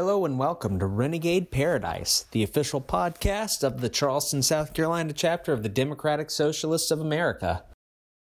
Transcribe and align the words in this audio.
Hello 0.00 0.24
and 0.24 0.38
welcome 0.38 0.78
to 0.78 0.86
Renegade 0.86 1.50
Paradise, 1.50 2.24
the 2.32 2.42
official 2.42 2.80
podcast 2.80 3.62
of 3.62 3.82
the 3.82 3.90
Charleston, 3.90 4.42
South 4.42 4.72
Carolina 4.72 5.12
chapter 5.12 5.52
of 5.52 5.62
the 5.62 5.68
Democratic 5.68 6.30
Socialists 6.30 6.90
of 6.90 7.02
America. 7.02 7.64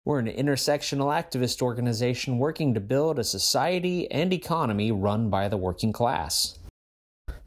We're 0.04 0.18
an 0.18 0.26
intersectional 0.26 1.06
activist 1.06 1.62
organization 1.62 2.36
working 2.36 2.74
to 2.74 2.80
build 2.80 3.18
a 3.18 3.24
society 3.24 4.10
and 4.10 4.30
economy 4.30 4.92
run 4.92 5.30
by 5.30 5.48
the 5.48 5.56
working 5.56 5.90
class. 5.90 6.58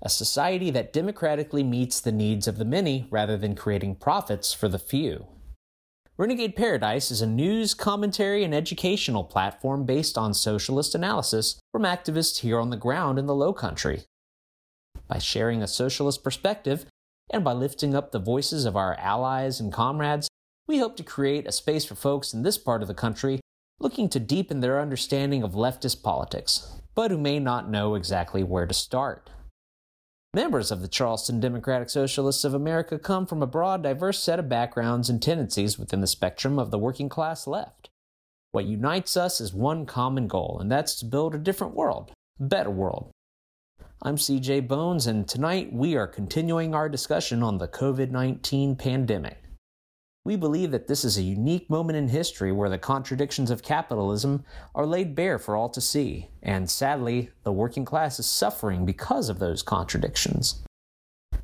A 0.02 0.10
society 0.10 0.72
that 0.72 0.94
democratically 0.94 1.62
meets 1.62 2.02
the 2.02 2.12
needs 2.12 2.48
of 2.48 2.58
the 2.58 2.66
many 2.66 3.08
rather 3.12 3.38
than 3.38 3.54
creating 3.54 3.98
profits 3.98 4.52
for 4.52 4.68
the 4.68 4.80
few. 4.80 5.28
Renegade 6.20 6.56
Paradise 6.56 7.12
is 7.12 7.22
a 7.22 7.28
news, 7.28 7.76
commentary, 7.76 8.44
and 8.44 8.52
educational 8.52 9.24
platform 9.24 9.86
based 9.86 10.18
on 10.18 10.34
socialist 10.34 10.96
analysis 10.96 11.60
from 11.72 11.84
activists 11.84 12.40
here 12.40 12.60
on 12.60 12.72
the 12.72 12.76
ground 12.76 13.20
in 13.20 13.28
the 13.28 13.36
Low 13.36 13.54
Country. 13.54 14.02
By 15.08 15.20
sharing 15.20 15.62
a 15.62 15.68
socialist 15.68 16.24
perspective 16.24 16.88
and 17.30 17.44
by 17.44 17.54
lifting 17.54 17.94
up 17.94 18.12
the 18.12 18.18
voices 18.18 18.66
of 18.66 18.76
our 18.76 18.96
allies 18.96 19.60
and 19.60 19.72
comrades, 19.72 20.28
we 20.66 20.80
hope 20.80 20.98
to 20.98 21.04
create 21.04 21.46
a 21.46 21.52
space 21.52 21.86
for 21.86 21.94
folks 21.94 22.34
in 22.34 22.42
this 22.42 22.58
part 22.58 22.82
of 22.82 22.88
the 22.88 22.96
country 22.96 23.40
looking 23.80 24.10
to 24.10 24.20
deepen 24.20 24.60
their 24.60 24.82
understanding 24.82 25.44
of 25.44 25.52
leftist 25.52 26.02
politics, 26.02 26.82
but 26.96 27.12
who 27.12 27.20
may 27.20 27.38
not 27.38 27.70
know 27.70 27.94
exactly 27.94 28.42
where 28.42 28.66
to 28.66 28.74
start. 28.74 29.30
Members 30.38 30.70
of 30.70 30.84
the 30.84 30.88
Charleston 30.88 31.40
Democratic 31.40 31.90
Socialists 31.90 32.44
of 32.44 32.54
America 32.54 33.00
come 33.00 33.26
from 33.26 33.42
a 33.42 33.48
broad, 33.48 33.82
diverse 33.82 34.20
set 34.20 34.38
of 34.38 34.48
backgrounds 34.48 35.10
and 35.10 35.20
tendencies 35.20 35.80
within 35.80 36.00
the 36.00 36.06
spectrum 36.06 36.60
of 36.60 36.70
the 36.70 36.78
working 36.78 37.10
class 37.10 37.48
left. 37.48 37.90
What 38.52 38.66
unites 38.66 39.18
us 39.18 39.42
is 39.42 39.52
one 39.52 39.88
common 39.88 40.28
goal, 40.28 40.60
and 40.62 40.72
that's 40.72 40.94
to 41.00 41.06
build 41.06 41.34
a 41.34 41.40
different 41.40 41.74
world, 41.74 42.12
a 42.40 42.44
better 42.44 42.70
world. 42.70 43.10
I'm 44.04 44.16
CJ 44.16 44.68
Bones, 44.68 45.08
and 45.08 45.28
tonight 45.28 45.74
we 45.74 45.96
are 45.96 46.06
continuing 46.06 46.76
our 46.76 46.88
discussion 46.88 47.42
on 47.42 47.58
the 47.58 47.68
COVID 47.68 48.12
19 48.12 48.76
pandemic. 48.76 49.47
We 50.28 50.36
believe 50.36 50.72
that 50.72 50.88
this 50.88 51.06
is 51.06 51.18
a 51.18 51.22
unique 51.22 51.70
moment 51.70 51.98
in 51.98 52.10
history 52.10 52.52
where 52.52 52.70
the 52.70 52.78
contradictions 52.78 53.50
of 53.50 53.64
capitalism 53.64 54.44
are 54.76 54.86
laid 54.86 55.16
bare 55.16 55.40
for 55.40 55.56
all 55.56 55.70
to 55.70 55.80
see, 55.80 56.28
and 56.44 56.70
sadly, 56.70 57.30
the 57.44 57.54
working 57.54 57.86
class 57.86 58.20
is 58.20 58.26
suffering 58.26 58.86
because 58.86 59.30
of 59.30 59.40
those 59.40 59.64
contradictions. 59.64 60.66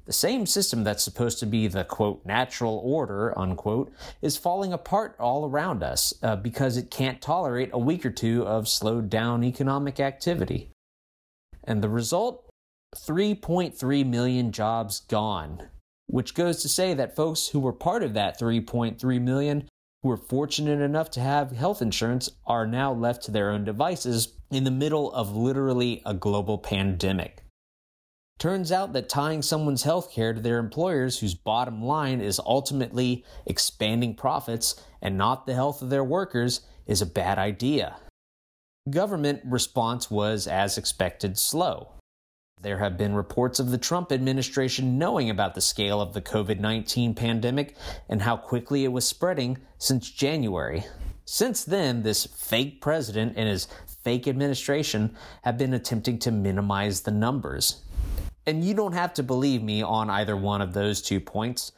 The 0.04 0.12
same 0.12 0.46
system 0.46 0.84
that's 0.84 1.02
supposed 1.02 1.40
to 1.40 1.46
be 1.46 1.70
the 1.70 1.86
quote 1.86 2.26
natural 2.26 2.82
order 2.84 3.34
unquote 3.40 3.94
is 4.22 4.36
falling 4.36 4.74
apart 4.74 5.16
all 5.18 5.50
around 5.50 5.82
us 5.82 6.14
uh, 6.22 6.36
because 6.36 6.76
it 6.76 6.92
can't 6.92 7.22
tolerate 7.22 7.70
a 7.72 7.80
week 7.80 8.06
or 8.06 8.12
two 8.12 8.46
of 8.46 8.68
slowed 8.68 9.10
down 9.10 9.46
economic 9.46 10.02
activity. 10.02 10.72
And 11.64 11.82
the 11.82 11.88
result 11.88 12.50
3.3 12.98 14.06
million 14.06 14.52
jobs 14.52 15.00
gone 15.00 15.70
which 16.08 16.36
goes 16.36 16.62
to 16.62 16.70
say 16.70 16.94
that 16.94 17.16
folks 17.16 17.48
who 17.48 17.60
were 17.60 17.74
part 17.74 18.04
of 18.04 18.14
that 18.14 18.40
3.3 18.40 19.22
million 19.22 19.68
who 20.02 20.10
were 20.10 20.18
fortunate 20.18 20.82
enough 20.82 21.10
to 21.12 21.22
have 21.22 21.52
health 21.52 21.82
insurance 21.82 22.30
are 22.46 22.68
now 22.68 22.94
left 22.94 23.24
to 23.24 23.32
their 23.32 23.50
own 23.50 23.64
devices 23.64 24.34
in 24.52 24.66
the 24.66 24.72
middle 24.72 25.12
of 25.14 25.36
literally 25.36 26.02
a 26.06 26.14
global 26.14 26.58
pandemic. 26.58 27.44
Turns 28.38 28.72
out 28.72 28.94
that 28.94 29.08
tying 29.08 29.42
someone's 29.42 29.84
health 29.84 30.12
care 30.12 30.34
to 30.34 30.42
their 30.42 30.60
employers, 30.60 31.20
whose 31.20 31.34
bottom 31.34 31.82
line 31.82 32.20
is 32.20 32.42
ultimately 32.46 33.24
expanding 33.46 34.16
profits 34.16 34.76
and 35.02 35.18
not 35.18 35.46
the 35.46 35.54
health 35.54 35.82
of 35.82 35.90
their 35.90 36.04
workers, 36.04 36.62
is 36.86 37.02
a 37.02 37.06
bad 37.06 37.38
idea. 37.38 37.96
Government 38.90 39.40
response 39.46 40.12
was, 40.12 40.46
as 40.46 40.78
expected, 40.78 41.38
slow. 41.38 41.94
There 42.64 42.78
have 42.78 42.98
been 42.98 43.14
reports 43.14 43.60
of 43.60 43.72
the 43.72 43.78
Trump 43.78 44.14
administration 44.14 44.98
knowing 44.98 45.30
about 45.30 45.54
the 45.54 45.60
scale 45.60 46.00
of 46.00 46.14
the 46.14 46.22
COVID 46.22 46.62
19 46.62 47.14
pandemic 47.14 47.76
and 48.08 48.22
how 48.22 48.38
quickly 48.38 48.86
it 48.86 48.94
was 48.94 49.06
spreading 49.06 49.58
since 49.78 50.10
January. 50.10 50.86
Since 51.26 51.66
then, 51.66 52.04
this 52.04 52.26
fake 52.26 52.80
president 52.80 53.34
and 53.36 53.50
his 53.50 53.68
fake 54.06 54.30
administration 54.30 55.14
have 55.42 55.58
been 55.58 55.74
attempting 55.74 56.20
to 56.20 56.32
minimize 56.32 57.02
the 57.02 57.12
numbers. 57.12 57.84
And 58.46 58.64
you 58.64 58.74
don't 58.74 58.94
have 58.94 59.14
to 59.16 59.24
believe 59.24 59.62
me 59.62 59.82
on 59.82 60.10
either 60.10 60.38
one 60.38 60.62
of 60.62 60.74
those 60.74 61.02
two 61.02 61.20
points. 61.20 61.74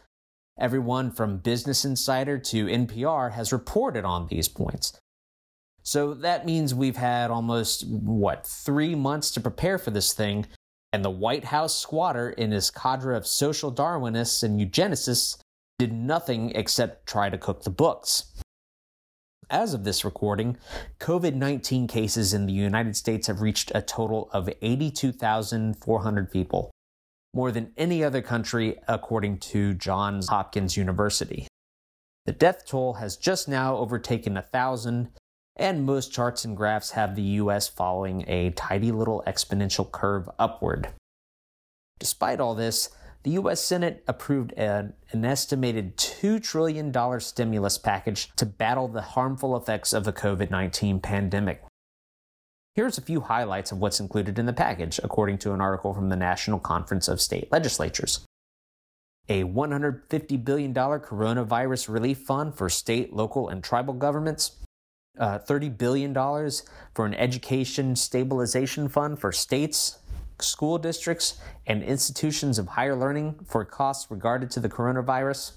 Everyone 0.60 1.10
from 1.10 1.40
Business 1.40 1.84
Insider 1.84 2.38
to 2.38 2.68
NPR 2.68 3.32
has 3.32 3.52
reported 3.52 4.06
on 4.06 4.28
these 4.28 4.48
points. 4.48 5.00
So 5.82 6.14
that 6.16 6.46
means 6.46 6.76
we've 6.76 6.98
had 6.98 7.32
almost, 7.32 7.88
what, 7.88 8.46
three 8.46 8.94
months 8.94 9.32
to 9.32 9.42
prepare 9.42 9.78
for 9.80 9.92
this 9.92 10.14
thing, 10.14 10.46
and 10.96 11.04
the 11.04 11.10
White 11.10 11.44
House 11.44 11.78
squatter 11.78 12.30
in 12.30 12.52
his 12.52 12.72
cadre 12.72 13.18
of 13.18 13.28
social 13.28 13.70
Darwinists 13.70 14.44
and 14.44 14.58
eugenicists 14.58 15.38
did 15.78 15.92
nothing 15.92 16.52
except 16.56 17.06
try 17.06 17.30
to 17.30 17.38
cook 17.38 17.64
the 17.64 17.70
books. 17.70 18.32
As 19.50 19.74
of 19.74 19.84
this 19.84 20.06
recording, 20.06 20.56
COVID 21.02 21.36
19 21.36 21.88
cases 21.88 22.34
in 22.34 22.46
the 22.46 22.54
United 22.54 22.96
States 22.96 23.28
have 23.28 23.42
reached 23.42 23.74
a 23.76 23.82
total 23.82 24.30
of 24.32 24.50
82,400 24.62 26.32
people, 26.32 26.72
more 27.34 27.52
than 27.52 27.74
any 27.76 28.02
other 28.02 28.22
country, 28.22 28.78
according 28.88 29.40
to 29.40 29.74
Johns 29.74 30.30
Hopkins 30.30 30.78
University. 30.78 31.46
The 32.26 32.32
death 32.32 32.66
toll 32.66 32.94
has 32.94 33.18
just 33.18 33.50
now 33.50 33.76
overtaken 33.76 34.38
a 34.38 34.42
thousand, 34.42 35.10
and 35.56 35.86
most 35.86 36.12
charts 36.12 36.46
and 36.46 36.58
graphs 36.58 36.92
have 36.92 37.16
the 37.16 37.22
US 37.22 37.68
following 37.68 38.26
a 38.28 38.52
tidy 38.52 38.92
little 38.92 39.24
exponential 39.26 39.90
curve 39.90 40.30
upward. 40.38 40.90
Despite 42.00 42.40
all 42.40 42.56
this, 42.56 42.90
the 43.24 43.32
US 43.32 43.62
Senate 43.62 44.04
approved 44.08 44.54
an, 44.54 44.94
an, 45.12 45.26
estimated 45.26 45.98
$2 45.98 46.44
trillion 46.44 46.94
stimulus 47.20 47.78
package 47.78 48.30
to 48.36 48.46
battle 48.46 48.88
the 48.88 49.02
harmful 49.02 49.58
effects 49.58 49.94
of 49.94 50.04
the 50.04 50.14
COVID 50.14 50.52
19 50.52 51.00
pandemic. 51.00 51.64
Here's 52.76 52.98
a 52.98 53.02
few 53.02 53.22
highlights 53.22 53.72
of 53.72 53.80
what's 53.80 54.02
included 54.02 54.38
in 54.38 54.46
the 54.46 54.54
package, 54.54 55.00
according 55.02 55.38
to 55.40 55.54
an 55.54 55.62
article 55.62 55.94
from 55.94 56.10
the 56.10 56.18
National 56.18 56.60
Conference 56.60 57.08
of 57.08 57.22
State 57.22 57.50
Legislatures. 57.52 58.26
A 59.30 59.44
$150 59.46 60.46
billion 60.46 60.74
coronavirus 60.74 61.90
relief 61.90 62.20
fund 62.20 62.54
for 62.54 62.70
state, 62.70 63.14
local, 63.14 63.48
and 63.48 63.64
tribal 63.64 63.94
governments, 63.94 64.58
uh, 65.20 65.40
$30 65.40 65.78
billion 65.78 66.14
for 66.94 67.06
an 67.06 67.14
education 67.14 67.96
stabilization 67.96 68.88
fund 68.88 69.20
for 69.20 69.32
states, 69.32 70.00
school 70.40 70.78
districts, 70.78 71.40
and 71.66 71.84
institutions 71.84 72.60
of 72.60 72.70
higher 72.70 72.96
learning 72.96 73.36
for 73.46 73.64
costs 73.66 74.10
regarded 74.10 74.52
to 74.52 74.60
the 74.60 74.70
coronavirus, 74.70 75.54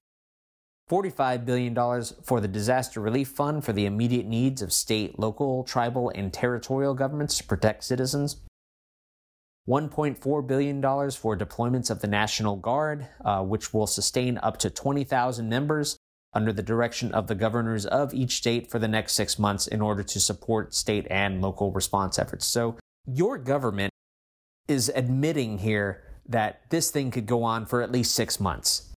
$45 0.91 1.45
billion 1.45 1.75
for 2.23 2.41
the 2.41 2.49
Disaster 2.49 3.01
Relief 3.01 3.29
Fund 3.29 3.65
for 3.65 3.73
the 3.73 3.87
immediate 3.87 4.27
needs 4.27 4.63
of 4.63 4.73
state, 4.73 5.19
local, 5.19 5.65
tribal, 5.65 6.11
and 6.15 6.33
territorial 6.33 6.95
governments 6.95 7.37
to 7.39 7.45
protect 7.45 7.85
citizens, 7.85 8.37
$1.4 9.69 10.47
billion 10.47 10.81
for 10.81 11.37
deployments 11.37 11.91
of 11.91 12.01
the 12.01 12.07
National 12.07 12.57
Guard, 12.57 13.07
uh, 13.23 13.43
which 13.43 13.75
will 13.75 13.87
sustain 13.87 14.39
up 14.43 14.57
to 14.59 14.71
20,000 14.71 15.47
members 15.47 15.99
under 16.33 16.53
the 16.53 16.63
direction 16.63 17.13
of 17.13 17.27
the 17.27 17.35
governors 17.35 17.87
of 17.87 18.13
each 18.13 18.37
state 18.37 18.71
for 18.71 18.79
the 18.79 18.89
next 18.89 19.15
six 19.15 19.39
months 19.39 19.67
in 19.67 19.81
order 19.81 20.03
to 20.03 20.21
support 20.21 20.75
state 20.75 21.07
and 21.11 21.41
local 21.41 21.73
response 21.73 22.19
efforts. 22.19 22.47
So, 22.47 22.77
your 23.07 23.39
government 23.39 23.91
is 24.67 24.93
admitting 24.95 25.59
here 25.59 26.05
that 26.29 26.69
this 26.69 26.91
thing 26.91 27.11
could 27.11 27.27
go 27.27 27.43
on 27.43 27.65
for 27.65 27.81
at 27.83 27.91
least 27.91 28.15
six 28.15 28.39
months. 28.39 28.93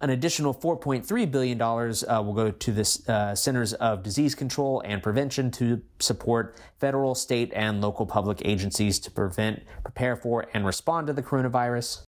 An 0.00 0.10
additional 0.10 0.52
$4.3 0.52 1.30
billion 1.30 1.62
uh, 1.62 2.22
will 2.22 2.32
go 2.32 2.50
to 2.50 2.72
the 2.72 3.02
uh, 3.06 3.34
Centers 3.36 3.72
of 3.74 4.02
Disease 4.02 4.34
Control 4.34 4.82
and 4.84 5.00
Prevention 5.00 5.50
to 5.52 5.80
support 6.00 6.56
federal, 6.80 7.14
state, 7.14 7.52
and 7.54 7.80
local 7.80 8.04
public 8.04 8.42
agencies 8.44 8.98
to 8.98 9.12
prevent, 9.12 9.62
prepare 9.84 10.16
for, 10.16 10.46
and 10.54 10.66
respond 10.66 11.06
to 11.06 11.12
the 11.12 11.22
coronavirus. 11.22 12.02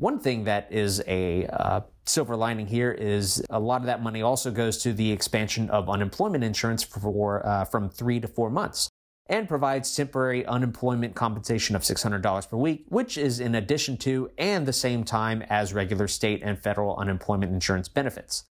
One 0.00 0.18
thing 0.18 0.44
that 0.44 0.68
is 0.70 1.02
a 1.06 1.44
uh, 1.44 1.82
silver 2.06 2.34
lining 2.34 2.66
here 2.66 2.90
is 2.90 3.44
a 3.50 3.60
lot 3.60 3.82
of 3.82 3.86
that 3.86 4.02
money 4.02 4.22
also 4.22 4.50
goes 4.50 4.78
to 4.78 4.94
the 4.94 5.12
expansion 5.12 5.68
of 5.68 5.90
unemployment 5.90 6.42
insurance 6.42 6.82
for 6.82 7.46
uh, 7.46 7.66
from 7.66 7.90
three 7.90 8.18
to 8.18 8.26
four 8.26 8.48
months 8.48 8.88
and 9.26 9.46
provides 9.46 9.94
temporary 9.94 10.46
unemployment 10.46 11.14
compensation 11.14 11.76
of 11.76 11.82
$600 11.82 12.48
per 12.48 12.56
week, 12.56 12.86
which 12.88 13.18
is 13.18 13.40
in 13.40 13.54
addition 13.54 13.98
to 13.98 14.30
and 14.38 14.64
the 14.64 14.72
same 14.72 15.04
time 15.04 15.42
as 15.50 15.74
regular 15.74 16.08
state 16.08 16.40
and 16.42 16.58
federal 16.58 16.96
unemployment 16.96 17.52
insurance 17.52 17.86
benefits. 17.86 18.44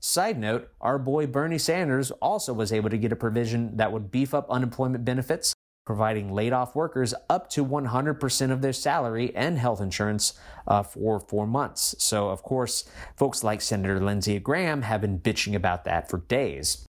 Side 0.00 0.38
note, 0.38 0.70
our 0.80 0.98
boy 0.98 1.26
Bernie 1.26 1.58
Sanders 1.58 2.10
also 2.22 2.54
was 2.54 2.72
able 2.72 2.88
to 2.88 2.96
get 2.96 3.12
a 3.12 3.16
provision 3.16 3.76
that 3.76 3.92
would 3.92 4.10
beef 4.10 4.32
up 4.32 4.48
unemployment 4.48 5.04
benefits 5.04 5.52
providing 5.90 6.32
laid 6.32 6.52
off 6.52 6.76
workers 6.76 7.12
up 7.28 7.50
to 7.50 7.66
100% 7.66 8.50
of 8.52 8.62
their 8.62 8.72
salary 8.72 9.34
and 9.34 9.58
health 9.58 9.80
insurance 9.80 10.34
uh, 10.68 10.84
for 10.84 11.18
four 11.18 11.48
months. 11.48 11.96
So, 11.98 12.28
of 12.28 12.44
course, 12.44 12.88
folks 13.16 13.42
like 13.42 13.60
Senator 13.60 13.98
Lindsey 13.98 14.38
Graham 14.38 14.82
have 14.82 15.00
been 15.00 15.18
bitching 15.18 15.56
about 15.56 15.82
that 15.86 16.08
for 16.08 16.18
days. 16.18 16.86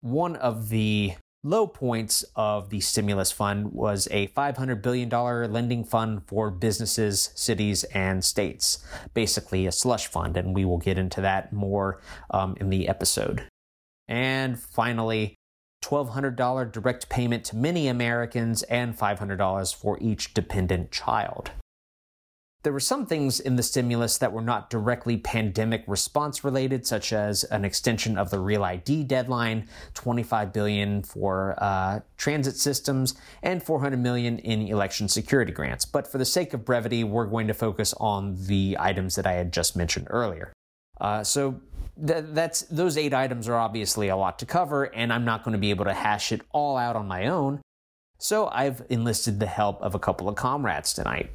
One 0.00 0.36
of 0.36 0.68
the 0.68 1.14
low 1.42 1.66
points 1.66 2.24
of 2.36 2.70
the 2.70 2.78
stimulus 2.78 3.32
fund 3.32 3.72
was 3.72 4.06
a 4.12 4.28
$500 4.28 4.80
billion 4.80 5.08
lending 5.10 5.82
fund 5.82 6.22
for 6.28 6.52
businesses, 6.52 7.30
cities, 7.34 7.82
and 7.82 8.24
states. 8.24 8.78
Basically, 9.12 9.66
a 9.66 9.72
slush 9.72 10.06
fund, 10.06 10.36
and 10.36 10.54
we 10.54 10.64
will 10.64 10.78
get 10.78 10.98
into 10.98 11.20
that 11.20 11.52
more 11.52 12.00
um, 12.30 12.56
in 12.60 12.70
the 12.70 12.86
episode. 12.86 13.42
And 14.06 14.60
finally, 14.60 15.34
$1,200 15.84 16.72
direct 16.72 17.08
payment 17.08 17.44
to 17.44 17.56
many 17.56 17.88
Americans 17.88 18.62
and 18.64 18.96
$500 18.96 19.74
for 19.74 19.98
each 20.00 20.34
dependent 20.34 20.90
child. 20.90 21.50
There 22.64 22.72
were 22.72 22.80
some 22.80 23.04
things 23.04 23.40
in 23.40 23.56
the 23.56 23.62
stimulus 23.62 24.16
that 24.16 24.32
were 24.32 24.40
not 24.40 24.70
directly 24.70 25.18
pandemic 25.18 25.84
response 25.86 26.42
related, 26.42 26.86
such 26.86 27.12
as 27.12 27.44
an 27.44 27.62
extension 27.62 28.16
of 28.16 28.30
the 28.30 28.38
Real 28.38 28.64
ID 28.64 29.04
deadline, 29.04 29.68
25 29.92 30.50
billion 30.50 31.02
for 31.02 31.54
uh, 31.58 32.00
transit 32.16 32.56
systems, 32.56 33.16
and 33.42 33.62
400 33.62 33.98
million 33.98 34.38
in 34.38 34.66
election 34.68 35.08
security 35.08 35.52
grants. 35.52 35.84
But 35.84 36.10
for 36.10 36.16
the 36.16 36.24
sake 36.24 36.54
of 36.54 36.64
brevity, 36.64 37.04
we're 37.04 37.26
going 37.26 37.48
to 37.48 37.54
focus 37.54 37.92
on 38.00 38.34
the 38.46 38.78
items 38.80 39.16
that 39.16 39.26
I 39.26 39.32
had 39.32 39.52
just 39.52 39.76
mentioned 39.76 40.06
earlier. 40.08 40.50
Uh, 40.98 41.22
so 41.22 41.60
th- 41.96 42.24
that's 42.28 42.62
those 42.62 42.96
eight 42.96 43.14
items 43.14 43.48
are 43.48 43.56
obviously 43.56 44.08
a 44.08 44.16
lot 44.16 44.38
to 44.40 44.46
cover, 44.46 44.84
and 44.84 45.12
I'm 45.12 45.24
not 45.24 45.44
going 45.44 45.52
to 45.52 45.58
be 45.58 45.70
able 45.70 45.84
to 45.84 45.92
hash 45.92 46.32
it 46.32 46.42
all 46.52 46.76
out 46.76 46.96
on 46.96 47.08
my 47.08 47.26
own. 47.26 47.60
So 48.18 48.48
I've 48.48 48.82
enlisted 48.88 49.40
the 49.40 49.46
help 49.46 49.82
of 49.82 49.94
a 49.94 49.98
couple 49.98 50.28
of 50.28 50.36
comrades 50.36 50.92
tonight. 50.92 51.30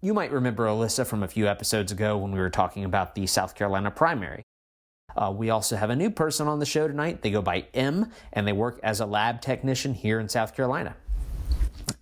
You 0.00 0.14
might 0.14 0.32
remember 0.32 0.66
Alyssa 0.66 1.06
from 1.06 1.22
a 1.22 1.28
few 1.28 1.48
episodes 1.48 1.90
ago 1.90 2.16
when 2.18 2.32
we 2.32 2.38
were 2.38 2.50
talking 2.50 2.84
about 2.84 3.14
the 3.14 3.26
South 3.26 3.54
Carolina 3.54 3.90
primary. 3.90 4.42
Uh, 5.16 5.32
we 5.34 5.50
also 5.50 5.76
have 5.76 5.90
a 5.90 5.96
new 5.96 6.10
person 6.10 6.48
on 6.48 6.58
the 6.58 6.66
show 6.66 6.88
tonight. 6.88 7.22
They 7.22 7.30
go 7.30 7.42
by 7.42 7.66
M, 7.72 8.10
and 8.32 8.46
they 8.46 8.52
work 8.52 8.80
as 8.82 9.00
a 9.00 9.06
lab 9.06 9.40
technician 9.40 9.94
here 9.94 10.20
in 10.20 10.28
South 10.28 10.54
Carolina. 10.54 10.96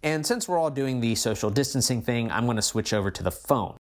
And 0.02 0.26
since 0.26 0.48
we're 0.48 0.58
all 0.58 0.70
doing 0.70 1.00
the 1.00 1.14
social 1.14 1.50
distancing 1.50 2.02
thing, 2.02 2.30
I'm 2.30 2.44
going 2.44 2.56
to 2.56 2.62
switch 2.62 2.92
over 2.92 3.10
to 3.10 3.22
the 3.22 3.30
phone. 3.30 3.76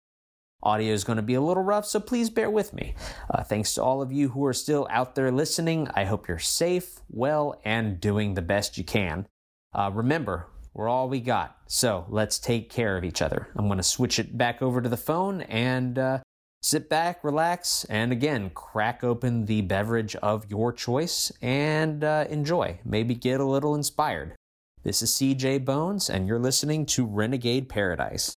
Audio 0.61 0.93
is 0.93 1.05
going 1.05 1.15
to 1.15 1.23
be 1.23 1.35
a 1.35 1.41
little 1.41 1.63
rough, 1.63 1.85
so 1.85 2.01
please 2.01 2.29
bear 2.29 2.49
with 2.49 2.73
me. 2.73 2.93
Uh, 3.29 3.43
thanks 3.43 3.73
to 3.75 3.83
all 3.83 4.01
of 4.01 4.11
you 4.11 4.29
who 4.29 4.45
are 4.45 4.53
still 4.53 4.87
out 4.89 5.15
there 5.15 5.31
listening. 5.31 5.87
I 5.93 6.03
hope 6.03 6.27
you're 6.27 6.37
safe, 6.37 6.99
well, 7.09 7.61
and 7.63 8.01
doing 8.01 8.33
the 8.33 8.41
best 8.41 8.77
you 8.77 8.83
can. 8.83 9.25
Uh, 9.73 9.89
remember, 9.93 10.47
we're 10.73 10.89
all 10.89 11.07
we 11.07 11.21
got. 11.21 11.55
So 11.67 12.05
let's 12.09 12.39
take 12.39 12.69
care 12.69 12.97
of 12.97 13.05
each 13.05 13.21
other. 13.21 13.47
I'm 13.55 13.67
going 13.67 13.77
to 13.77 13.83
switch 13.83 14.19
it 14.19 14.37
back 14.37 14.61
over 14.61 14.81
to 14.81 14.89
the 14.89 14.97
phone 14.97 15.41
and 15.43 15.97
uh, 15.97 16.19
sit 16.61 16.89
back, 16.89 17.23
relax, 17.23 17.85
and 17.85 18.11
again, 18.11 18.51
crack 18.53 19.01
open 19.01 19.45
the 19.45 19.61
beverage 19.61 20.17
of 20.17 20.51
your 20.51 20.73
choice 20.73 21.31
and 21.41 22.03
uh, 22.03 22.25
enjoy. 22.29 22.79
Maybe 22.83 23.15
get 23.15 23.39
a 23.39 23.45
little 23.45 23.75
inspired. 23.75 24.35
This 24.83 25.01
is 25.01 25.11
CJ 25.11 25.63
Bones, 25.63 26.09
and 26.09 26.27
you're 26.27 26.39
listening 26.39 26.85
to 26.87 27.05
Renegade 27.05 27.69
Paradise. 27.69 28.35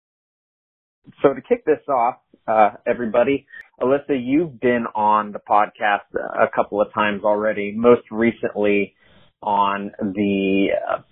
So 1.22 1.34
to 1.34 1.40
kick 1.40 1.64
this 1.64 1.80
off, 1.88 2.16
uh, 2.46 2.70
everybody, 2.86 3.46
Alyssa, 3.80 4.18
you've 4.20 4.60
been 4.60 4.86
on 4.94 5.32
the 5.32 5.38
podcast 5.38 6.00
a 6.14 6.46
couple 6.54 6.80
of 6.80 6.92
times 6.92 7.22
already. 7.24 7.72
Most 7.76 8.02
recently 8.10 8.94
on 9.42 9.90
the 10.00 10.68
uh, 10.88 11.02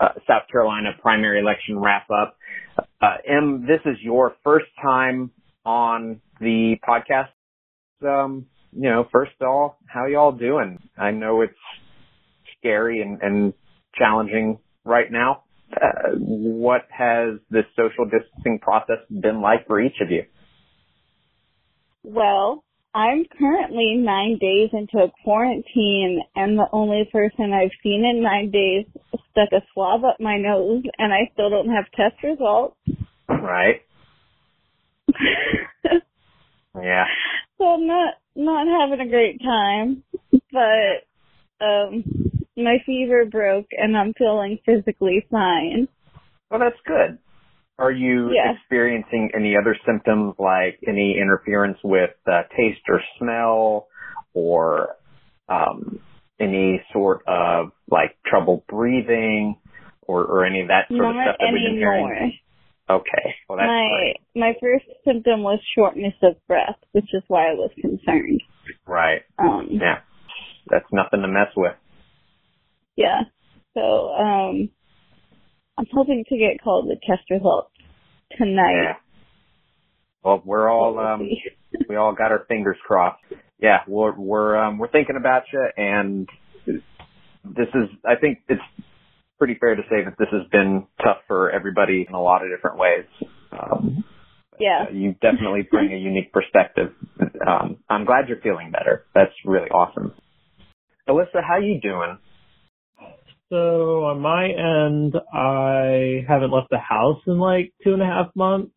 uh, 0.00 0.08
South 0.26 0.42
Carolina 0.50 0.90
primary 1.00 1.40
election 1.40 1.78
wrap 1.78 2.08
up. 2.10 2.36
Uh, 3.00 3.16
M, 3.26 3.66
this 3.66 3.80
is 3.84 3.96
your 4.02 4.34
first 4.44 4.66
time 4.82 5.30
on 5.64 6.20
the 6.40 6.76
podcast. 6.86 7.28
Um, 8.06 8.46
you 8.72 8.88
know, 8.90 9.06
first 9.10 9.32
of 9.40 9.48
all, 9.48 9.78
how 9.86 10.06
y'all 10.06 10.32
doing? 10.32 10.78
I 10.96 11.10
know 11.10 11.42
it's 11.42 11.54
scary 12.58 13.02
and, 13.02 13.20
and 13.22 13.54
challenging 13.94 14.58
right 14.84 15.10
now. 15.10 15.44
Uh, 15.74 16.16
what 16.16 16.82
has 16.90 17.38
this 17.50 17.64
social 17.76 18.04
distancing 18.04 18.58
process 18.60 18.98
been 19.10 19.40
like 19.42 19.66
for 19.66 19.80
each 19.80 20.00
of 20.00 20.10
you? 20.10 20.24
Well, 22.02 22.64
I'm 22.94 23.26
currently 23.38 23.96
nine 23.96 24.38
days 24.40 24.70
into 24.72 24.98
a 24.98 25.12
quarantine 25.22 26.22
and 26.34 26.58
the 26.58 26.66
only 26.72 27.08
person 27.12 27.52
I've 27.52 27.70
seen 27.82 28.04
in 28.04 28.22
nine 28.22 28.50
days 28.50 28.86
stuck 29.30 29.50
a 29.52 29.62
swab 29.72 30.04
up 30.04 30.16
my 30.18 30.38
nose 30.38 30.82
and 30.98 31.12
I 31.12 31.30
still 31.32 31.50
don't 31.50 31.68
have 31.68 31.84
test 31.94 32.22
results. 32.22 32.76
Right. 33.28 33.82
yeah. 36.74 37.04
So 37.58 37.64
I'm 37.64 37.86
not, 37.86 38.14
not 38.34 38.66
having 38.66 39.06
a 39.06 39.10
great 39.10 39.40
time, 39.42 40.02
but, 40.50 41.64
um, 41.64 42.27
my 42.58 42.78
fever 42.84 43.24
broke 43.24 43.68
and 43.72 43.96
I'm 43.96 44.12
feeling 44.18 44.58
physically 44.66 45.24
fine. 45.30 45.88
Well, 46.50 46.60
that's 46.60 46.80
good. 46.86 47.18
Are 47.78 47.92
you 47.92 48.32
yeah. 48.34 48.54
experiencing 48.58 49.30
any 49.36 49.54
other 49.56 49.76
symptoms 49.86 50.34
like 50.38 50.80
any 50.86 51.16
interference 51.20 51.78
with 51.84 52.10
uh, 52.26 52.42
taste 52.56 52.80
or 52.88 53.00
smell 53.18 53.86
or 54.34 54.96
um, 55.48 56.00
any 56.40 56.82
sort 56.92 57.22
of 57.28 57.70
like 57.88 58.16
trouble 58.26 58.64
breathing 58.68 59.56
or, 60.02 60.24
or 60.24 60.44
any 60.44 60.60
of 60.62 60.68
that 60.68 60.88
sort 60.88 61.02
Not 61.02 61.10
of 61.10 61.22
stuff 61.22 61.36
that 61.38 61.48
anymore. 61.48 61.60
we've 61.62 61.70
been 61.70 61.78
hearing? 61.78 62.38
Okay. 62.90 63.34
Well, 63.48 63.58
that's 63.58 63.68
my, 63.68 63.88
great. 63.92 64.16
My 64.34 64.52
first 64.60 64.86
symptom 65.04 65.42
was 65.42 65.60
shortness 65.76 66.14
of 66.22 66.34
breath, 66.48 66.78
which 66.92 67.12
is 67.12 67.22
why 67.28 67.50
I 67.50 67.54
was 67.54 67.70
concerned. 67.80 68.42
Right. 68.86 69.22
Um, 69.38 69.68
yeah. 69.70 70.00
That's 70.68 70.86
nothing 70.90 71.20
to 71.22 71.28
mess 71.28 71.52
with. 71.56 71.74
Yeah. 72.98 73.20
So, 73.74 74.10
um, 74.10 74.70
I'm 75.78 75.86
hoping 75.92 76.24
to 76.28 76.36
get 76.36 76.60
called 76.62 76.88
the 76.88 76.96
test 77.06 77.30
results 77.30 77.70
tonight. 78.36 78.82
Yeah. 78.82 78.94
Well, 80.24 80.42
we're 80.44 80.68
all 80.68 80.98
um, 80.98 81.28
we 81.88 81.94
all 81.94 82.12
got 82.12 82.32
our 82.32 82.44
fingers 82.48 82.76
crossed. 82.84 83.22
Yeah, 83.60 83.78
we're 83.86 84.18
we're 84.18 84.56
um, 84.56 84.78
we're 84.78 84.90
thinking 84.90 85.14
about 85.16 85.44
you, 85.52 85.64
and 85.76 86.28
this 86.66 87.68
is 87.68 87.88
I 88.04 88.16
think 88.20 88.40
it's 88.48 88.60
pretty 89.38 89.54
fair 89.54 89.76
to 89.76 89.82
say 89.82 90.04
that 90.04 90.16
this 90.18 90.28
has 90.32 90.48
been 90.50 90.88
tough 91.00 91.18
for 91.28 91.52
everybody 91.52 92.04
in 92.08 92.14
a 92.14 92.20
lot 92.20 92.42
of 92.42 92.50
different 92.50 92.78
ways. 92.78 93.04
Um, 93.52 94.04
yeah, 94.58 94.86
uh, 94.88 94.92
you 94.92 95.12
definitely 95.22 95.68
bring 95.70 95.92
a 95.92 95.96
unique 95.96 96.32
perspective. 96.32 96.92
Um, 97.46 97.76
I'm 97.88 98.04
glad 98.04 98.28
you're 98.28 98.40
feeling 98.40 98.72
better. 98.72 99.04
That's 99.14 99.32
really 99.44 99.68
awesome. 99.70 100.14
Alyssa, 101.08 101.44
how 101.46 101.58
you 101.58 101.80
doing? 101.80 102.18
So 103.50 104.04
on 104.04 104.20
my 104.20 104.44
end, 104.46 105.14
I 105.32 106.24
haven't 106.28 106.50
left 106.50 106.70
the 106.70 106.78
house 106.78 107.20
in 107.26 107.38
like 107.38 107.72
two 107.82 107.94
and 107.94 108.02
a 108.02 108.06
half 108.06 108.26
months. 108.34 108.72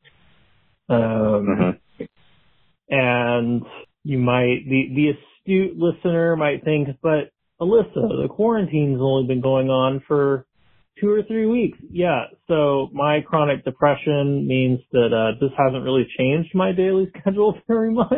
Um, 0.90 0.98
mm-hmm. 1.00 2.04
and 2.90 3.64
you 4.04 4.18
might, 4.18 4.66
the, 4.68 4.90
the 4.94 5.12
astute 5.12 5.78
listener 5.78 6.36
might 6.36 6.64
think, 6.64 6.90
but 7.02 7.32
Alyssa, 7.62 7.94
the 7.94 8.28
quarantine's 8.30 9.00
only 9.02 9.28
been 9.28 9.42
going 9.42 9.70
on 9.70 10.04
for 10.08 10.46
two 11.00 11.10
or 11.10 11.24
three 11.24 11.46
weeks. 11.46 11.78
Yeah. 11.90 12.26
So 12.48 12.90
my 12.94 13.22
chronic 13.22 13.64
depression 13.64 14.48
means 14.48 14.80
that, 14.92 15.14
uh, 15.14 15.40
this 15.40 15.52
hasn't 15.58 15.84
really 15.84 16.08
changed 16.18 16.54
my 16.54 16.72
daily 16.72 17.12
schedule 17.20 17.58
very 17.68 17.94
much. 17.94 18.14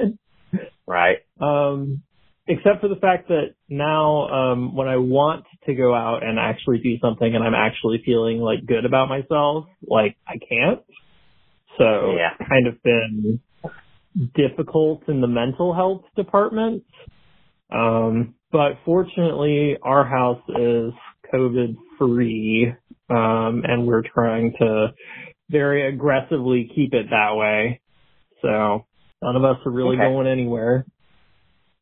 Right. 0.88 1.17
Um, 1.39 2.03
except 2.47 2.81
for 2.81 2.88
the 2.88 2.95
fact 2.95 3.29
that 3.29 3.55
now 3.69 4.27
um 4.27 4.75
when 4.75 4.88
I 4.88 4.97
want 4.97 5.45
to 5.65 5.73
go 5.73 5.93
out 5.93 6.23
and 6.23 6.38
actually 6.38 6.79
do 6.79 6.97
something 7.01 7.33
and 7.33 7.43
I'm 7.43 7.55
actually 7.55 8.01
feeling 8.05 8.39
like 8.39 8.65
good 8.65 8.85
about 8.85 9.07
myself, 9.09 9.65
like 9.81 10.17
I 10.27 10.33
can't. 10.38 10.81
So 11.77 12.15
yeah. 12.17 12.31
it's 12.39 12.50
kind 12.50 12.67
of 12.67 12.83
been 12.83 13.39
difficult 14.35 15.07
in 15.07 15.21
the 15.21 15.27
mental 15.27 15.73
health 15.73 16.03
department. 16.15 16.83
Um 17.71 18.35
but 18.51 18.73
fortunately 18.85 19.77
our 19.81 20.05
house 20.05 20.43
is 20.50 20.91
COVID 21.33 21.75
free. 21.97 22.73
Um 23.09 23.63
and 23.65 23.88
we're 23.88 24.03
trying 24.03 24.53
to 24.59 24.93
very 25.50 25.88
aggressively 25.88 26.69
keep 26.75 26.93
it 26.93 27.07
that 27.09 27.35
way. 27.35 27.79
So 28.41 28.85
none 29.21 29.38
of 29.38 29.45
us 29.45 29.57
are 29.65 29.71
really 29.71 29.95
okay. 29.95 30.09
going 30.09 30.27
anywhere. 30.27 30.85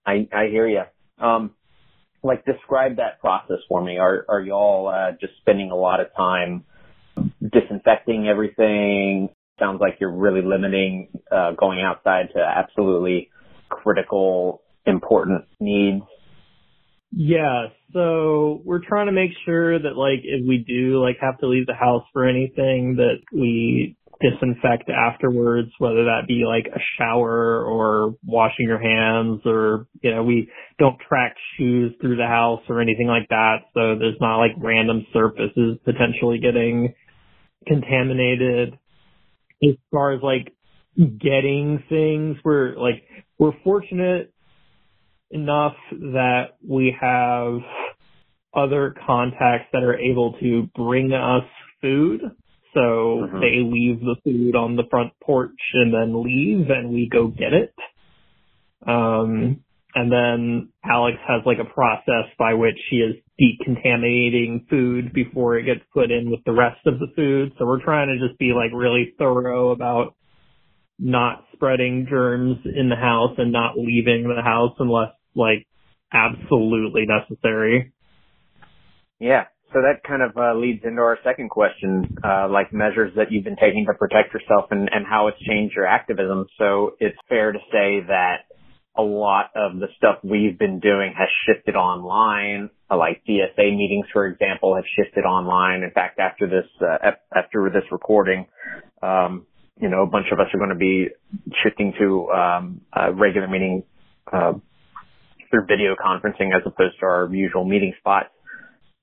I 0.06 0.28
I 0.34 0.48
hear 0.48 0.68
you. 0.68 0.84
Um, 1.20 1.52
like 2.24 2.46
describe 2.46 2.98
that 2.98 3.20
process 3.20 3.58
for 3.68 3.84
me. 3.84 3.98
Are 3.98 4.26
are 4.30 4.42
y'all 4.42 4.88
uh, 4.88 5.12
just 5.20 5.34
spending 5.42 5.72
a 5.72 5.76
lot 5.76 6.00
of 6.00 6.08
time 6.16 6.64
disinfecting 7.42 8.28
everything? 8.28 9.30
Sounds 9.60 9.80
like 9.80 9.98
you're 10.00 10.12
really 10.16 10.42
limiting 10.42 11.10
uh, 11.32 11.52
going 11.52 11.82
outside 11.82 12.30
to 12.36 12.40
absolutely 12.40 13.30
critical, 13.70 14.62
important 14.86 15.46
needs. 15.60 16.04
Yeah, 17.12 17.68
so 17.94 18.62
we're 18.64 18.86
trying 18.88 19.08
to 19.08 19.12
make 19.12 19.32
sure 19.46 19.78
that 19.78 19.98
like 19.98 20.22
if 20.24 20.48
we 20.48 20.64
do 20.66 21.04
like 21.04 21.18
have 21.22 21.38
to 21.40 21.48
leave 21.48 21.68
the 21.68 21.74
house 21.74 22.04
for 22.14 22.26
anything 22.26 22.96
that 22.98 23.18
we 23.34 23.98
disinfect 24.22 24.90
afterwards, 24.90 25.70
whether 25.80 26.06
that 26.06 26.28
be 26.28 26.44
like 26.48 26.68
a 26.74 26.80
shower 26.98 27.64
or 27.64 28.16
washing 28.26 28.68
your 28.68 28.80
hands 28.80 29.42
or, 29.46 29.88
you 30.02 30.14
know, 30.14 30.24
we 30.24 30.50
don't 30.80 30.98
track 31.08 31.36
shoes 31.58 31.94
through 32.02 32.18
the 32.18 32.28
house 32.28 32.62
or 32.70 32.82
anything 32.82 33.08
like 33.08 33.28
that. 33.30 33.58
So 33.74 33.98
there's 33.98 34.20
not 34.22 34.38
like 34.38 34.52
random 34.58 35.06
surfaces 35.14 35.78
potentially 35.84 36.40
getting 36.40 36.94
contaminated. 37.68 38.78
As 39.64 39.76
far 39.92 40.14
as 40.14 40.22
like 40.22 40.54
getting 40.98 41.84
things, 41.90 42.38
we're 42.44 42.76
like, 42.78 43.04
we're 43.38 43.54
fortunate 43.64 44.34
enough 45.30 45.76
that 45.92 46.58
we 46.68 46.96
have 47.00 47.60
other 48.54 48.96
contacts 49.06 49.70
that 49.72 49.84
are 49.84 49.98
able 49.98 50.34
to 50.42 50.68
bring 50.76 51.14
us 51.14 51.46
food. 51.82 52.22
So 52.74 52.80
mm-hmm. 52.80 53.40
they 53.40 53.62
leave 53.64 54.00
the 54.00 54.16
food 54.24 54.56
on 54.56 54.76
the 54.76 54.84
front 54.90 55.14
porch 55.24 55.60
and 55.74 55.94
then 55.94 56.24
leave 56.24 56.70
and 56.70 56.90
we 56.90 57.10
go 57.12 57.28
get 57.28 57.54
it. 57.54 57.74
Um, 58.88 59.64
and 59.94 60.12
then 60.12 60.70
Alex 60.86 61.18
has 61.28 61.42
like 61.46 61.58
a 61.60 61.74
process 61.74 62.32
by 62.40 62.54
which 62.54 62.80
he 62.90 62.98
is 62.98 63.16
decontaminating 63.40 64.68
food 64.70 65.12
before 65.14 65.58
it 65.58 65.66
gets 65.66 65.82
put 65.94 66.12
in 66.12 66.32
with 66.32 66.40
the 66.46 66.54
rest 66.54 66.80
of 66.86 67.00
the 67.00 67.08
food. 67.16 67.54
So 67.58 67.66
we're 67.66 67.84
trying 67.84 68.08
to 68.08 68.26
just 68.26 68.40
be 68.40 68.54
like 68.54 68.72
really 68.74 69.14
thorough 69.18 69.72
about 69.72 70.16
not 70.98 71.46
spreading 71.54 72.08
germs 72.10 72.58
in 72.66 72.90
the 72.90 72.96
house 72.96 73.36
and 73.38 73.52
not 73.52 73.78
leaving 73.78 74.24
the 74.24 74.42
house 74.42 74.76
unless 74.80 75.10
like 75.36 75.68
absolutely 76.14 77.06
necessary. 77.06 77.92
Yeah. 79.20 79.46
So 79.74 79.80
that 79.82 80.04
kind 80.04 80.22
of 80.22 80.36
uh, 80.36 80.54
leads 80.54 80.84
into 80.84 81.02
our 81.02 81.18
second 81.24 81.50
question, 81.50 82.18
uh, 82.24 82.50
like 82.50 82.74
measures 82.74 83.14
that 83.16 83.32
you've 83.32 83.46
been 83.46 83.56
taking 83.56 83.86
to 83.86 83.94
protect 83.94 84.34
yourself 84.34 84.66
and, 84.72 84.90
and 84.92 85.06
how 85.08 85.28
it's 85.28 85.40
changed 85.40 85.76
your 85.76 85.86
activism. 85.86 86.46
So 86.58 86.96
it's 87.00 87.16
fair 87.30 87.54
to 87.54 87.60
say 87.72 88.02
that 88.08 88.52
a 88.98 89.02
lot 89.02 89.52
of 89.56 89.80
the 89.80 89.88
stuff 89.96 90.18
we've 90.24 90.60
been 90.60 90.82
doing 90.82 91.14
has 91.18 91.30
shifted 91.48 91.78
online, 91.78 92.70
like 92.90 93.24
DSA 93.28 93.78
meetings, 93.78 94.08
for 94.12 94.28
example, 94.28 94.76
have 94.76 94.84
shifted 94.98 95.24
online. 95.24 95.84
In 95.84 95.92
fact, 95.92 96.20
after 96.20 96.48
this, 96.48 96.68
uh, 96.82 97.12
after 97.34 97.70
this 97.74 97.84
recording, 97.92 98.48
um, 99.02 99.46
you 99.80 99.88
know, 99.88 100.04
a 100.04 100.08
bunch 100.08 100.28
of 100.34 100.40
us 100.42 100.48
are 100.54 100.58
going 100.58 100.72
to 100.72 100.76
be 100.76 101.08
shifting 101.64 101.94
to 101.98 102.30
um, 102.32 102.82
regular 103.14 103.48
meeting 103.48 103.84
uh, 104.34 104.52
through 105.50 105.66
video 105.66 105.96
conferencing 105.96 106.54
as 106.54 106.62
opposed 106.66 107.00
to 107.00 107.06
our 107.06 107.30
usual 107.32 107.64
meeting 107.64 107.94
spots 108.00 108.28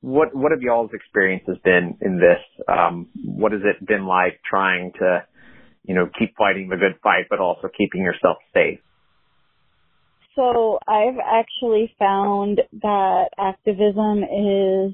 what 0.00 0.34
what 0.34 0.52
have 0.52 0.62
y'all's 0.62 0.90
experiences 0.92 1.56
been 1.64 1.98
in 2.00 2.18
this? 2.18 2.64
Um, 2.68 3.08
what 3.24 3.52
has 3.52 3.62
it 3.64 3.86
been 3.86 4.06
like 4.06 4.40
trying 4.48 4.92
to, 4.98 5.24
you 5.84 5.94
know, 5.94 6.08
keep 6.18 6.36
fighting 6.36 6.68
the 6.68 6.76
good 6.76 6.98
fight, 7.02 7.26
but 7.28 7.40
also 7.40 7.68
keeping 7.76 8.02
yourself 8.02 8.38
safe? 8.54 8.80
So 10.36 10.78
I've 10.86 11.18
actually 11.18 11.92
found 11.98 12.60
that 12.82 13.30
activism 13.36 14.22
is 14.22 14.92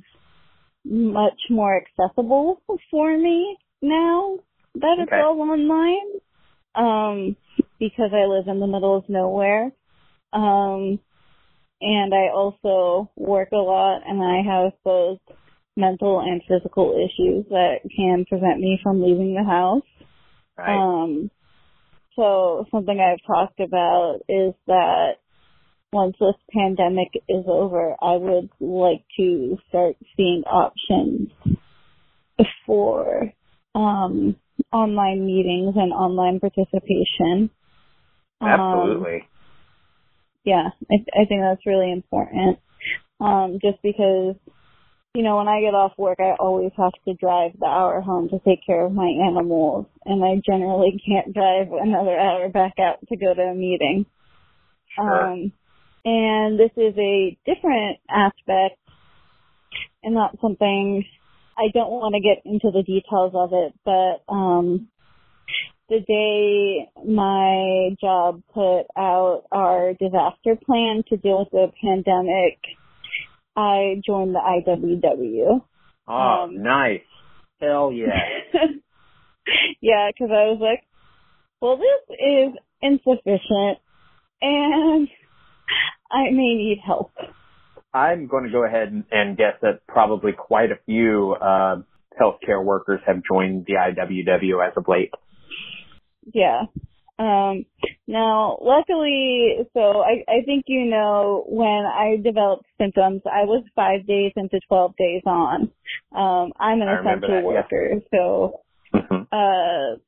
much 0.87 1.41
more 1.51 1.81
accessible 1.81 2.63
for 2.91 3.17
me 3.17 3.59
now 3.83 4.39
that 4.75 4.97
it's 4.99 5.13
okay. 5.13 5.21
all 5.21 5.41
online. 5.41 6.21
Um, 6.75 7.37
because 7.79 8.11
I 8.13 8.27
live 8.27 8.49
in 8.49 8.61
the 8.61 8.67
middle 8.67 8.97
of 8.97 9.09
nowhere. 9.09 9.71
Um, 10.33 10.99
and 11.85 12.15
I 12.15 12.33
also 12.35 13.11
work 13.15 13.51
a 13.53 13.57
lot 13.57 14.01
and 14.07 14.23
I 14.23 14.41
have 14.43 14.73
both 14.85 15.19
mental 15.77 16.21
and 16.21 16.41
physical 16.49 16.93
issues 16.93 17.45
that 17.51 17.81
can 17.95 18.25
prevent 18.27 18.59
me 18.59 18.81
from 18.83 19.03
leaving 19.03 19.35
the 19.35 19.45
house. 19.45 19.83
Right. 20.57 20.75
Um, 20.75 21.31
so 22.17 22.67
something 22.71 22.99
I've 22.99 23.27
talked 23.27 23.61
about 23.61 24.21
is 24.29 24.55
that 24.67 25.17
once 25.93 26.17
this 26.19 26.35
pandemic 26.53 27.09
is 27.29 27.45
over, 27.47 27.95
I 28.01 28.17
would 28.17 28.49
like 28.61 29.05
to 29.19 29.59
start 29.69 29.97
seeing 30.17 30.43
options 30.47 31.31
for 32.67 33.31
um, 33.75 34.37
online 34.73 35.27
meetings 35.27 35.75
and 35.77 35.93
online 35.93 36.41
participation. 36.41 37.51
Um, 38.41 38.49
Absolutely. 38.49 39.17
Um, 39.17 39.27
yeah, 40.45 40.71
I, 40.91 40.95
I 41.21 41.25
think 41.27 41.41
that's 41.43 41.67
really 41.67 41.91
important. 41.91 42.59
Um, 43.21 43.59
just 43.63 43.83
because, 43.83 44.37
you 45.15 45.23
know, 45.23 45.39
when 45.39 45.49
I 45.49 45.61
get 45.61 45.75
off 45.75 45.93
work, 45.97 46.19
I 46.21 46.35
always 46.39 46.73
have 46.77 46.93
to 47.07 47.15
drive 47.15 47.53
the 47.59 47.67
hour 47.67 48.01
home 48.01 48.29
to 48.31 48.39
take 48.41 48.65
care 48.67 48.85
of 48.85 48.93
my 48.93 49.11
animals, 49.29 49.87
and 50.05 50.25
I 50.25 50.41
generally 50.45 51.01
can't 51.07 51.33
drive 51.33 51.69
another 51.73 52.19
hour 52.19 52.49
back 52.49 52.75
out 52.79 52.99
to 53.09 53.17
go 53.17 53.33
to 53.33 53.43
a 53.43 53.55
meeting. 53.55 54.07
Sure. 54.95 55.27
Um, 55.27 55.53
and 56.05 56.59
this 56.61 56.71
is 56.77 56.95
a 56.99 57.39
different 57.47 57.99
aspect 58.11 58.79
and 60.03 60.15
not 60.15 60.37
something 60.41 61.05
I 61.57 61.69
don't 61.73 61.91
want 61.91 62.15
to 62.15 62.21
get 62.21 62.43
into 62.45 62.71
the 62.71 62.83
details 62.83 63.33
of 63.35 63.53
it, 63.53 63.73
but 63.85 64.33
um, 64.33 64.89
the 65.89 66.01
day 66.01 66.89
my 67.05 67.91
job 68.01 68.43
put 68.53 68.85
out 68.97 69.45
our 69.53 69.93
disaster 69.95 70.57
plan 70.65 71.03
to 71.09 71.17
deal 71.17 71.41
with 71.41 71.51
the 71.51 71.73
pandemic, 71.83 72.59
I 73.57 74.01
joined 74.05 74.35
the 74.35 74.41
IWW. 74.41 75.63
Oh, 76.09 76.13
um, 76.13 76.63
nice. 76.63 77.01
Hell 77.61 77.93
yeah. 77.93 78.07
yeah, 79.81 80.11
because 80.13 80.31
I 80.31 80.49
was 80.51 80.59
like, 80.61 80.85
well, 81.61 81.77
this 81.77 82.17
is 82.19 82.55
insufficient 82.83 83.79
and 84.43 85.09
I 86.11 86.31
may 86.31 86.55
need 86.55 86.79
help. 86.85 87.13
I'm 87.93 88.27
going 88.27 88.45
to 88.45 88.51
go 88.51 88.65
ahead 88.65 89.05
and, 89.11 89.37
guess 89.37 89.55
that 89.63 89.87
probably 89.87 90.33
quite 90.33 90.73
a 90.73 90.79
few 90.85 91.37
uh, 91.41 91.77
healthcare 92.21 92.63
workers 92.63 93.01
have 93.07 93.23
joined 93.31 93.67
the 93.67 93.75
IWW 93.75 94.67
as 94.67 94.73
of 94.77 94.87
late. 94.89 95.13
Yeah. 96.33 96.63
Um, 97.17 97.65
now, 98.09 98.59
luckily, 98.61 99.59
so 99.73 100.03
I, 100.03 100.25
I 100.29 100.45
think 100.45 100.65
you 100.67 100.85
know 100.85 101.45
when 101.49 101.85
I 101.87 102.17
developed 102.23 102.67
symptoms, 102.77 103.23
I 103.25 103.45
was 103.45 103.65
five 103.77 104.07
days 104.07 104.33
into 104.37 104.59
12 104.69 104.95
days 104.99 105.23
on. 105.25 105.71
Um, 106.15 106.53
I'm 106.59 106.83
an 106.83 106.89
essential 106.89 107.37
that, 107.37 107.45
worker, 107.45 107.91
yeah. 107.93 108.01
so, 108.11 108.61
mm-hmm. 108.93 109.23
uh, 109.31 109.99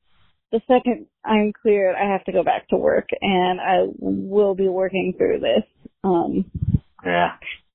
the 0.52 0.60
second 0.66 1.06
I'm 1.24 1.52
cleared, 1.62 1.94
I 1.96 2.10
have 2.10 2.24
to 2.24 2.32
go 2.32 2.42
back 2.42 2.68
to 2.68 2.76
work 2.76 3.08
and 3.20 3.60
I 3.60 3.86
will 3.98 4.54
be 4.54 4.68
working 4.68 5.14
through 5.16 5.40
this. 5.40 5.64
Um, 6.02 6.50
yeah. 7.04 7.32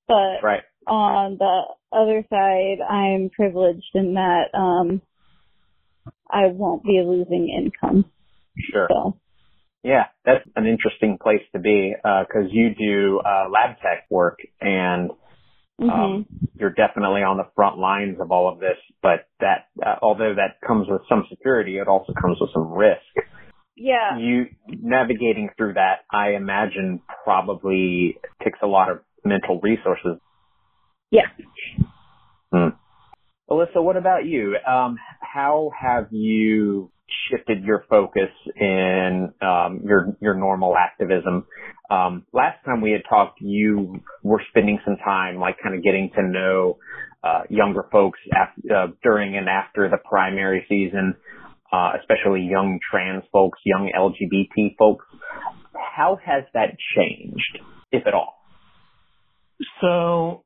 But 0.07 0.43
right. 0.43 0.63
on 0.87 1.37
the 1.37 1.63
other 1.93 2.25
side, 2.29 2.81
I'm 2.81 3.29
privileged 3.29 3.91
in 3.93 4.15
that, 4.15 4.53
um, 4.53 5.01
I 6.29 6.47
won't 6.47 6.83
be 6.83 7.01
losing 7.05 7.49
income. 7.49 8.05
Sure. 8.57 8.87
So. 8.89 9.17
Yeah, 9.83 10.05
that's 10.25 10.45
an 10.55 10.67
interesting 10.67 11.17
place 11.21 11.41
to 11.53 11.59
be 11.59 11.95
because 11.95 12.45
uh, 12.45 12.51
you 12.51 12.75
do 12.75 13.19
uh, 13.25 13.49
lab 13.49 13.77
tech 13.77 14.05
work 14.11 14.37
and 14.59 15.09
um, 15.81 15.89
mm-hmm. 15.89 16.45
you're 16.59 16.69
definitely 16.69 17.21
on 17.21 17.37
the 17.37 17.47
front 17.55 17.79
lines 17.79 18.17
of 18.21 18.31
all 18.31 18.51
of 18.51 18.59
this. 18.59 18.77
But 19.01 19.27
that, 19.39 19.69
uh, 19.83 19.95
although 20.03 20.35
that 20.35 20.65
comes 20.65 20.87
with 20.87 21.01
some 21.09 21.25
security, 21.29 21.77
it 21.77 21.87
also 21.87 22.13
comes 22.13 22.37
with 22.39 22.51
some 22.53 22.71
risk. 22.71 23.01
Yeah. 23.75 24.19
You 24.19 24.45
navigating 24.67 25.49
through 25.57 25.73
that, 25.73 26.01
I 26.11 26.33
imagine, 26.35 27.01
probably 27.23 28.17
takes 28.43 28.59
a 28.61 28.67
lot 28.67 28.91
of 28.91 28.99
mental 29.25 29.59
resources. 29.61 30.19
Yeah. 31.09 31.25
Hmm. 32.53 32.69
Alyssa, 33.49 33.83
what 33.83 33.97
about 33.97 34.25
you? 34.25 34.55
Um, 34.67 34.97
how 35.19 35.71
have 35.79 36.07
you 36.11 36.91
shifted 37.29 37.63
your 37.63 37.85
focus 37.89 38.29
in 38.55 39.33
um, 39.41 39.81
your 39.85 40.15
your 40.21 40.33
normal 40.33 40.75
activism. 40.75 41.45
Um, 41.89 42.25
last 42.33 42.63
time 42.65 42.81
we 42.81 42.91
had 42.91 43.01
talked, 43.09 43.39
you 43.41 44.01
were 44.23 44.41
spending 44.49 44.79
some 44.85 44.97
time, 45.03 45.37
like, 45.37 45.57
kind 45.61 45.75
of 45.75 45.83
getting 45.83 46.09
to 46.15 46.23
know 46.23 46.77
uh, 47.23 47.41
younger 47.49 47.83
folks 47.91 48.19
uh, 48.33 48.87
during 49.03 49.35
and 49.35 49.49
after 49.49 49.89
the 49.89 49.97
primary 49.97 50.65
season, 50.69 51.15
uh, 51.71 51.91
especially 51.99 52.47
young 52.49 52.79
trans 52.89 53.23
folks, 53.31 53.59
young 53.65 53.91
LGBT 53.93 54.77
folks. 54.77 55.05
How 55.73 56.17
has 56.25 56.45
that 56.53 56.77
changed, 56.95 57.59
if 57.91 58.07
at 58.07 58.13
all? 58.13 58.35
So, 59.81 60.43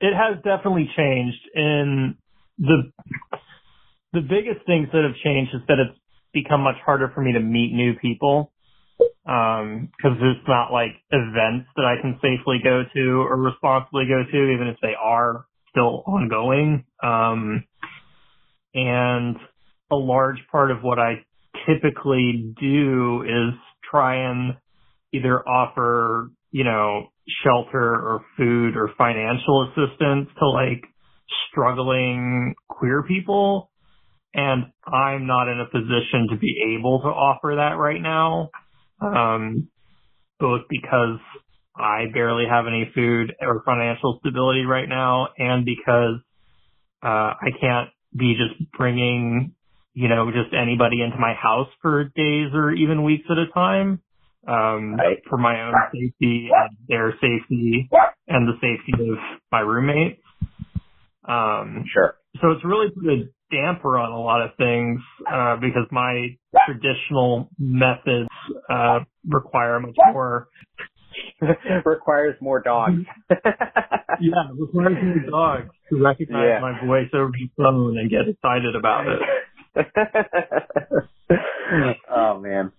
it 0.00 0.14
has 0.14 0.42
definitely 0.42 0.90
changed 0.96 1.42
in 1.54 2.16
the 2.58 2.90
the 4.12 4.20
biggest 4.20 4.66
things 4.66 4.88
that 4.92 5.04
have 5.04 5.16
changed 5.22 5.54
is 5.54 5.62
that 5.68 5.78
it's 5.78 5.98
become 6.32 6.62
much 6.62 6.76
harder 6.84 7.10
for 7.14 7.20
me 7.22 7.32
to 7.32 7.40
meet 7.40 7.72
new 7.72 7.94
people 7.94 8.52
because 9.24 9.62
um, 9.62 10.18
there's 10.20 10.36
not 10.48 10.72
like 10.72 10.90
events 11.10 11.68
that 11.76 11.84
I 11.84 12.00
can 12.00 12.18
safely 12.22 12.58
go 12.62 12.82
to 12.94 13.00
or 13.22 13.36
responsibly 13.36 14.04
go 14.06 14.22
to, 14.24 14.50
even 14.52 14.68
if 14.68 14.76
they 14.82 14.94
are 15.00 15.46
still 15.70 16.02
ongoing. 16.06 16.84
Um, 17.02 17.64
and 18.74 19.36
a 19.90 19.96
large 19.96 20.38
part 20.50 20.70
of 20.70 20.82
what 20.82 20.98
I 20.98 21.24
typically 21.66 22.54
do 22.60 23.22
is 23.22 23.54
try 23.90 24.30
and 24.30 24.54
either 25.12 25.46
offer, 25.48 26.30
you 26.50 26.64
know, 26.64 27.08
shelter 27.44 27.82
or 27.82 28.24
food 28.36 28.76
or 28.76 28.90
financial 28.96 29.68
assistance 29.68 30.28
to 30.38 30.48
like 30.48 30.84
struggling 31.50 32.54
queer 32.68 33.02
people. 33.02 33.69
And 34.34 34.66
I'm 34.86 35.26
not 35.26 35.48
in 35.48 35.60
a 35.60 35.66
position 35.66 36.28
to 36.30 36.36
be 36.36 36.76
able 36.78 37.00
to 37.00 37.08
offer 37.08 37.54
that 37.56 37.78
right 37.78 38.00
now. 38.00 38.50
Um, 39.00 39.68
both 40.38 40.62
because 40.68 41.18
I 41.76 42.04
barely 42.12 42.44
have 42.48 42.66
any 42.66 42.90
food 42.94 43.34
or 43.40 43.62
financial 43.64 44.18
stability 44.20 44.64
right 44.64 44.88
now 44.88 45.28
and 45.38 45.64
because, 45.64 46.20
uh, 47.02 47.34
I 47.40 47.50
can't 47.60 47.90
be 48.16 48.34
just 48.34 48.70
bringing, 48.72 49.54
you 49.94 50.08
know, 50.08 50.30
just 50.30 50.54
anybody 50.54 51.02
into 51.02 51.18
my 51.18 51.34
house 51.34 51.68
for 51.80 52.04
days 52.04 52.48
or 52.52 52.72
even 52.72 53.04
weeks 53.04 53.24
at 53.30 53.38
a 53.38 53.46
time 53.52 54.00
um, 54.46 54.94
right. 54.94 55.18
for 55.28 55.38
my 55.38 55.62
own 55.62 55.74
safety 55.92 56.50
and 56.54 56.76
their 56.88 57.12
safety 57.12 57.88
and 58.28 58.48
the 58.48 58.54
safety 58.54 59.10
of 59.10 59.18
my 59.52 59.60
roommates. 59.60 60.20
Um, 61.26 61.84
sure. 61.92 62.16
So 62.40 62.50
it's 62.52 62.64
really 62.64 62.90
put 62.90 63.04
a 63.06 63.28
damper 63.50 63.98
on 63.98 64.12
a 64.12 64.20
lot 64.20 64.42
of 64.42 64.50
things 64.56 65.00
uh, 65.30 65.56
because 65.56 65.86
my 65.90 66.28
traditional 66.66 67.50
methods 67.58 68.28
uh, 68.68 69.00
require 69.28 69.80
much 69.80 69.96
more. 70.12 70.48
requires 71.84 72.36
more 72.40 72.62
dogs. 72.62 73.02
yeah, 73.30 74.48
requires 74.56 74.96
more 75.02 75.30
dogs 75.30 75.70
to 75.90 76.02
recognize 76.02 76.48
yeah. 76.48 76.60
my 76.60 76.86
voice 76.86 77.08
over 77.12 77.30
the 77.32 77.50
phone 77.56 77.98
and 77.98 78.10
get 78.10 78.28
excited 78.28 78.76
about 78.76 79.06
it. 79.08 79.20
oh 82.10 82.38
man, 82.40 82.72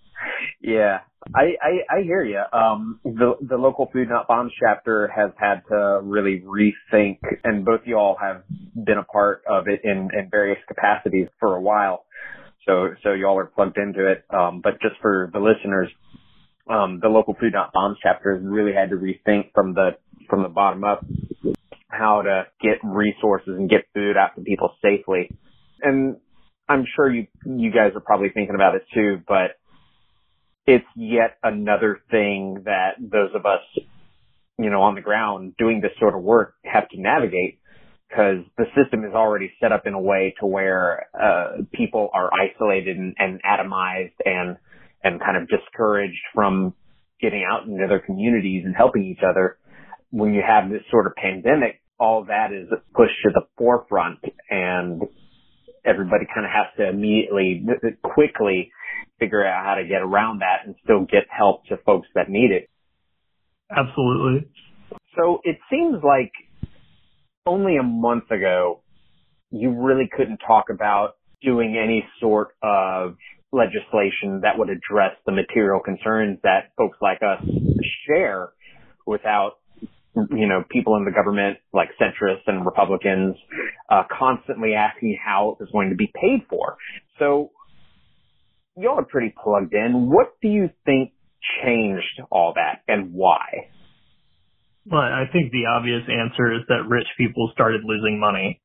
yeah, 0.61 0.99
I, 1.35 1.53
I, 1.61 1.97
I 1.97 2.01
hear 2.03 2.23
you. 2.23 2.41
Um, 2.53 2.99
the, 3.03 3.33
the 3.41 3.57
local 3.57 3.89
Food 3.91 4.09
Not 4.09 4.27
Bombs 4.27 4.51
chapter 4.59 5.07
has 5.15 5.31
had 5.37 5.61
to 5.69 5.99
really 6.03 6.41
rethink, 6.41 7.19
and 7.43 7.65
both 7.65 7.81
y'all 7.85 8.17
have 8.21 8.43
been 8.75 8.97
a 8.97 9.03
part 9.03 9.43
of 9.47 9.67
it 9.67 9.81
in, 9.83 10.09
in 10.17 10.29
various 10.29 10.59
capacities 10.67 11.27
for 11.39 11.55
a 11.55 11.61
while. 11.61 12.05
So, 12.67 12.89
so 13.03 13.13
y'all 13.13 13.37
are 13.37 13.45
plugged 13.45 13.77
into 13.77 14.11
it. 14.11 14.23
Um, 14.29 14.61
but 14.63 14.73
just 14.81 14.95
for 15.01 15.29
the 15.33 15.39
listeners, 15.39 15.89
um, 16.69 16.99
the 17.01 17.09
local 17.09 17.35
Food 17.39 17.53
Not 17.53 17.73
Bombs 17.73 17.97
chapter 18.01 18.35
has 18.35 18.43
really 18.43 18.73
had 18.73 18.91
to 18.91 18.95
rethink 18.95 19.51
from 19.53 19.73
the, 19.73 19.91
from 20.29 20.43
the 20.43 20.49
bottom 20.49 20.83
up 20.83 21.03
how 21.87 22.21
to 22.21 22.43
get 22.61 22.77
resources 22.83 23.57
and 23.57 23.69
get 23.69 23.81
food 23.93 24.15
out 24.15 24.35
to 24.35 24.41
people 24.41 24.73
safely. 24.81 25.29
And 25.81 26.17
I'm 26.69 26.85
sure 26.95 27.11
you, 27.11 27.27
you 27.45 27.71
guys 27.71 27.91
are 27.95 28.01
probably 28.01 28.29
thinking 28.29 28.55
about 28.55 28.75
it 28.75 28.83
too, 28.93 29.21
but 29.27 29.57
it's 30.65 30.85
yet 30.95 31.37
another 31.43 31.99
thing 32.09 32.63
that 32.65 32.91
those 32.99 33.31
of 33.35 33.45
us, 33.45 33.61
you 34.57 34.69
know, 34.69 34.81
on 34.81 34.95
the 34.95 35.01
ground 35.01 35.55
doing 35.57 35.81
this 35.81 35.91
sort 35.99 36.15
of 36.15 36.21
work 36.21 36.55
have 36.63 36.87
to 36.89 37.01
navigate 37.01 37.59
because 38.07 38.43
the 38.57 38.65
system 38.75 39.05
is 39.05 39.13
already 39.13 39.51
set 39.61 39.71
up 39.71 39.87
in 39.87 39.93
a 39.93 39.99
way 39.99 40.35
to 40.39 40.45
where 40.45 41.07
uh, 41.19 41.63
people 41.73 42.09
are 42.13 42.29
isolated 42.33 42.97
and, 42.97 43.15
and 43.17 43.41
atomized 43.43 44.13
and 44.25 44.57
and 45.03 45.19
kind 45.19 45.35
of 45.35 45.47
discouraged 45.47 46.21
from 46.35 46.75
getting 47.19 47.43
out 47.49 47.65
into 47.65 47.87
their 47.87 47.99
communities 47.99 48.63
and 48.65 48.75
helping 48.75 49.03
each 49.03 49.21
other. 49.27 49.57
When 50.11 50.33
you 50.33 50.43
have 50.45 50.69
this 50.69 50.81
sort 50.91 51.07
of 51.07 51.13
pandemic, 51.15 51.81
all 51.99 52.25
that 52.25 52.51
is 52.51 52.67
pushed 52.93 53.15
to 53.23 53.31
the 53.33 53.41
forefront 53.57 54.19
and 54.49 55.01
everybody 55.85 56.25
kind 56.33 56.45
of 56.45 56.51
has 56.51 56.67
to 56.77 56.89
immediately, 56.89 57.65
quickly 58.03 58.71
figure 59.19 59.45
out 59.45 59.65
how 59.65 59.75
to 59.75 59.83
get 59.83 60.01
around 60.01 60.39
that 60.39 60.65
and 60.65 60.75
still 60.83 61.01
get 61.01 61.23
help 61.29 61.65
to 61.65 61.77
folks 61.77 62.07
that 62.15 62.29
need 62.29 62.51
it. 62.51 62.69
Absolutely. 63.69 64.49
So 65.17 65.39
it 65.43 65.57
seems 65.69 66.03
like 66.03 66.31
only 67.45 67.77
a 67.77 67.83
month 67.83 68.31
ago, 68.31 68.81
you 69.51 69.71
really 69.71 70.09
couldn't 70.15 70.37
talk 70.45 70.65
about 70.69 71.15
doing 71.41 71.77
any 71.81 72.05
sort 72.19 72.49
of 72.61 73.15
legislation 73.51 74.41
that 74.41 74.57
would 74.57 74.69
address 74.69 75.15
the 75.25 75.31
material 75.31 75.79
concerns 75.79 76.39
that 76.43 76.71
folks 76.77 76.97
like 77.01 77.19
us 77.21 77.43
share 78.07 78.49
without 79.05 79.57
you 80.15 80.47
know, 80.47 80.63
people 80.69 80.97
in 80.97 81.05
the 81.05 81.11
government, 81.11 81.57
like 81.73 81.89
centrists 81.99 82.43
and 82.47 82.65
Republicans, 82.65 83.35
uh, 83.89 84.03
constantly 84.17 84.73
asking 84.73 85.17
how 85.23 85.51
it 85.51 85.59
was 85.59 85.69
going 85.71 85.89
to 85.89 85.95
be 85.95 86.11
paid 86.13 86.41
for. 86.49 86.75
So 87.17 87.51
y'all 88.77 88.99
are 88.99 89.05
pretty 89.05 89.33
plugged 89.43 89.73
in. 89.73 90.09
What 90.09 90.33
do 90.41 90.47
you 90.47 90.69
think 90.85 91.13
changed 91.63 92.21
all 92.29 92.53
that 92.55 92.81
and 92.87 93.13
why? 93.13 93.69
Well, 94.85 95.01
I 95.01 95.25
think 95.31 95.51
the 95.51 95.67
obvious 95.69 96.03
answer 96.09 96.53
is 96.53 96.61
that 96.69 96.87
rich 96.87 97.07
people 97.17 97.51
started 97.53 97.81
losing 97.83 98.19
money. 98.19 98.61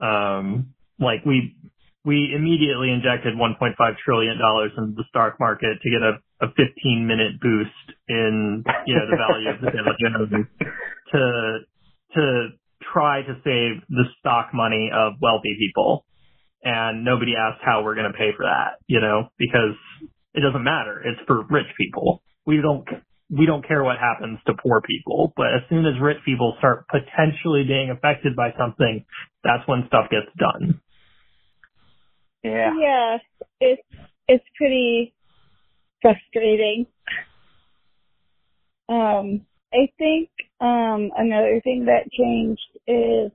Um, 0.00 0.74
like 1.00 1.24
we, 1.24 1.56
we 2.04 2.32
immediately 2.36 2.90
injected 2.92 3.34
1.5 3.34 3.74
trillion 4.04 4.38
dollars 4.38 4.72
into 4.76 4.94
the 4.96 5.04
stock 5.08 5.40
market 5.40 5.80
to 5.82 5.90
get 5.90 6.02
a, 6.02 6.46
a 6.46 6.48
15 6.48 7.06
minute 7.06 7.40
boost 7.40 7.98
in, 8.08 8.64
you 8.86 8.94
know, 8.94 9.06
the 9.10 9.16
value 9.16 9.48
of 9.50 9.60
the 9.60 9.70
Dow 9.70 9.92
Jones 9.98 10.46
to, 11.12 11.58
to 12.14 12.48
try 12.92 13.22
to 13.22 13.34
save 13.44 13.82
the 13.88 14.04
stock 14.20 14.50
money 14.52 14.90
of 14.94 15.14
wealthy 15.20 15.56
people 15.58 16.04
and 16.62 17.04
nobody 17.04 17.32
asked 17.36 17.62
how 17.64 17.82
we're 17.82 17.94
going 17.94 18.10
to 18.10 18.18
pay 18.18 18.30
for 18.36 18.44
that, 18.44 18.78
you 18.86 19.00
know, 19.00 19.28
because 19.38 19.76
it 20.34 20.40
doesn't 20.40 20.64
matter. 20.64 21.02
It's 21.04 21.20
for 21.26 21.44
rich 21.50 21.66
people. 21.78 22.22
We 22.46 22.60
don't 22.60 22.86
we 23.30 23.44
don't 23.44 23.66
care 23.66 23.84
what 23.84 23.96
happens 23.98 24.38
to 24.46 24.54
poor 24.54 24.80
people, 24.80 25.32
but 25.36 25.48
as 25.48 25.62
soon 25.68 25.84
as 25.84 26.00
rich 26.00 26.16
people 26.24 26.54
start 26.58 26.86
potentially 26.88 27.64
being 27.66 27.90
affected 27.90 28.34
by 28.34 28.54
something, 28.58 29.04
that's 29.44 29.66
when 29.66 29.84
stuff 29.86 30.06
gets 30.10 30.32
done. 30.38 30.80
Yeah. 32.42 32.70
Yeah, 32.78 33.18
it's 33.60 33.82
it's 34.28 34.44
pretty 34.56 35.14
frustrating. 36.00 36.86
Um, 38.88 39.46
I 39.72 39.92
think 39.98 40.30
um 40.60 41.10
another 41.16 41.60
thing 41.62 41.86
that 41.86 42.10
changed 42.10 42.78
is 42.86 43.30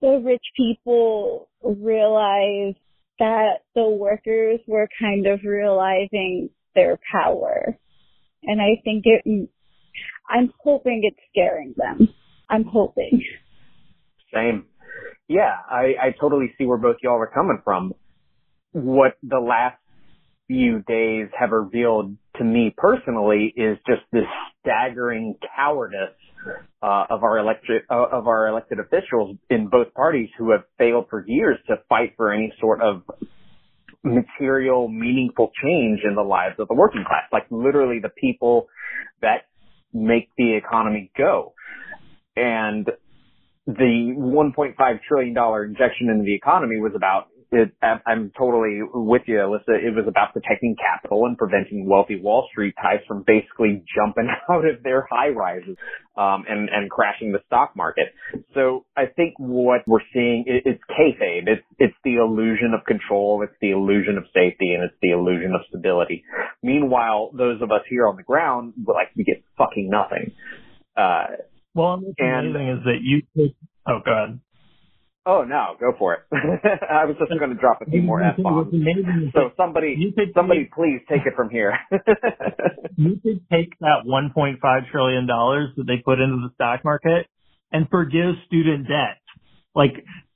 the 0.00 0.22
rich 0.24 0.44
people 0.56 1.48
realized 1.62 2.78
that 3.18 3.58
the 3.74 3.88
workers 3.88 4.60
were 4.66 4.88
kind 5.00 5.26
of 5.26 5.40
realizing 5.44 6.50
their 6.74 6.98
power. 7.12 7.76
And 8.44 8.60
I 8.60 8.80
think 8.82 9.04
it, 9.04 9.48
I'm 10.28 10.52
hoping 10.62 11.02
it's 11.04 11.18
scaring 11.30 11.74
them. 11.76 12.08
I'm 12.48 12.64
hoping. 12.64 13.22
Same. 14.32 14.66
Yeah, 15.28 15.54
I, 15.68 15.94
I 16.02 16.14
totally 16.18 16.52
see 16.56 16.64
where 16.64 16.78
both 16.78 16.96
y'all 17.02 17.20
are 17.20 17.30
coming 17.32 17.60
from. 17.62 17.92
What 18.72 19.16
the 19.22 19.38
last 19.38 19.76
few 20.46 20.82
days 20.82 21.28
have 21.38 21.50
revealed 21.50 22.16
to 22.36 22.44
me 22.44 22.74
personally 22.76 23.52
is 23.56 23.78
just 23.86 24.02
this 24.12 24.24
staggering 24.60 25.36
cowardice 25.56 26.16
uh, 26.82 27.04
of 27.10 27.22
our 27.22 27.38
elected 27.38 27.82
uh, 27.90 28.06
of 28.12 28.26
our 28.26 28.48
elected 28.48 28.78
officials 28.78 29.36
in 29.50 29.68
both 29.68 29.92
parties 29.94 30.28
who 30.38 30.52
have 30.52 30.62
failed 30.78 31.06
for 31.10 31.24
years 31.26 31.58
to 31.68 31.76
fight 31.88 32.14
for 32.16 32.32
any 32.32 32.52
sort 32.60 32.80
of 32.80 33.02
material, 34.02 34.88
meaningful 34.88 35.50
change 35.62 36.00
in 36.08 36.14
the 36.14 36.22
lives 36.22 36.56
of 36.58 36.68
the 36.68 36.74
working 36.74 37.04
class, 37.06 37.24
like 37.32 37.46
literally 37.50 37.98
the 38.00 38.08
people 38.08 38.68
that 39.20 39.46
make 39.92 40.28
the 40.38 40.54
economy 40.56 41.10
go. 41.16 41.52
And 42.36 42.88
the 43.66 44.14
1.5 44.16 44.74
trillion 45.06 45.34
dollar 45.34 45.64
injection 45.64 46.08
into 46.08 46.24
the 46.24 46.34
economy 46.34 46.76
was 46.80 46.92
about 46.96 47.28
it, 47.52 47.72
I'm 47.82 48.30
totally 48.38 48.80
with 48.92 49.22
you, 49.26 49.36
Alyssa. 49.36 49.74
It 49.82 49.94
was 49.94 50.06
about 50.06 50.32
protecting 50.32 50.76
capital 50.76 51.26
and 51.26 51.36
preventing 51.36 51.88
wealthy 51.88 52.20
Wall 52.20 52.46
Street 52.52 52.74
types 52.80 53.02
from 53.08 53.24
basically 53.26 53.82
jumping 53.94 54.28
out 54.50 54.64
of 54.64 54.82
their 54.84 55.06
high 55.10 55.30
rises 55.30 55.76
um, 56.16 56.44
and 56.48 56.68
and 56.68 56.88
crashing 56.88 57.32
the 57.32 57.40
stock 57.46 57.74
market. 57.74 58.14
So 58.54 58.84
I 58.96 59.06
think 59.06 59.34
what 59.38 59.80
we're 59.86 60.06
seeing 60.12 60.44
is 60.46 60.62
it's 60.64 60.82
kayfabe. 60.90 61.48
It's 61.48 61.66
it's 61.78 61.96
the 62.04 62.16
illusion 62.16 62.72
of 62.72 62.84
control. 62.86 63.42
It's 63.42 63.56
the 63.60 63.70
illusion 63.70 64.16
of 64.16 64.24
safety, 64.26 64.70
and 64.70 64.84
it's 64.84 64.96
the 65.02 65.10
illusion 65.10 65.52
of 65.54 65.62
stability. 65.68 66.22
Meanwhile, 66.62 67.32
those 67.36 67.60
of 67.62 67.72
us 67.72 67.82
here 67.88 68.06
on 68.06 68.16
the 68.16 68.22
ground, 68.22 68.74
like 68.86 69.08
we 69.16 69.24
get 69.24 69.42
fucking 69.58 69.90
nothing. 69.90 70.32
Uh, 70.96 71.42
well, 71.74 71.98
what's 71.98 72.14
and, 72.18 72.54
amazing 72.54 72.68
is 72.68 72.84
that 72.84 72.98
you. 73.02 73.50
Oh, 73.88 73.98
go 74.04 74.12
ahead. 74.12 74.40
Oh 75.26 75.44
no, 75.44 75.76
go 75.78 75.92
for 75.98 76.14
it. 76.14 76.20
I 76.32 77.04
was 77.04 77.16
just 77.18 77.30
going 77.38 77.50
to 77.50 77.56
drop 77.56 77.82
a 77.82 77.90
few 77.90 78.00
more 78.02 78.22
f 78.22 78.36
bombs. 78.38 78.72
So 79.34 79.50
somebody, 79.56 80.14
somebody, 80.34 80.64
take, 80.64 80.72
please 80.72 81.00
take 81.08 81.26
it 81.26 81.34
from 81.36 81.50
here. 81.50 81.74
you 82.96 83.20
could 83.22 83.42
take 83.52 83.78
that 83.80 84.04
1.5 84.06 84.90
trillion 84.90 85.26
dollars 85.26 85.70
that 85.76 85.84
they 85.86 85.98
put 86.02 86.20
into 86.20 86.48
the 86.48 86.50
stock 86.54 86.84
market 86.84 87.26
and 87.70 87.86
forgive 87.90 88.34
student 88.46 88.88
debt. 88.88 89.20
Like 89.74 89.92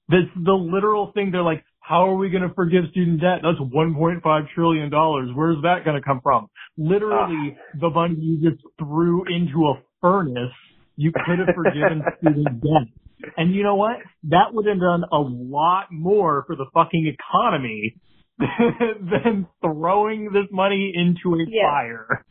that's 0.08 0.28
the 0.36 0.52
literal 0.52 1.12
thing. 1.14 1.30
They're 1.32 1.42
like, 1.42 1.64
how 1.80 2.08
are 2.08 2.16
we 2.16 2.28
going 2.28 2.46
to 2.46 2.54
forgive 2.54 2.84
student 2.90 3.20
debt? 3.20 3.40
That's 3.42 3.58
1.5 3.58 4.46
trillion 4.54 4.90
dollars. 4.90 5.30
Where's 5.34 5.62
that 5.62 5.84
going 5.84 5.96
to 5.96 6.02
come 6.02 6.20
from? 6.22 6.48
Literally, 6.76 7.56
uh, 7.56 7.78
the 7.80 7.90
money 7.90 8.16
you 8.18 8.50
just 8.50 8.62
threw 8.78 9.24
into 9.24 9.66
a 9.68 9.80
furnace, 10.02 10.52
you 10.96 11.10
could 11.12 11.38
have 11.38 11.54
forgiven 11.54 12.02
student 12.18 12.60
debt. 12.60 13.03
And 13.36 13.54
you 13.54 13.62
know 13.62 13.76
what? 13.76 13.96
That 14.24 14.52
would 14.52 14.66
have 14.66 14.80
done 14.80 15.04
a 15.10 15.18
lot 15.18 15.86
more 15.90 16.44
for 16.46 16.56
the 16.56 16.66
fucking 16.74 17.06
economy 17.06 17.96
than 18.38 19.46
throwing 19.62 20.30
this 20.32 20.46
money 20.50 20.92
into 20.94 21.36
a 21.36 21.44
yeah. 21.48 21.70
fire. 21.70 22.24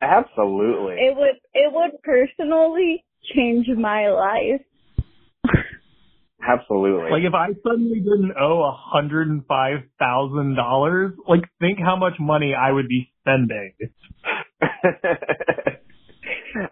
Absolutely. 0.00 0.94
It 0.94 1.16
would 1.16 1.36
it 1.54 1.72
would 1.72 2.02
personally 2.02 3.04
change 3.34 3.66
my 3.76 4.08
life. 4.10 4.60
Absolutely. 6.46 7.10
Like 7.10 7.24
if 7.24 7.34
I 7.34 7.48
suddenly 7.66 8.00
didn't 8.00 8.34
owe 8.38 8.62
a 8.62 8.76
hundred 8.76 9.28
and 9.28 9.44
five 9.46 9.78
thousand 9.98 10.54
dollars, 10.54 11.14
like 11.26 11.42
think 11.60 11.78
how 11.80 11.96
much 11.96 12.14
money 12.20 12.54
I 12.54 12.70
would 12.70 12.88
be 12.88 13.10
spending. 13.20 13.72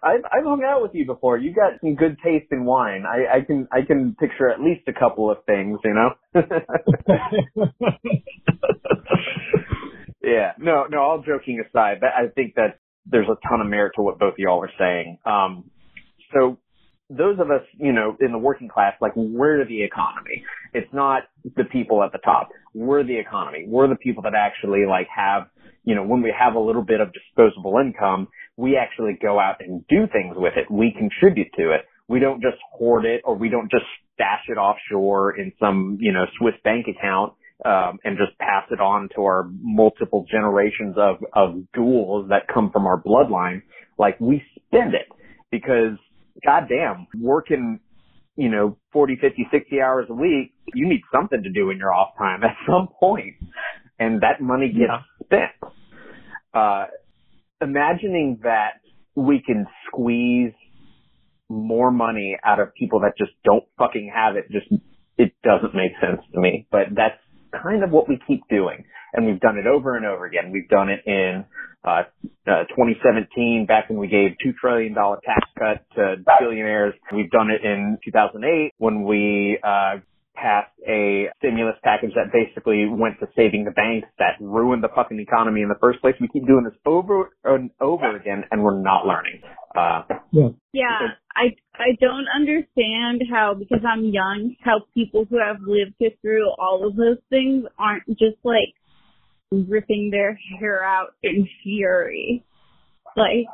I've 0.03 0.23
I've 0.31 0.43
hung 0.43 0.63
out 0.65 0.81
with 0.81 0.91
you 0.93 1.05
before. 1.05 1.37
You 1.37 1.53
got 1.53 1.79
some 1.81 1.95
good 1.95 2.17
taste 2.23 2.47
in 2.51 2.65
wine. 2.65 3.03
I, 3.05 3.37
I 3.37 3.41
can 3.41 3.67
I 3.71 3.81
can 3.85 4.15
picture 4.19 4.49
at 4.49 4.59
least 4.59 4.87
a 4.87 4.93
couple 4.93 5.31
of 5.31 5.37
things, 5.45 5.79
you 5.83 5.93
know. 5.93 6.15
yeah. 10.23 10.53
No, 10.59 10.85
no. 10.89 10.99
All 10.99 11.23
joking 11.25 11.61
aside, 11.67 11.99
but 11.99 12.09
I 12.09 12.27
think 12.33 12.55
that 12.55 12.79
there's 13.05 13.27
a 13.27 13.37
ton 13.47 13.61
of 13.61 13.67
merit 13.67 13.93
to 13.95 14.01
what 14.01 14.19
both 14.19 14.33
of 14.33 14.39
y'all 14.39 14.63
are 14.63 14.71
saying. 14.77 15.19
Um, 15.25 15.69
so 16.33 16.57
those 17.09 17.39
of 17.39 17.51
us, 17.51 17.61
you 17.77 17.93
know, 17.93 18.17
in 18.19 18.31
the 18.31 18.37
working 18.37 18.67
class, 18.67 18.93
like 18.99 19.13
we're 19.15 19.65
the 19.65 19.83
economy. 19.83 20.43
It's 20.73 20.91
not 20.91 21.23
the 21.55 21.63
people 21.65 22.03
at 22.03 22.11
the 22.11 22.17
top. 22.19 22.49
We're 22.73 23.03
the 23.03 23.17
economy. 23.17 23.65
We're 23.67 23.87
the 23.87 23.95
people 23.95 24.23
that 24.23 24.33
actually 24.35 24.85
like 24.89 25.07
have, 25.15 25.43
you 25.83 25.93
know, 25.93 26.03
when 26.03 26.21
we 26.21 26.33
have 26.37 26.55
a 26.55 26.59
little 26.59 26.83
bit 26.83 26.99
of 26.99 27.09
disposable 27.13 27.77
income, 27.77 28.27
we 28.57 28.77
actually 28.77 29.17
go 29.21 29.39
out 29.39 29.57
and 29.59 29.85
do 29.87 30.07
things 30.11 30.35
with 30.37 30.53
it. 30.55 30.69
We 30.71 30.95
contribute 30.97 31.51
to 31.57 31.71
it. 31.71 31.81
We 32.07 32.19
don't 32.19 32.41
just 32.41 32.57
hoard 32.71 33.05
it 33.05 33.21
or 33.25 33.35
we 33.35 33.49
don't 33.49 33.69
just 33.69 33.85
stash 34.13 34.43
it 34.47 34.57
offshore 34.57 35.37
in 35.37 35.51
some, 35.59 35.97
you 35.99 36.13
know, 36.13 36.25
Swiss 36.39 36.55
bank 36.63 36.87
account. 36.87 37.33
Um, 37.63 37.99
and 38.03 38.17
just 38.17 38.37
pass 38.37 38.65
it 38.69 38.81
on 38.81 39.07
to 39.15 39.21
our 39.21 39.49
multiple 39.61 40.25
generations 40.29 40.97
of, 40.97 41.23
of 41.31 41.71
ghouls 41.73 42.27
that 42.27 42.53
come 42.53 42.69
from 42.69 42.85
our 42.85 43.01
bloodline. 43.01 43.61
Like 43.97 44.19
we 44.19 44.43
spend 44.67 44.93
it 44.93 45.07
because 45.51 45.97
goddamn, 46.43 47.07
working, 47.17 47.79
you 48.35 48.49
know, 48.49 48.77
40, 48.91 49.17
50, 49.21 49.47
60 49.51 49.81
hours 49.81 50.05
a 50.09 50.13
week, 50.13 50.53
you 50.73 50.87
need 50.87 51.01
something 51.13 51.41
to 51.43 51.49
do 51.49 51.69
in 51.69 51.77
your 51.77 51.93
off 51.93 52.09
time 52.17 52.43
at 52.43 52.55
some 52.67 52.89
point. 52.99 53.35
And 53.99 54.21
that 54.21 54.41
money 54.41 54.67
gets 54.67 54.91
yeah. 54.91 55.25
spent. 55.25 55.73
Uh, 56.53 56.85
imagining 57.65 58.39
that 58.43 58.79
we 59.15 59.41
can 59.45 59.65
squeeze 59.87 60.53
more 61.49 61.91
money 61.91 62.37
out 62.43 62.59
of 62.59 62.73
people 62.73 63.01
that 63.01 63.13
just 63.17 63.31
don't 63.43 63.63
fucking 63.77 64.11
have 64.13 64.35
it 64.35 64.45
just, 64.51 64.67
it 65.17 65.33
doesn't 65.43 65.75
make 65.75 65.91
sense 66.01 66.21
to 66.33 66.39
me. 66.39 66.67
But 66.71 66.95
that's 66.95 67.19
kind 67.61 67.83
of 67.83 67.91
what 67.91 68.09
we 68.09 68.19
keep 68.27 68.41
doing. 68.49 68.85
And 69.13 69.25
we've 69.25 69.39
done 69.39 69.57
it 69.57 69.67
over 69.67 69.95
and 69.95 70.05
over 70.05 70.25
again. 70.25 70.51
We've 70.51 70.67
done 70.67 70.89
it 70.89 71.01
in 71.05 71.45
uh, 71.85 72.03
uh, 72.47 72.63
2017, 72.75 73.65
back 73.67 73.89
when 73.89 73.99
we 73.99 74.07
gave 74.07 74.31
$2 74.45 74.55
trillion 74.59 74.93
tax 74.93 75.47
cut 75.57 75.85
to 75.95 76.15
billionaires. 76.39 76.93
We've 77.13 77.29
done 77.29 77.49
it 77.49 77.63
in 77.63 77.97
2008 78.03 78.73
when 78.77 79.03
we, 79.03 79.59
uh, 79.63 79.97
passed 80.35 80.71
a 80.87 81.29
stimulus 81.37 81.75
package 81.83 82.11
that 82.15 82.31
basically 82.31 82.85
went 82.85 83.19
to 83.19 83.27
saving 83.35 83.65
the 83.65 83.71
banks 83.71 84.07
that 84.19 84.37
ruined 84.39 84.83
the 84.83 84.89
fucking 84.93 85.19
economy 85.19 85.61
in 85.61 85.69
the 85.69 85.79
first 85.79 86.01
place. 86.01 86.15
We 86.19 86.27
keep 86.27 86.45
doing 86.45 86.63
this 86.63 86.77
over 86.85 87.31
and 87.43 87.71
over 87.81 88.15
again 88.15 88.43
and 88.51 88.63
we're 88.63 88.81
not 88.81 89.05
learning. 89.05 89.41
Uh, 89.75 90.03
yeah. 90.31 90.49
Yeah. 90.73 90.99
I, 91.35 91.55
I 91.75 91.97
don't 91.99 92.27
understand 92.33 93.23
how, 93.29 93.55
because 93.57 93.83
I'm 93.87 94.05
young, 94.05 94.55
how 94.63 94.81
people 94.93 95.25
who 95.29 95.37
have 95.39 95.57
lived 95.61 95.95
through 96.21 96.49
all 96.57 96.87
of 96.87 96.95
those 96.95 97.17
things 97.29 97.65
aren't 97.77 98.07
just 98.09 98.37
like 98.43 98.73
ripping 99.51 100.11
their 100.11 100.39
hair 100.59 100.83
out 100.83 101.15
in 101.23 101.47
fury. 101.63 102.45
Like, 103.15 103.47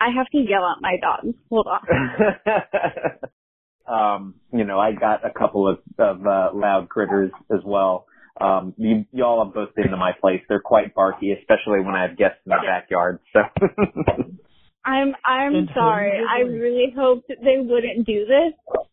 I 0.00 0.10
have 0.16 0.28
to 0.30 0.38
yell 0.38 0.64
at 0.64 0.80
my 0.80 0.96
dogs. 1.00 1.36
Hold 1.48 1.68
on. 1.68 1.80
um, 3.86 4.34
you 4.52 4.64
know, 4.64 4.78
I 4.78 4.92
got 4.92 5.24
a 5.24 5.30
couple 5.30 5.68
of, 5.68 5.78
of 5.98 6.26
uh, 6.26 6.50
loud 6.54 6.88
critters 6.88 7.30
as 7.50 7.60
well. 7.64 8.06
Um, 8.40 8.74
you, 8.76 9.04
y'all 9.12 9.44
have 9.44 9.54
both 9.54 9.74
been 9.74 9.90
to 9.90 9.96
my 9.96 10.12
place. 10.20 10.40
They're 10.48 10.60
quite 10.60 10.94
barky, 10.94 11.32
especially 11.32 11.80
when 11.80 11.94
I 11.94 12.08
have 12.08 12.16
guests 12.16 12.38
in 12.46 12.50
the 12.50 12.56
backyard. 12.64 13.20
So. 13.32 13.40
I'm 14.84 15.14
I'm 15.24 15.68
sorry. 15.74 16.12
I 16.28 16.40
really 16.40 16.92
hoped 16.96 17.28
they 17.28 17.58
wouldn't 17.58 18.04
do 18.04 18.26
this. 18.26 18.52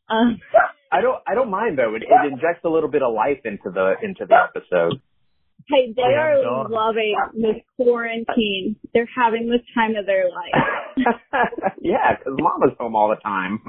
Um, 0.10 0.40
I 0.92 1.02
don't 1.02 1.22
I 1.28 1.36
don't 1.36 1.50
mind 1.50 1.78
though. 1.78 1.96
It, 1.96 2.04
it 2.04 2.32
injects 2.32 2.62
a 2.64 2.70
little 2.70 2.90
bit 2.90 3.02
of 3.02 3.14
life 3.14 3.40
into 3.46 3.70
the 3.72 3.94
into 4.04 4.26
the 4.28 4.36
episode. 4.36 5.02
Hey, 5.68 5.94
they 5.96 6.02
are 6.02 6.68
loving 6.68 7.16
this 7.36 7.62
quarantine. 7.76 8.76
They're 8.94 9.10
having 9.16 9.50
the 9.50 9.60
time 9.76 9.96
of 9.96 10.08
their 10.08 10.26
life. 10.30 11.06
yeah, 11.82 12.16
because 12.18 12.34
mama's 12.40 12.76
home 12.80 12.96
all 12.96 13.10
the 13.10 13.22
time. 13.22 13.60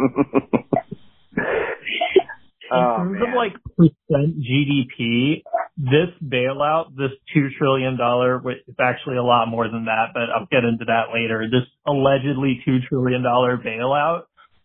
In 2.71 2.79
oh, 2.79 2.97
terms 2.99 3.19
man. 3.19 3.29
of 3.29 3.35
like 3.35 3.53
percent 3.77 4.39
GDP, 4.39 5.43
this 5.77 6.15
bailout, 6.23 6.95
this 6.97 7.11
two 7.35 7.49
trillion 7.59 7.97
dollar, 7.97 8.41
it's 8.49 8.79
actually 8.81 9.17
a 9.17 9.25
lot 9.25 9.47
more 9.47 9.67
than 9.67 9.87
that, 9.87 10.15
but 10.15 10.31
I'll 10.31 10.47
get 10.53 10.63
into 10.63 10.85
that 10.85 11.13
later. 11.13 11.47
This 11.51 11.67
allegedly 11.85 12.61
two 12.65 12.79
trillion 12.89 13.25
dollar 13.25 13.57
bailout 13.59 14.23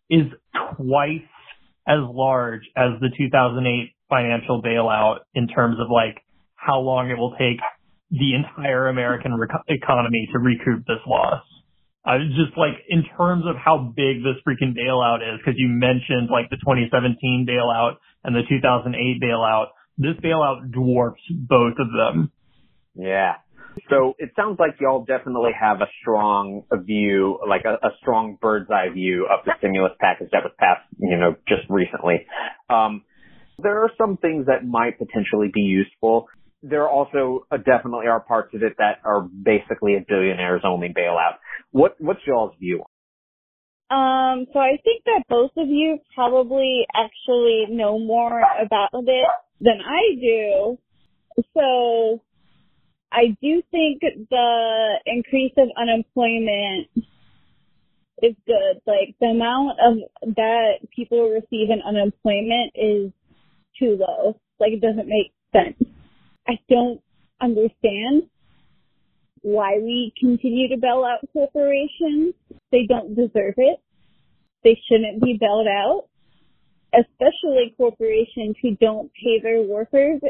is 0.09 0.27
twice 0.77 1.25
as 1.87 1.99
large 2.01 2.61
as 2.77 2.99
the 3.01 3.09
2008 3.17 3.95
financial 4.09 4.61
bailout 4.61 5.19
in 5.33 5.47
terms 5.47 5.77
of 5.79 5.87
like 5.89 6.21
how 6.55 6.79
long 6.79 7.09
it 7.09 7.17
will 7.17 7.35
take 7.39 7.59
the 8.11 8.35
entire 8.35 8.87
American 8.87 9.35
rec- 9.35 9.65
economy 9.67 10.29
to 10.31 10.39
recoup 10.39 10.85
this 10.85 11.01
loss. 11.07 11.41
I 12.05 12.17
was 12.17 12.29
just 12.37 12.55
like, 12.57 12.85
in 12.87 13.03
terms 13.17 13.45
of 13.49 13.55
how 13.57 13.77
big 13.95 14.21
this 14.21 14.37
freaking 14.47 14.77
bailout 14.77 15.25
is, 15.25 15.39
because 15.39 15.57
you 15.57 15.67
mentioned 15.67 16.29
like 16.29 16.49
the 16.51 16.57
2017 16.57 17.47
bailout 17.49 17.97
and 18.23 18.35
the 18.35 18.43
2008 18.47 19.21
bailout, 19.21 19.67
this 19.97 20.15
bailout 20.23 20.71
dwarfs 20.71 21.21
both 21.31 21.73
of 21.79 21.87
them. 21.89 22.31
Yeah. 22.93 23.35
So 23.89 24.13
it 24.19 24.31
sounds 24.35 24.57
like 24.59 24.75
y'all 24.79 25.03
definitely 25.03 25.51
have 25.59 25.81
a 25.81 25.87
strong 26.01 26.63
view, 26.85 27.39
like 27.47 27.65
a, 27.65 27.73
a, 27.85 27.91
strong 28.01 28.37
bird's 28.39 28.69
eye 28.69 28.93
view 28.93 29.27
of 29.29 29.43
the 29.43 29.51
stimulus 29.57 29.91
package 29.99 30.29
that 30.31 30.43
was 30.43 30.53
passed, 30.57 30.87
you 30.97 31.17
know, 31.17 31.35
just 31.47 31.63
recently. 31.69 32.25
Um, 32.69 33.03
there 33.57 33.83
are 33.83 33.91
some 33.97 34.17
things 34.17 34.45
that 34.45 34.65
might 34.65 34.97
potentially 34.97 35.49
be 35.53 35.61
useful 35.61 36.27
there 36.63 36.87
also 36.89 37.45
uh, 37.51 37.57
definitely 37.57 38.07
are 38.07 38.19
parts 38.19 38.53
of 38.53 38.63
it 38.63 38.73
that 38.77 38.99
are 39.03 39.21
basically 39.21 39.95
a 39.95 40.05
billionaires 40.07 40.61
only 40.63 40.89
bailout. 40.89 41.37
What 41.71 41.95
what's 41.99 42.21
y'all's 42.25 42.55
view? 42.59 42.79
On? 42.79 42.85
Um, 43.91 44.47
so 44.51 44.59
I 44.59 44.77
think 44.83 45.03
that 45.05 45.23
both 45.29 45.51
of 45.57 45.67
you 45.67 45.99
probably 46.15 46.85
actually 46.95 47.65
know 47.69 47.99
more 47.99 48.41
about 48.59 48.89
it 48.93 49.27
than 49.61 49.79
I 49.85 50.15
do. 50.19 50.77
So 51.53 52.21
I 53.11 53.37
do 53.41 53.61
think 53.71 54.01
the 54.01 54.99
increase 55.05 55.53
of 55.57 55.69
unemployment 55.77 56.89
is 58.21 58.35
good. 58.45 58.81
Like 58.87 59.15
the 59.19 59.27
amount 59.27 59.79
of 59.79 60.35
that 60.35 60.89
people 60.95 61.29
receive 61.29 61.69
in 61.69 61.81
unemployment 61.85 62.73
is 62.75 63.11
too 63.79 63.97
low. 63.99 64.39
Like 64.59 64.71
it 64.71 64.81
doesn't 64.81 65.07
make 65.07 65.33
sense. 65.53 65.77
I 66.47 66.53
don't 66.69 67.01
understand 67.41 68.23
why 69.41 69.77
we 69.81 70.13
continue 70.19 70.69
to 70.69 70.77
bail 70.77 71.05
out 71.05 71.27
corporations. 71.33 72.33
They 72.71 72.85
don't 72.87 73.15
deserve 73.15 73.55
it. 73.57 73.79
They 74.63 74.79
shouldn't 74.89 75.21
be 75.21 75.37
bailed 75.39 75.67
out, 75.67 76.07
especially 76.93 77.75
corporations 77.77 78.55
who 78.61 78.75
don't 78.75 79.11
pay 79.13 79.39
their 79.41 79.61
workers 79.61 80.21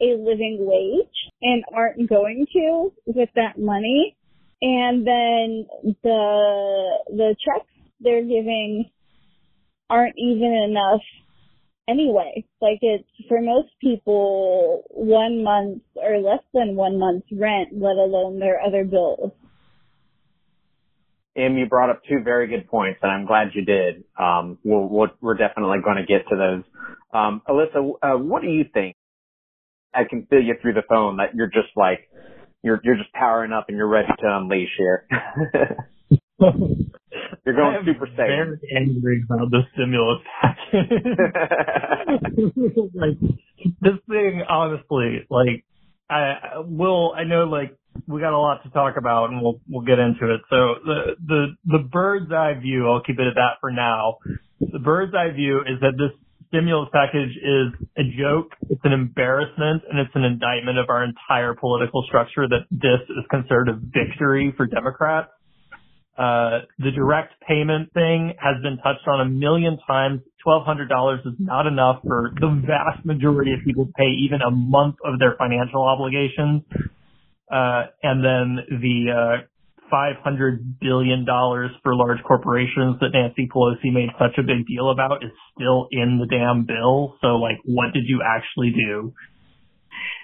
a 0.00 0.16
living 0.18 0.58
wage 0.60 1.32
and 1.40 1.64
aren't 1.74 2.08
going 2.08 2.46
to 2.52 2.92
with 3.06 3.28
that 3.34 3.58
money. 3.58 4.16
And 4.60 5.06
then 5.06 5.66
the, 6.02 6.98
the 7.08 7.36
checks 7.44 7.70
they're 8.00 8.22
giving 8.22 8.90
aren't 9.88 10.16
even 10.18 10.52
enough 10.52 11.02
anyway. 11.88 12.44
Like 12.60 12.78
it's 12.82 13.08
for 13.28 13.40
most 13.40 13.68
people 13.80 14.84
one 14.90 15.42
month 15.42 15.82
or 15.96 16.18
less 16.18 16.42
than 16.52 16.76
one 16.76 16.98
month's 16.98 17.28
rent, 17.32 17.70
let 17.72 17.96
alone 17.96 18.38
their 18.38 18.60
other 18.60 18.84
bills. 18.84 19.32
Em, 21.36 21.58
you 21.58 21.66
brought 21.66 21.90
up 21.90 22.02
two 22.08 22.22
very 22.24 22.46
good 22.46 22.66
points, 22.66 23.00
and 23.02 23.12
I'm 23.12 23.26
glad 23.26 23.48
you 23.54 23.64
did. 23.64 24.04
Um, 24.18 24.58
we'll, 24.64 25.10
we 25.20 25.30
are 25.30 25.34
definitely 25.34 25.78
going 25.84 25.98
to 25.98 26.06
get 26.06 26.26
to 26.30 26.36
those. 26.36 26.64
Um, 27.12 27.42
Alyssa, 27.46 27.92
uh, 28.02 28.16
what 28.16 28.40
do 28.40 28.48
you 28.48 28.64
think? 28.72 28.96
I 29.94 30.04
can 30.08 30.26
feel 30.26 30.40
you 30.40 30.54
through 30.60 30.74
the 30.74 30.82
phone 30.88 31.18
that 31.18 31.34
you're 31.34 31.46
just 31.46 31.68
like 31.76 32.08
you're 32.62 32.80
you're 32.84 32.96
just 32.96 33.12
powering 33.12 33.52
up 33.52 33.66
and 33.68 33.76
you're 33.76 33.88
ready 33.88 34.08
to 34.08 34.26
unleash 34.26 34.70
here. 34.76 35.06
you're 37.46 37.54
going 37.54 37.78
super 37.86 38.06
safe. 38.08 38.16
Very 38.16 38.58
angry 38.76 39.22
about 39.24 39.50
the 39.50 39.62
stimulus 39.72 40.20
package. 40.42 40.90
like 42.94 43.18
this 43.80 43.98
thing, 44.08 44.42
honestly, 44.48 45.26
like 45.30 45.64
I 46.10 46.58
will. 46.64 47.14
I 47.16 47.24
know, 47.24 47.44
like 47.44 47.76
we 48.08 48.20
got 48.20 48.32
a 48.32 48.38
lot 48.38 48.64
to 48.64 48.70
talk 48.70 48.96
about, 48.98 49.30
and 49.30 49.40
we'll 49.40 49.60
we'll 49.68 49.86
get 49.86 50.00
into 50.00 50.34
it. 50.34 50.40
So 50.50 50.74
the 50.84 51.16
the 51.24 51.46
the 51.64 51.78
bird's 51.78 52.32
eye 52.32 52.54
view, 52.60 52.88
I'll 52.88 53.02
keep 53.02 53.18
it 53.18 53.26
at 53.26 53.36
that 53.36 53.58
for 53.60 53.70
now. 53.70 54.18
The 54.60 54.80
bird's 54.80 55.14
eye 55.14 55.30
view 55.34 55.60
is 55.60 55.80
that 55.80 55.92
this 55.96 56.10
stimulus 56.48 56.88
package 56.92 57.36
is 57.36 57.72
a 57.96 58.02
joke, 58.18 58.52
it's 58.70 58.80
an 58.84 58.92
embarrassment, 58.92 59.82
and 59.88 59.98
it's 59.98 60.14
an 60.14 60.24
indictment 60.24 60.78
of 60.78 60.86
our 60.88 61.04
entire 61.04 61.54
political 61.54 62.04
structure 62.06 62.48
that 62.48 62.66
this 62.70 63.00
is 63.08 63.24
considered 63.30 63.68
a 63.68 63.74
victory 63.74 64.52
for 64.56 64.66
Democrats. 64.66 65.30
Uh, 66.16 66.64
the 66.78 66.90
direct 66.90 67.34
payment 67.46 67.92
thing 67.92 68.32
has 68.40 68.62
been 68.62 68.78
touched 68.78 69.06
on 69.06 69.20
a 69.20 69.28
million 69.28 69.78
times. 69.86 70.20
$1,200 70.46 71.26
is 71.26 71.34
not 71.38 71.66
enough 71.66 72.00
for 72.06 72.32
the 72.40 72.62
vast 72.66 73.04
majority 73.04 73.52
of 73.52 73.60
people 73.64 73.86
to 73.86 73.92
pay 73.92 74.08
even 74.24 74.40
a 74.40 74.50
month 74.50 74.96
of 75.04 75.18
their 75.18 75.34
financial 75.36 75.82
obligations. 75.82 76.62
Uh, 77.50 77.90
and 78.02 78.24
then 78.24 78.80
the, 78.80 79.12
uh, 79.12 79.46
$500 79.92 80.80
billion 80.80 81.24
for 81.82 81.94
large 81.94 82.18
corporations 82.26 82.98
that 83.00 83.10
Nancy 83.12 83.48
Pelosi 83.52 83.92
made 83.92 84.08
such 84.18 84.38
a 84.38 84.42
big 84.42 84.66
deal 84.66 84.90
about 84.90 85.22
is 85.24 85.30
still 85.54 85.88
in 85.90 86.18
the 86.18 86.26
damn 86.26 86.64
bill. 86.66 87.16
So 87.20 87.36
like, 87.36 87.58
what 87.64 87.92
did 87.92 88.04
you 88.06 88.22
actually 88.26 88.72
do? 88.72 89.12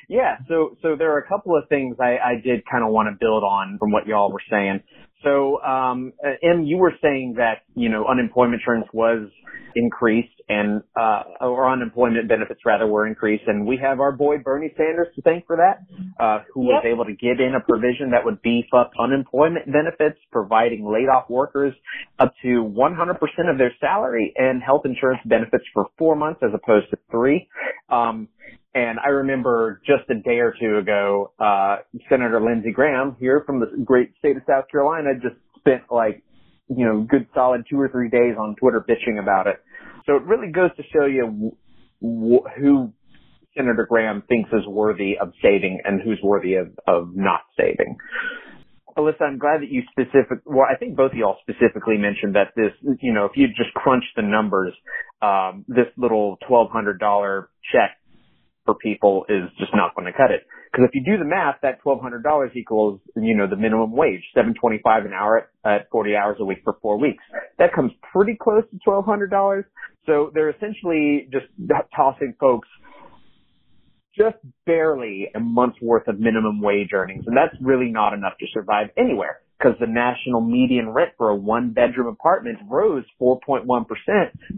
Yeah, 0.09 0.37
so 0.48 0.76
so 0.83 0.96
there 0.96 1.12
are 1.12 1.18
a 1.18 1.26
couple 1.26 1.57
of 1.57 1.68
things 1.68 1.96
I, 1.98 2.18
I 2.18 2.35
did 2.42 2.64
kind 2.70 2.85
of 2.85 2.90
want 2.90 3.09
to 3.09 3.16
build 3.18 3.44
on 3.44 3.78
from 3.78 3.92
what 3.92 4.07
y'all 4.07 4.31
were 4.31 4.42
saying. 4.50 4.83
So, 5.23 5.63
um, 5.63 6.13
M, 6.43 6.65
you 6.65 6.79
were 6.79 6.93
saying 7.03 7.35
that 7.39 7.63
you 7.75 7.89
know 7.89 8.07
unemployment 8.07 8.61
insurance 8.61 8.87
was 8.93 9.29
increased 9.75 10.43
and 10.49 10.83
uh, 10.97 11.23
or 11.41 11.71
unemployment 11.71 12.29
benefits 12.29 12.61
rather 12.67 12.87
were 12.87 13.07
increased, 13.07 13.45
and 13.47 13.67
we 13.67 13.79
have 13.83 14.01
our 14.01 14.13
boy 14.13 14.39
Bernie 14.39 14.73
Sanders 14.77 15.09
to 15.17 15.23
thank 15.23 15.47
for 15.47 15.57
that, 15.57 15.79
uh, 16.23 16.43
who 16.53 16.65
yep. 16.65 16.83
was 16.83 16.85
able 16.87 17.05
to 17.05 17.13
get 17.13 17.41
in 17.41 17.55
a 17.55 17.61
provision 17.61 18.11
that 18.11 18.25
would 18.25 18.43
beef 18.43 18.67
up 18.77 18.91
unemployment 18.99 19.67
benefits, 19.67 20.19
providing 20.31 20.85
laid 20.85 21.09
off 21.09 21.29
workers 21.31 21.75
up 22.19 22.35
to 22.43 22.65
100% 22.65 23.19
of 23.51 23.59
their 23.59 23.73
salary 23.81 24.33
and 24.37 24.63
health 24.63 24.83
insurance 24.85 25.21
benefits 25.25 25.65
for 25.73 25.87
four 25.99 26.17
months 26.17 26.41
as 26.43 26.51
opposed 26.55 26.91
to 26.91 26.99
three. 27.11 27.49
Um, 27.89 28.29
and 28.75 28.99
I 29.05 29.09
remember 29.09 29.83
just 29.87 30.09
a 30.09 30.15
day 30.15 30.39
or 30.39 30.55
two 30.59 30.79
ago, 30.79 31.33
uh, 31.39 31.77
Senator 32.09 32.41
Lindsey 32.41 32.73
Graham 32.73 33.17
here 33.21 33.43
from 33.45 33.61
the 33.61 33.67
great 33.85 34.13
state 34.19 34.37
of 34.37 34.43
South 34.49 34.65
Carolina 34.71 35.11
just 35.14 35.37
spent 35.59 35.83
like, 35.90 36.22
you 36.68 36.85
know, 36.87 37.07
good 37.09 37.27
solid 37.35 37.64
two 37.68 37.79
or 37.81 37.88
three 37.88 38.09
days 38.09 38.37
on 38.38 38.57
Twitter 38.57 38.85
bitching 38.87 39.20
about 39.20 39.46
it. 39.46 39.57
So 40.07 40.16
it 40.16 40.22
really 40.22 40.51
goes 40.51 40.70
to 40.77 40.83
show 40.92 41.07
you 41.07 41.57
wh- 42.01 42.48
who 42.59 42.92
Senator 43.57 43.87
Graham 43.88 44.22
thinks 44.29 44.51
is 44.53 44.66
worthy 44.66 45.18
of 45.20 45.33
saving 45.42 45.81
and 45.85 46.01
who's 46.03 46.20
worthy 46.22 46.55
of, 46.55 46.68
of 46.87 47.14
not 47.14 47.42
saving. 47.57 47.96
Alyssa, 48.96 49.22
I'm 49.22 49.38
glad 49.38 49.62
that 49.62 49.70
you 49.70 49.83
specific. 49.90 50.40
Well, 50.44 50.66
I 50.70 50.77
think 50.77 50.96
both 50.96 51.12
of 51.12 51.18
y'all 51.18 51.38
specifically 51.40 51.96
mentioned 51.96 52.35
that 52.35 52.53
this, 52.57 52.72
you 53.01 53.12
know, 53.12 53.25
if 53.25 53.33
you 53.37 53.48
just 53.48 53.72
crunch 53.75 54.05
the 54.16 54.22
numbers, 54.22 54.75
um, 55.22 55.64
this 55.66 55.87
little 55.96 56.37
$1,200 56.51 57.46
check 57.72 57.96
for 58.64 58.75
people 58.75 59.25
is 59.29 59.51
just 59.59 59.72
not 59.75 59.94
going 59.94 60.07
to 60.07 60.12
cut 60.12 60.31
it. 60.31 60.46
Because 60.70 60.88
if 60.88 60.94
you 60.94 61.03
do 61.05 61.18
the 61.18 61.29
math, 61.29 61.57
that 61.62 61.83
$1,200 61.85 62.57
equals, 62.57 63.01
you 63.16 63.37
know, 63.37 63.46
the 63.46 63.57
minimum 63.57 63.92
wage, 63.92 64.22
725 64.35 65.05
an 65.05 65.12
hour 65.12 65.48
at, 65.64 65.83
at 65.83 65.90
40 65.90 66.16
hours 66.16 66.37
a 66.40 66.44
week 66.44 66.59
for 66.64 66.77
four 66.81 66.98
weeks. 66.98 67.22
That 67.59 67.75
comes 67.75 67.92
pretty 68.12 68.38
close 68.40 68.64
to 68.70 68.90
$1,200. 68.90 69.64
So 70.07 70.31
they're 70.33 70.51
essentially 70.51 71.29
just 71.31 71.46
tossing 71.94 72.35
folks 72.40 72.68
just 74.16 74.37
barely 74.66 75.29
a 75.35 75.40
month's 75.40 75.81
worth 75.81 76.09
of 76.09 76.18
minimum 76.18 76.61
wage 76.61 76.90
earnings. 76.92 77.25
And 77.27 77.37
that's 77.37 77.55
really 77.61 77.90
not 77.90 78.12
enough 78.12 78.35
to 78.40 78.46
survive 78.53 78.88
anywhere 78.96 79.40
because 79.59 79.79
the 79.79 79.87
national 79.87 80.40
median 80.40 80.90
rent 80.90 81.11
for 81.16 81.29
a 81.31 81.37
one 81.37 81.72
bedroom 81.72 82.09
apartment 82.09 82.59
rose 82.68 83.05
4.1% 83.20 83.64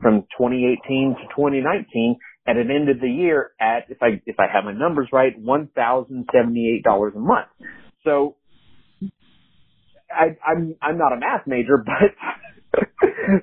from 0.00 0.22
2018 0.38 1.16
to 1.16 1.22
2019 1.36 2.16
at 2.46 2.56
an 2.56 2.70
end 2.70 2.88
of 2.88 3.00
the 3.00 3.08
year 3.08 3.52
at, 3.60 3.86
if 3.88 4.02
I, 4.02 4.20
if 4.26 4.38
I 4.38 4.44
have 4.52 4.64
my 4.64 4.72
numbers 4.72 5.08
right, 5.12 5.32
$1,078 5.42 7.16
a 7.16 7.18
month. 7.18 7.48
So 8.04 8.36
I, 10.10 10.36
I'm, 10.46 10.76
I'm 10.82 10.98
not 10.98 11.12
a 11.12 11.16
math 11.16 11.46
major, 11.46 11.82
but 11.86 12.80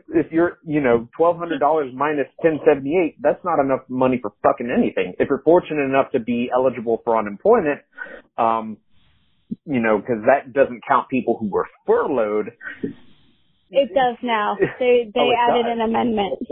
if 0.09 0.31
you're, 0.31 0.59
you 0.65 0.81
know, 0.81 1.09
$1,200 1.19 1.93
minus 1.93 2.27
1078, 2.37 3.15
that's 3.21 3.43
not 3.43 3.59
enough 3.59 3.81
money 3.89 4.19
for 4.21 4.33
fucking 4.43 4.69
anything. 4.69 5.13
If 5.19 5.29
you're 5.29 5.41
fortunate 5.43 5.83
enough 5.83 6.11
to 6.11 6.19
be 6.19 6.49
eligible 6.53 7.01
for 7.03 7.17
unemployment, 7.17 7.81
um, 8.37 8.77
you 9.65 9.81
know, 9.81 9.99
cause 9.99 10.23
that 10.27 10.53
doesn't 10.53 10.81
count 10.87 11.09
people 11.09 11.37
who 11.39 11.49
were 11.49 11.67
furloughed. 11.85 12.51
It 13.71 13.89
does 13.93 14.17
now. 14.21 14.57
They, 14.79 15.11
they 15.13 15.19
oh, 15.19 15.31
added 15.49 15.63
does. 15.63 15.71
an 15.73 15.81
amendment. 15.81 16.47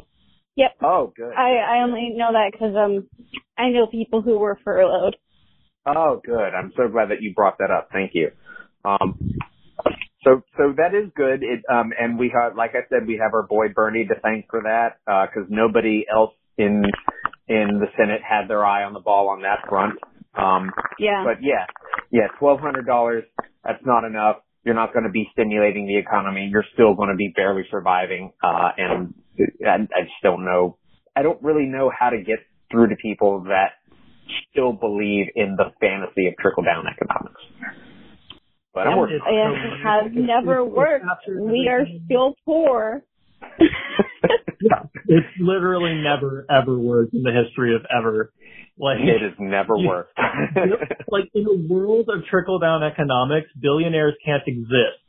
Yep. 0.59 0.75
Oh, 0.83 1.13
good. 1.15 1.31
I, 1.31 1.55
I 1.55 1.83
only 1.83 2.11
know 2.17 2.33
that 2.33 2.51
because 2.51 2.75
um, 2.75 3.07
I 3.57 3.69
know 3.69 3.87
people 3.87 4.21
who 4.21 4.37
were 4.37 4.59
furloughed. 4.65 5.15
Oh, 5.85 6.21
good. 6.23 6.51
I'm 6.53 6.73
so 6.75 6.89
glad 6.89 7.11
that 7.11 7.21
you 7.21 7.33
brought 7.33 7.59
that 7.59 7.71
up. 7.71 7.87
Thank 7.93 8.11
you. 8.13 8.31
Um, 8.83 9.17
so, 10.25 10.41
so 10.57 10.73
that 10.75 10.93
is 10.93 11.11
good. 11.15 11.43
It, 11.43 11.63
um, 11.71 11.91
and 11.97 12.19
we 12.19 12.33
have, 12.35 12.57
like 12.57 12.71
I 12.71 12.83
said, 12.89 13.07
we 13.07 13.21
have 13.23 13.33
our 13.33 13.47
boy 13.47 13.67
Bernie 13.73 14.05
to 14.07 14.19
thank 14.19 14.47
for 14.49 14.63
that, 14.63 14.97
uh, 15.09 15.27
cause 15.33 15.45
nobody 15.47 16.05
else 16.13 16.33
in, 16.57 16.83
in 17.47 17.79
the 17.79 17.87
Senate 17.97 18.19
had 18.21 18.49
their 18.49 18.65
eye 18.65 18.83
on 18.83 18.91
the 18.91 18.99
ball 18.99 19.29
on 19.29 19.43
that 19.43 19.59
front. 19.69 19.97
Um, 20.35 20.71
yeah. 20.99 21.23
But 21.23 21.41
yeah, 21.41 21.67
yeah, 22.11 22.27
$1,200, 22.41 23.21
that's 23.63 23.85
not 23.85 24.03
enough. 24.03 24.37
You're 24.65 24.75
not 24.75 24.91
going 24.91 25.05
to 25.05 25.09
be 25.09 25.29
stimulating 25.31 25.87
the 25.87 25.97
economy. 25.97 26.49
You're 26.51 26.65
still 26.73 26.95
going 26.95 27.09
to 27.09 27.15
be 27.15 27.31
barely 27.33 27.63
surviving. 27.71 28.33
Uh, 28.43 28.71
and 28.77 29.13
I, 29.65 29.75
I 29.75 30.01
just 30.03 30.21
don't 30.23 30.45
know. 30.45 30.77
I 31.15 31.21
don't 31.21 31.41
really 31.41 31.65
know 31.65 31.91
how 31.97 32.09
to 32.09 32.17
get 32.17 32.39
through 32.71 32.89
to 32.89 32.95
people 32.95 33.43
that 33.47 33.79
still 34.51 34.73
believe 34.73 35.27
in 35.35 35.55
the 35.57 35.71
fantasy 35.79 36.27
of 36.27 36.35
trickle 36.39 36.63
down 36.63 36.85
economics. 36.87 37.41
But 38.73 38.87
I'm 38.87 38.97
working. 38.97 39.19
It 39.25 39.83
has 39.83 40.11
never 40.13 40.63
worked. 40.63 41.05
We 41.27 41.67
are 41.69 41.85
still 42.05 42.35
poor. 42.45 43.03
yeah, 44.61 44.83
it's 45.07 45.27
literally 45.39 46.01
never 46.03 46.45
ever 46.49 46.77
worked 46.77 47.13
in 47.13 47.23
the 47.23 47.31
history 47.31 47.75
of 47.75 47.81
ever. 47.89 48.31
Like 48.77 48.99
it 48.99 49.21
has 49.21 49.33
never 49.39 49.77
worked. 49.77 50.17
like 51.09 51.25
in 51.33 51.45
a 51.45 51.73
world 51.73 52.09
of 52.09 52.25
trickle 52.29 52.59
down 52.59 52.83
economics, 52.83 53.47
billionaires 53.59 54.15
can't 54.23 54.43
exist 54.45 55.01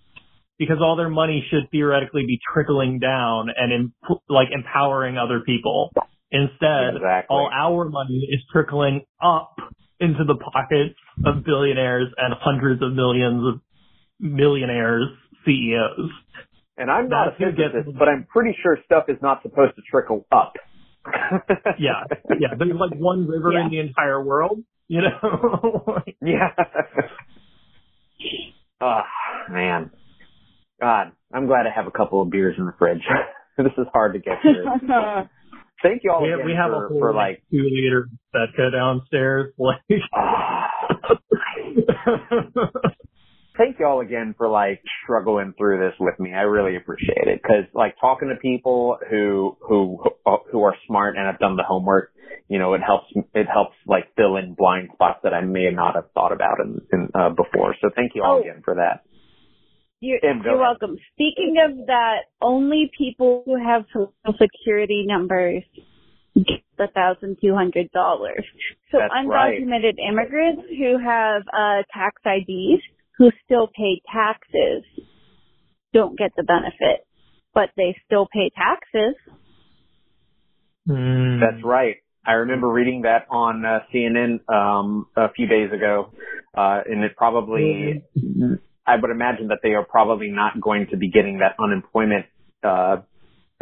because 0.61 0.77
all 0.83 0.95
their 0.95 1.09
money 1.09 1.43
should 1.51 1.71
theoretically 1.71 2.25
be 2.27 2.39
trickling 2.53 2.99
down 2.99 3.49
and 3.57 3.73
in, 3.73 3.93
like 4.29 4.49
empowering 4.53 5.17
other 5.17 5.41
people. 5.41 5.91
Instead, 6.31 6.97
exactly. 6.97 7.35
all 7.35 7.51
our 7.51 7.89
money 7.89 8.29
is 8.31 8.41
trickling 8.53 9.01
up 9.23 9.57
into 9.99 10.23
the 10.25 10.37
pockets 10.37 11.01
of 11.25 11.45
billionaires 11.45 12.09
and 12.19 12.35
hundreds 12.39 12.83
of 12.83 12.93
millions 12.93 13.43
of 13.49 13.61
millionaires, 14.21 15.07
CEOs. 15.47 16.11
And 16.77 16.91
I'm 16.91 17.09
not 17.09 17.39
That's 17.39 17.53
a 17.53 17.57
physicist, 17.57 17.99
but 17.99 18.09
I'm 18.09 18.27
pretty 18.31 18.55
sure 18.63 18.77
stuff 18.85 19.05
is 19.09 19.17
not 19.23 19.43
supposed 19.43 19.77
to 19.77 19.83
trickle 19.91 20.27
up. 20.31 20.53
yeah, 21.79 22.05
yeah. 22.39 22.49
There's 22.59 22.77
like 22.79 22.99
one 23.01 23.27
river 23.27 23.53
yeah. 23.53 23.65
in 23.65 23.71
the 23.71 23.81
entire 23.81 24.23
world, 24.23 24.61
you 24.89 25.01
know. 25.01 26.03
yeah. 26.23 26.51
Oh 28.81 29.01
man. 29.51 29.91
God, 30.81 31.13
I'm 31.33 31.47
glad 31.47 31.67
I 31.67 31.71
have 31.75 31.87
a 31.87 31.91
couple 31.91 32.23
of 32.23 32.31
beers 32.31 32.57
in 32.59 32.67
the 32.67 32.75
fridge. 32.79 33.03
this 33.59 33.73
is 33.77 33.87
hard 33.93 34.15
to 34.15 34.19
get 34.19 34.39
through. 34.43 34.65
Thank 35.83 36.05
you 36.05 36.13
all 36.13 36.23
we, 36.23 36.33
again 36.33 36.45
we 36.45 36.53
have 36.53 36.71
for, 36.71 36.87
a 36.87 36.89
whole 36.89 36.99
for 36.99 37.15
like 37.15 37.43
two 37.51 37.63
liter 37.63 38.09
vodka 38.33 38.71
downstairs. 38.71 39.55
Like, 39.59 39.81
thank 43.57 43.79
you 43.79 43.87
all 43.87 44.01
again 44.01 44.35
for 44.37 44.49
like 44.49 44.83
struggling 45.05 45.55
through 45.57 45.79
this 45.79 45.95
with 46.01 46.19
me. 46.19 46.33
I 46.33 46.43
really 46.43 46.77
appreciate 46.77 47.29
it 47.29 47.41
because 47.43 47.65
like 47.75 47.95
talking 48.01 48.29
to 48.29 48.37
people 48.37 48.99
who 49.09 49.57
who 49.61 50.03
who 50.51 50.63
are 50.63 50.75
smart 50.87 51.17
and 51.17 51.27
have 51.27 51.39
done 51.39 51.57
the 51.57 51.63
homework, 51.63 52.13
you 52.49 52.59
know, 52.59 52.75
it 52.75 52.81
helps 52.87 53.07
it 53.35 53.47
helps 53.53 53.77
like 53.87 54.15
fill 54.17 54.37
in 54.37 54.55
blind 54.55 54.91
spots 54.95 55.21
that 55.23 55.35
I 55.35 55.43
may 55.43 55.71
not 55.71 55.95
have 55.95 56.11
thought 56.15 56.33
about 56.33 56.61
in, 56.61 56.81
in 56.93 57.09
uh, 57.15 57.31
before. 57.31 57.75
So 57.81 57.91
thank 57.95 58.13
you 58.15 58.23
all 58.23 58.39
oh. 58.39 58.41
again 58.41 58.63
for 58.65 58.75
that. 58.77 59.05
You're, 60.01 60.19
you're 60.23 60.59
welcome. 60.59 60.97
Speaking 61.13 61.57
of 61.63 61.87
that, 61.87 62.33
only 62.41 62.91
people 62.97 63.43
who 63.45 63.57
have 63.63 63.85
social 63.93 64.35
security 64.41 65.05
numbers 65.07 65.63
get 66.35 66.63
the 66.79 66.87
thousand 66.95 67.37
two 67.43 67.55
hundred 67.55 67.91
dollars. 67.93 68.45
So 68.91 68.99
That's 68.99 69.13
undocumented 69.13 69.97
immigrants 69.99 70.63
who 70.71 70.99
have 70.99 71.43
uh, 71.53 71.83
tax 71.93 72.23
IDs 72.25 72.83
who 73.19 73.31
still 73.45 73.69
pay 73.69 74.01
taxes 74.11 74.85
don't 75.93 76.17
get 76.17 76.31
the 76.37 76.43
benefit, 76.43 77.07
but 77.53 77.71
they 77.77 77.97
still 78.07 78.27
pay 78.33 78.51
taxes. 78.57 79.17
Mm. 80.89 81.41
That's 81.41 81.63
right. 81.65 81.97
I 82.27 82.33
remember 82.33 82.69
reading 82.69 83.03
that 83.03 83.27
on 83.31 83.65
uh, 83.65 83.81
CNN 83.93 84.49
um, 84.49 85.07
a 85.17 85.33
few 85.33 85.47
days 85.47 85.71
ago, 85.73 86.13
uh, 86.57 86.81
and 86.87 87.03
it 87.03 87.17
probably, 87.17 88.05
I 88.91 88.97
would 89.01 89.11
imagine 89.11 89.49
that 89.49 89.61
they 89.63 89.75
are 89.75 89.85
probably 89.85 90.31
not 90.31 90.61
going 90.61 90.89
to 90.91 90.97
be 90.97 91.11
getting 91.11 91.39
that 91.39 91.55
unemployment, 91.63 92.27
uh, 92.65 92.97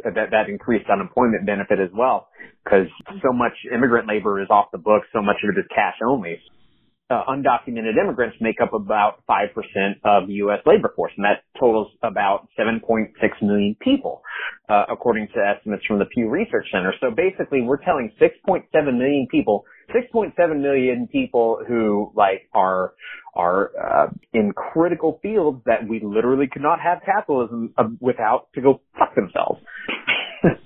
that 0.05 0.31
that 0.31 0.49
increased 0.49 0.89
unemployment 0.91 1.45
benefit 1.45 1.79
as 1.81 1.91
well, 1.93 2.29
because 2.65 2.89
so 3.23 3.33
much 3.33 3.53
immigrant 3.73 4.09
labor 4.09 4.41
is 4.41 4.49
off 4.51 4.67
the 4.73 4.79
books, 4.79 5.07
so 5.13 5.21
much 5.21 5.37
of 5.45 5.57
it 5.57 5.61
is 5.61 5.67
cash 5.75 5.97
only 6.07 6.41
uh, 7.11 7.25
undocumented 7.29 7.97
immigrants 8.01 8.37
make 8.41 8.61
up 8.61 8.75
about 8.75 9.23
5% 9.29 9.49
of 10.05 10.29
the 10.29 10.35
U.S. 10.45 10.59
labor 10.67 10.93
force, 10.95 11.13
and 11.17 11.25
that 11.25 11.43
totals 11.59 11.89
about 12.03 12.49
7.6 12.59 13.09
million 13.43 13.77
people, 13.81 14.21
uh, 14.69 14.85
according 14.91 15.29
to 15.35 15.41
estimates 15.41 15.85
from 15.87 15.99
the 15.99 16.05
Pew 16.05 16.29
Research 16.29 16.67
Center. 16.71 16.93
So 17.01 17.11
basically, 17.11 17.63
we're 17.63 17.83
telling 17.83 18.13
6.7 18.21 18.65
million 18.99 19.27
people, 19.31 19.65
6.7 19.95 20.61
million 20.61 21.09
people 21.11 21.61
who 21.67 22.13
like 22.15 22.49
are 22.55 22.93
are 23.35 23.71
uh, 23.79 24.07
in 24.33 24.53
critical 24.53 25.19
fields 25.23 25.63
that 25.67 25.89
we 25.89 26.01
literally 26.03 26.47
could 26.51 26.63
not 26.63 26.81
have 26.81 26.99
capitalism 27.05 27.73
uh, 27.79 27.85
without 28.01 28.49
to 28.55 28.61
go 28.61 28.81
fuck 28.99 29.15
themselves. 29.15 29.61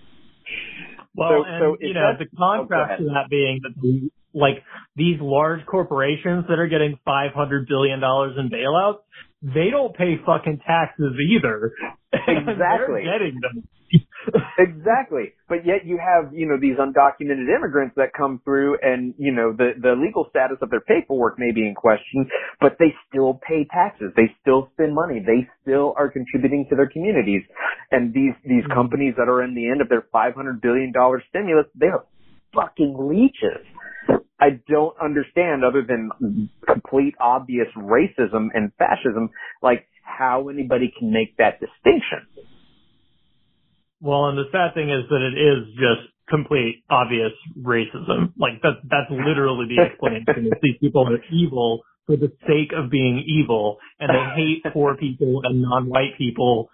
Well, 1.15 1.45
So- 1.45 1.45
and 1.45 1.61
so 1.61 1.77
you 1.87 1.95
know, 1.95 2.13
the 2.19 2.25
oh, 2.25 2.37
contrast 2.39 2.93
ahead. 2.93 2.99
to 3.01 3.05
that 3.15 3.29
being 3.29 3.61
that 3.63 3.75
the, 3.81 4.11
like 4.33 4.63
these 4.97 5.19
large 5.21 5.65
corporations 5.67 6.47
that 6.49 6.59
are 6.59 6.69
getting 6.69 6.99
five 7.05 7.33
hundred 7.35 7.69
billion 7.69 8.01
dollars 8.01 8.37
in 8.39 8.49
bailouts, 8.49 9.01
they 9.43 9.69
don't 9.71 9.95
pay 9.95 10.17
fucking 10.25 10.61
taxes 10.67 11.13
either. 11.31 11.73
Exactly. 12.15 13.05
Getting 13.05 13.41
them. 13.41 13.69
Exactly. 14.59 15.33
But 15.49 15.67
yet 15.67 15.85
you 15.85 15.99
have, 15.99 16.33
you 16.33 16.47
know, 16.47 16.57
these 16.61 16.77
undocumented 16.77 17.49
immigrants 17.49 17.95
that 17.97 18.13
come 18.17 18.41
through 18.45 18.79
and, 18.83 19.15
you 19.19 19.33
know, 19.33 19.53
the, 19.53 19.73
the 19.81 19.95
legal 19.95 20.27
status 20.31 20.59
of 20.63 20.71
their 20.71 20.81
paperwork 20.81 21.39
may 21.39 21.53
be 21.53 21.67
in 21.67 21.75
question, 21.75 22.29
but 22.61 22.77
they 22.79 22.95
still 23.09 23.41
pay 23.47 23.67
taxes. 23.71 24.13
They 24.17 24.35
still 24.41 24.69
spend 24.75 24.95
money. 24.95 25.21
They 25.25 25.49
still 25.63 25.95
are 25.97 26.11
contributing 26.11 26.67
to 26.71 26.77
their 26.77 26.89
communities. 26.89 27.43
And 27.91 28.13
these, 28.15 28.35
these 28.45 28.65
Mhm. 28.65 28.75
companies 28.75 29.15
that 29.17 29.29
are 29.29 29.43
in 29.43 29.55
the 29.55 29.69
end 29.69 29.81
of 29.81 29.89
their 29.89 30.03
$500 30.13 30.61
billion 30.63 30.93
stimulus, 31.29 31.67
they 31.75 31.89
are 31.89 32.05
fucking 32.55 32.97
leeches. 32.99 33.67
I 34.41 34.61
don't 34.69 34.97
understand 35.01 35.65
other 35.65 35.83
than 35.83 36.11
complete 36.67 37.15
obvious 37.21 37.69
racism 37.77 38.49
and 38.55 38.73
fascism, 38.75 39.31
like 39.63 39.87
how 40.03 40.49
anybody 40.49 40.93
can 40.99 41.13
make 41.13 41.37
that 41.37 41.61
distinction. 41.61 42.27
Well, 44.03 44.27
and 44.27 44.37
the 44.37 44.51
sad 44.51 44.75
thing 44.75 44.91
is 44.91 45.07
that 45.09 45.23
it 45.23 45.39
is 45.39 45.73
just 45.79 46.11
complete 46.29 46.83
obvious 46.91 47.31
racism. 47.57 48.35
Like 48.37 48.59
that's 48.63 48.83
that's 48.91 49.11
literally 49.11 49.67
the 49.71 49.83
explanation. 49.83 50.51
these 50.63 50.77
people 50.81 51.07
are 51.07 51.23
evil 51.31 51.83
for 52.07 52.17
the 52.17 52.33
sake 52.43 52.73
of 52.75 52.91
being 52.91 53.23
evil, 53.25 53.79
and 54.01 54.11
they 54.11 54.27
hate 54.35 54.63
poor 54.73 54.97
people 54.97 55.43
and 55.45 55.63
non-white 55.63 56.19
people 56.19 56.69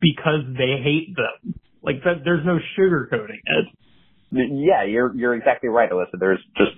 because 0.00 0.44
they 0.58 0.76
hate 0.82 1.16
them. 1.16 1.54
Like 1.82 2.04
that, 2.04 2.20
there's 2.24 2.44
no 2.44 2.58
sugarcoating 2.78 3.40
it. 3.44 3.66
Yeah, 4.30 4.84
you're 4.84 5.14
you're 5.16 5.34
exactly 5.34 5.70
right, 5.70 5.90
Alyssa. 5.90 6.18
There's 6.18 6.40
just 6.56 6.72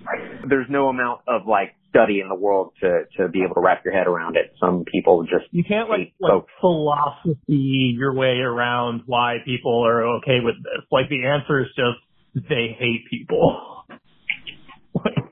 there's 0.47 0.67
no 0.69 0.87
amount 0.87 1.21
of 1.27 1.47
like 1.47 1.73
study 1.89 2.19
in 2.19 2.29
the 2.29 2.35
world 2.35 2.73
to 2.81 3.03
to 3.17 3.27
be 3.29 3.43
able 3.43 3.55
to 3.55 3.61
wrap 3.61 3.83
your 3.85 3.93
head 3.93 4.07
around 4.07 4.35
it. 4.35 4.53
Some 4.59 4.83
people 4.85 5.23
just 5.23 5.45
You 5.51 5.63
can't 5.63 5.89
like 5.89 6.13
like 6.19 6.43
philosophy 6.61 7.95
your 7.97 8.13
way 8.13 8.39
around 8.39 9.03
why 9.05 9.37
people 9.45 9.85
are 9.85 10.17
okay 10.17 10.39
with 10.43 10.55
this. 10.55 10.85
Like 10.91 11.09
the 11.09 11.25
answer 11.25 11.61
is 11.61 11.67
just 11.75 12.47
they 12.49 12.75
hate 12.77 13.05
people. 13.09 13.85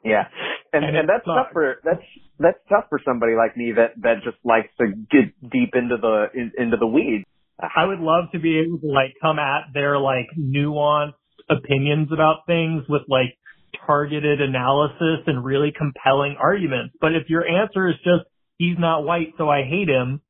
yeah, 0.04 0.26
and 0.74 0.86
And 0.86 0.98
and, 0.98 1.10
that's 1.10 1.26
sucks. 1.26 1.38
tough 1.38 1.54
for 1.54 1.78
that's 1.84 2.04
that's 2.39 2.60
tough 2.70 2.86
for 2.89 3.00
somebody 3.06 3.34
like 3.38 3.56
me 3.58 3.74
that 3.76 3.94
that 4.02 4.24
just 4.24 4.38
likes 4.44 4.70
to 4.80 4.88
get 4.88 5.34
deep 5.52 5.72
into 5.74 5.98
the 5.98 6.28
in, 6.34 6.52
into 6.58 6.78
the 6.78 6.88
weeds. 6.88 7.26
I 7.60 7.86
would 7.86 8.00
love 8.00 8.26
to 8.34 8.39
be 8.39 8.60
able 8.60 8.80
to 8.80 8.88
like 8.88 9.13
come 9.22 9.39
at 9.39 9.74
their 9.74 9.98
like 9.98 10.28
nuanced 10.38 11.13
opinions 11.50 12.10
about 12.12 12.46
things 12.48 12.84
with 12.89 13.04
like 13.08 13.38
targeted 13.85 14.41
analysis 14.41 15.23
and 15.27 15.43
really 15.43 15.73
compelling 15.75 16.35
arguments. 16.39 16.95
But 16.99 17.13
if 17.13 17.29
your 17.29 17.47
answer 17.47 17.88
is 17.88 17.95
just 17.97 18.25
he's 18.57 18.77
not 18.79 19.03
white, 19.03 19.33
so 19.38 19.49
I 19.49 19.63
hate 19.63 19.89
him, 19.89 20.21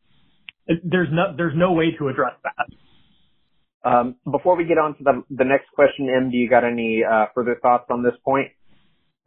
there's 0.84 1.10
no 1.12 1.36
there's 1.36 1.56
no 1.56 1.74
way 1.74 1.92
to 2.00 2.08
address 2.10 2.34
that. 2.44 3.90
Um, 3.90 4.16
before 4.30 4.56
we 4.56 4.66
get 4.66 4.78
on 4.78 4.98
to 4.98 5.04
the 5.04 5.24
the 5.30 5.46
next 5.46 5.70
question, 5.74 6.10
M, 6.10 6.32
do 6.32 6.38
you 6.38 6.50
got 6.50 6.64
any 6.64 7.04
uh, 7.04 7.28
further 7.36 7.58
thoughts 7.62 7.86
on 7.90 8.04
this 8.04 8.16
point? 8.24 8.48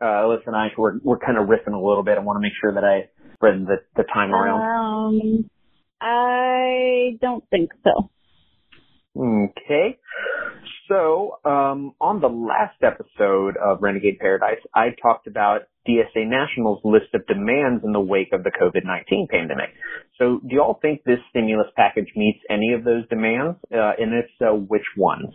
Uh, 0.00 0.04
Alyssa 0.04 0.46
and 0.46 0.56
I 0.56 0.68
we're 0.76 0.98
we're 1.02 1.18
kind 1.18 1.38
of 1.38 1.48
riffing 1.48 1.74
a 1.74 1.84
little 1.84 2.02
bit. 2.02 2.18
I 2.18 2.20
want 2.20 2.36
to 2.36 2.40
make 2.40 2.52
sure 2.60 2.74
that 2.74 2.84
I 2.84 3.08
spread 3.34 3.66
the 3.66 3.76
the 3.96 4.04
time 4.12 4.32
around. 4.32 4.62
Um, 4.62 5.50
I 6.00 7.18
don't 7.20 7.44
think 7.50 7.70
so. 7.84 8.10
Okay. 9.16 9.98
So, 10.88 11.38
um, 11.44 11.92
on 12.00 12.20
the 12.20 12.28
last 12.28 12.80
episode 12.82 13.56
of 13.58 13.82
Renegade 13.82 14.18
Paradise, 14.18 14.60
I 14.74 14.88
talked 15.02 15.26
about 15.26 15.62
DSA 15.86 16.26
National's 16.26 16.80
list 16.82 17.12
of 17.14 17.26
demands 17.26 17.84
in 17.84 17.92
the 17.92 18.00
wake 18.00 18.32
of 18.32 18.42
the 18.42 18.50
COVID-19 18.50 19.28
pandemic. 19.28 19.70
So, 20.18 20.40
do 20.40 20.56
y'all 20.56 20.78
think 20.80 21.04
this 21.04 21.18
stimulus 21.28 21.68
package 21.76 22.08
meets 22.16 22.38
any 22.48 22.72
of 22.72 22.84
those 22.84 23.06
demands? 23.08 23.58
Uh, 23.72 23.92
and 23.98 24.14
if 24.14 24.26
so, 24.38 24.56
which 24.56 24.86
ones? 24.96 25.34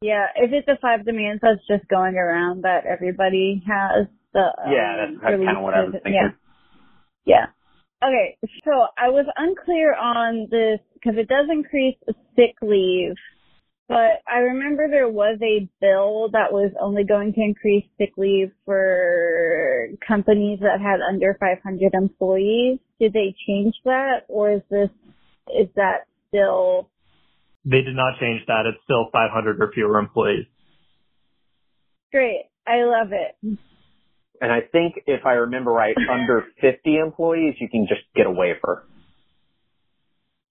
Yeah, 0.00 0.26
if 0.36 0.52
it's 0.52 0.66
the 0.66 0.78
five 0.80 1.04
demands 1.04 1.40
that's 1.42 1.66
just 1.66 1.88
going 1.88 2.14
around 2.14 2.62
that 2.62 2.86
everybody 2.86 3.62
has, 3.66 4.06
the 4.32 4.40
um, 4.40 4.70
Yeah, 4.70 5.06
that's 5.20 5.42
kind 5.42 5.56
of 5.56 5.62
what 5.64 5.74
I 5.74 5.82
was 5.82 5.94
thinking. 5.94 6.14
Yeah. 6.14 6.30
Yeah. 7.26 7.46
Okay, 8.06 8.38
so 8.64 8.86
I 8.96 9.10
was 9.10 9.26
unclear 9.36 9.92
on 9.92 10.46
this 10.52 10.78
because 10.94 11.18
it 11.18 11.26
does 11.26 11.48
increase 11.50 11.96
sick 12.36 12.54
leave, 12.62 13.16
but 13.88 14.22
I 14.30 14.40
remember 14.40 14.86
there 14.88 15.08
was 15.08 15.38
a 15.42 15.68
bill 15.80 16.28
that 16.32 16.52
was 16.52 16.72
only 16.80 17.04
going 17.04 17.32
to 17.32 17.40
increase 17.40 17.84
sick 17.96 18.12
leave 18.18 18.52
for 18.66 19.88
companies 20.06 20.60
that 20.60 20.80
had 20.80 21.00
under 21.00 21.36
500 21.40 21.94
employees. 21.94 22.78
Did 23.00 23.14
they 23.14 23.34
change 23.46 23.74
that, 23.84 24.26
or 24.28 24.52
is 24.52 24.62
this 24.70 24.90
is 25.58 25.68
that 25.76 26.06
still? 26.28 26.90
They 27.64 27.80
did 27.80 27.96
not 27.96 28.18
change 28.20 28.42
that. 28.46 28.66
It's 28.66 28.82
still 28.84 29.08
500 29.10 29.60
or 29.60 29.72
fewer 29.72 29.98
employees. 29.98 30.46
Great. 32.12 32.44
I 32.66 32.84
love 32.84 33.12
it. 33.12 33.58
And 34.40 34.52
I 34.52 34.60
think 34.60 35.02
if 35.06 35.24
I 35.26 35.32
remember 35.32 35.70
right, 35.70 35.96
under 36.10 36.44
50 36.60 36.96
employees, 36.96 37.54
you 37.58 37.68
can 37.68 37.86
just 37.88 38.02
get 38.14 38.26
a 38.26 38.30
waiver. 38.30 38.86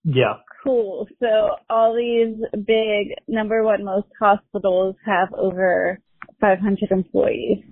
Yeah. 0.08 0.36
Cool. 0.64 1.08
So 1.20 1.58
all 1.70 1.94
these 1.96 2.38
big, 2.66 3.14
number 3.28 3.62
one, 3.64 3.84
most 3.84 4.08
hospitals 4.20 4.96
have 5.06 5.34
over 5.34 6.00
500 6.40 6.92
employees. 6.92 7.64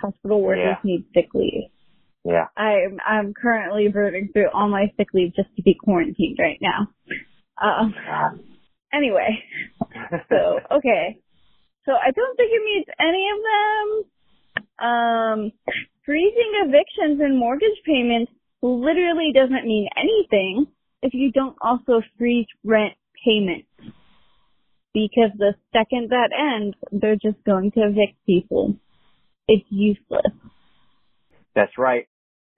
Hospital 0.00 0.40
workers 0.42 0.76
Yeah. 0.82 0.84
need 0.84 1.04
sick 1.14 1.28
leave. 1.34 1.70
Yeah. 2.24 2.46
I'm 2.56 2.98
I'm 3.06 3.34
currently 3.34 3.88
burning 3.88 4.30
through 4.32 4.48
all 4.52 4.68
my 4.68 4.86
sick 4.96 5.08
leave 5.14 5.34
just 5.36 5.54
to 5.56 5.62
be 5.62 5.74
quarantined 5.74 6.38
right 6.38 6.58
now. 6.60 6.88
Um, 7.62 7.94
anyway, 8.92 9.38
so 10.28 10.58
okay. 10.72 11.18
So 11.84 11.92
I 11.92 12.10
don't 12.10 12.36
think 12.36 12.50
it 12.52 12.64
meets 12.64 12.90
any 12.98 13.24
of 13.32 13.38
them. 14.80 14.86
Um, 14.88 15.52
freezing 16.04 16.52
evictions 16.64 17.20
and 17.20 17.38
mortgage 17.38 17.80
payments 17.86 18.32
literally 18.60 19.32
doesn't 19.34 19.64
mean 19.64 19.88
anything 19.96 20.66
if 21.06 21.14
you 21.14 21.30
don't 21.30 21.56
also 21.60 22.02
freeze 22.18 22.46
rent 22.64 22.94
payments. 23.24 23.68
Because 24.92 25.30
the 25.36 25.54
second 25.72 26.10
that 26.10 26.30
ends, 26.32 26.76
they're 26.90 27.16
just 27.16 27.42
going 27.44 27.70
to 27.72 27.80
evict 27.80 28.16
people. 28.24 28.76
It's 29.46 29.64
useless. 29.70 30.32
That's 31.54 31.72
right. 31.78 32.06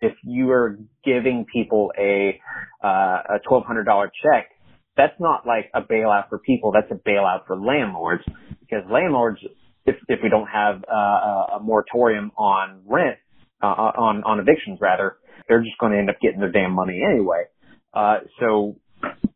If 0.00 0.14
you 0.22 0.50
are 0.52 0.78
giving 1.04 1.44
people 1.52 1.92
a 1.98 2.40
uh, 2.82 2.88
a 2.88 3.38
twelve 3.46 3.64
hundred 3.66 3.84
dollar 3.84 4.10
check, 4.22 4.50
that's 4.96 5.18
not 5.18 5.46
like 5.46 5.70
a 5.74 5.82
bailout 5.82 6.28
for 6.28 6.38
people. 6.38 6.72
That's 6.72 6.90
a 6.92 7.08
bailout 7.08 7.46
for 7.48 7.56
landlords 7.56 8.22
because 8.60 8.84
landlords, 8.90 9.40
if 9.84 9.96
if 10.08 10.20
we 10.22 10.28
don't 10.28 10.46
have 10.46 10.84
uh, 10.90 11.56
a 11.56 11.60
moratorium 11.60 12.30
on 12.38 12.82
rent, 12.86 13.18
uh, 13.60 13.66
on 13.66 14.22
on 14.22 14.38
evictions 14.38 14.78
rather, 14.80 15.16
they're 15.48 15.62
just 15.62 15.78
going 15.78 15.92
to 15.92 15.98
end 15.98 16.08
up 16.08 16.20
getting 16.22 16.38
their 16.38 16.52
damn 16.52 16.72
money 16.72 17.02
anyway. 17.04 17.42
Uh, 17.98 18.18
so 18.38 18.76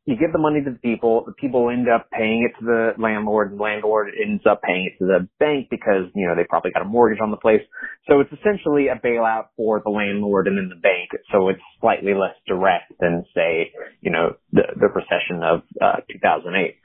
you 0.04 0.16
give 0.16 0.32
the 0.32 0.38
money 0.38 0.62
to 0.62 0.70
the 0.70 0.78
people, 0.78 1.24
the 1.26 1.32
people 1.32 1.68
end 1.70 1.88
up 1.88 2.06
paying 2.12 2.48
it 2.48 2.58
to 2.60 2.64
the 2.64 2.92
landlord, 3.02 3.50
and 3.50 3.58
the 3.58 3.62
landlord 3.62 4.08
ends 4.14 4.44
up 4.48 4.62
paying 4.62 4.86
it 4.86 4.98
to 4.98 5.06
the 5.06 5.28
bank 5.40 5.66
because, 5.68 6.06
you 6.14 6.28
know, 6.28 6.34
they 6.36 6.44
probably 6.48 6.70
got 6.70 6.82
a 6.82 6.84
mortgage 6.84 7.20
on 7.20 7.32
the 7.32 7.36
place. 7.36 7.62
So 8.08 8.20
it's 8.20 8.30
essentially 8.32 8.86
a 8.86 8.94
bailout 8.94 9.46
for 9.56 9.80
the 9.84 9.90
landlord 9.90 10.46
and 10.46 10.56
then 10.58 10.68
the 10.68 10.80
bank. 10.80 11.10
So 11.32 11.48
it's 11.48 11.62
slightly 11.80 12.14
less 12.14 12.34
direct 12.46 12.92
than 13.00 13.24
say, 13.34 13.72
you 14.00 14.12
know, 14.12 14.36
the, 14.52 14.62
the 14.78 14.88
recession 14.88 15.42
of, 15.42 15.62
uh, 15.80 16.00
2008. 16.12 16.76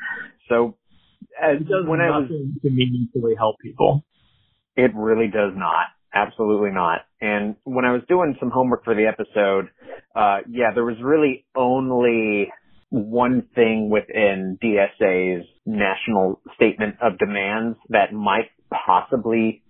So 0.49 0.77
as, 1.41 1.61
It 1.61 1.69
does 1.69 1.85
when 1.85 2.01
I 2.01 2.09
was, 2.09 2.29
nothing 2.29 2.57
to 2.63 2.69
meaningfully 2.71 3.35
help 3.37 3.57
people. 3.61 4.03
it 4.75 4.91
really 4.95 5.27
does 5.27 5.53
not. 5.55 5.93
Absolutely 6.13 6.71
not. 6.71 7.01
And 7.21 7.55
when 7.63 7.85
I 7.85 7.91
was 7.91 8.01
doing 8.07 8.35
some 8.39 8.49
homework 8.49 8.83
for 8.83 8.95
the 8.95 9.05
episode, 9.07 9.69
uh, 10.15 10.39
yeah, 10.49 10.71
there 10.73 10.85
was 10.85 10.95
really 11.03 11.45
only 11.55 12.51
one 12.89 13.47
thing 13.53 13.89
within 13.89 14.57
DSA's 14.63 15.45
national 15.65 16.41
statement 16.55 16.95
of 17.01 17.17
demands 17.19 17.77
that 17.89 18.13
might 18.13 18.49
possibly 18.71 19.63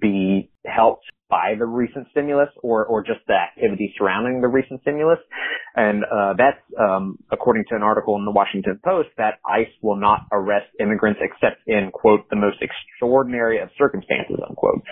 be 0.00 0.50
helped 0.66 1.04
by 1.28 1.54
the 1.58 1.64
recent 1.64 2.06
stimulus 2.10 2.48
or, 2.62 2.84
or 2.86 3.02
just 3.02 3.20
the 3.26 3.34
activity 3.34 3.94
surrounding 3.96 4.40
the 4.40 4.48
recent 4.48 4.80
stimulus. 4.82 5.18
And, 5.76 6.04
uh, 6.04 6.34
that's, 6.38 6.60
um, 6.80 7.18
according 7.30 7.64
to 7.68 7.76
an 7.76 7.82
article 7.82 8.16
in 8.16 8.24
the 8.24 8.30
Washington 8.30 8.80
Post 8.82 9.10
that 9.18 9.38
ICE 9.44 9.70
will 9.82 9.96
not 9.96 10.26
arrest 10.32 10.66
immigrants 10.80 11.20
except 11.22 11.60
in, 11.66 11.90
quote, 11.92 12.28
the 12.30 12.36
most 12.36 12.56
extraordinary 12.62 13.60
of 13.60 13.68
circumstances, 13.76 14.36
unquote. 14.48 14.82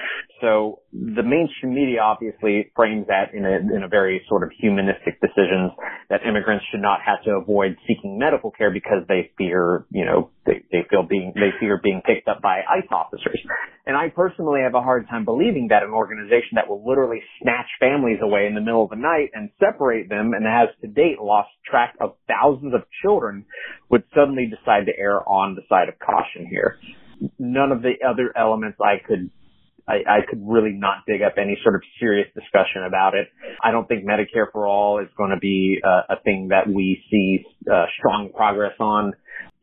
So 0.41 0.81
the 0.93 1.23
mainstream 1.23 1.75
media 1.75 2.01
obviously 2.01 2.71
frames 2.77 3.07
that 3.09 3.33
in 3.33 3.45
a, 3.45 3.57
in 3.75 3.83
a 3.83 3.89
very 3.89 4.23
sort 4.29 4.43
of 4.43 4.51
humanistic 4.61 5.21
decisions 5.21 5.73
that 6.11 6.21
immigrants 6.29 6.65
should 6.71 6.83
not 6.83 7.01
have 7.01 7.25
to 7.25 7.33
avoid 7.33 7.77
seeking 7.89 8.19
medical 8.19 8.51
care 8.51 8.71
because 8.71 9.09
they 9.09 9.31
fear, 9.39 9.87
you 9.91 10.05
know, 10.05 10.31
they, 10.45 10.63
they 10.71 10.85
feel 10.91 11.03
being, 11.03 11.33
they 11.35 11.57
fear 11.59 11.81
being 11.83 12.03
picked 12.05 12.29
up 12.29 12.43
by 12.43 12.61
ICE 12.61 12.89
officers. 12.93 13.41
And 13.87 13.97
I 13.97 14.09
personally 14.09 14.61
have 14.63 14.75
a 14.75 14.83
hard 14.83 15.09
time 15.09 15.25
believing 15.25 15.69
that 15.69 15.83
an 15.83 15.91
organization 15.91 16.57
that 16.57 16.69
will 16.69 16.85
literally 16.87 17.21
snatch 17.41 17.69
families 17.81 18.19
away 18.23 18.47
in 18.47 18.55
the 18.55 18.61
middle 18.61 18.85
of 18.85 18.91
the 18.91 18.97
night 18.97 19.31
and 19.33 19.51
separate 19.61 20.09
them 20.09 20.33
and 20.33 20.45
has 20.45 20.69
to 20.81 20.89
date 20.89 21.21
lost 21.21 21.51
track 21.69 21.95
of 22.01 22.15
thousands 22.29 22.75
of 22.75 22.83
children 23.03 23.47
would 23.91 24.05
suddenly 24.15 24.47
decide 24.47 24.87
to 24.87 24.93
err 24.99 25.27
on 25.29 25.55
the 25.55 25.63
side 25.69 25.89
of 25.89 25.95
caution 25.99 26.47
here. 26.49 26.79
None 27.39 27.73
of 27.73 27.83
the 27.83 27.95
other 28.07 28.33
elements 28.37 28.79
I 28.81 28.97
could 29.07 29.31
I, 29.87 29.97
I 30.09 30.19
could 30.29 30.41
really 30.43 30.73
not 30.73 31.05
dig 31.07 31.21
up 31.21 31.35
any 31.37 31.59
sort 31.63 31.75
of 31.75 31.83
serious 32.01 32.29
discussion 32.35 32.85
about 32.87 33.15
it. 33.15 33.29
I 33.63 33.71
don't 33.71 33.87
think 33.87 34.05
Medicare 34.07 34.51
for 34.51 34.67
all 34.67 34.99
is 34.99 35.09
going 35.17 35.31
to 35.31 35.39
be 35.39 35.79
uh, 35.85 36.15
a 36.15 36.21
thing 36.25 36.49
that 36.49 36.67
we 36.67 37.03
see 37.11 37.45
uh, 37.71 37.85
strong 37.99 38.31
progress 38.35 38.73
on 38.81 39.13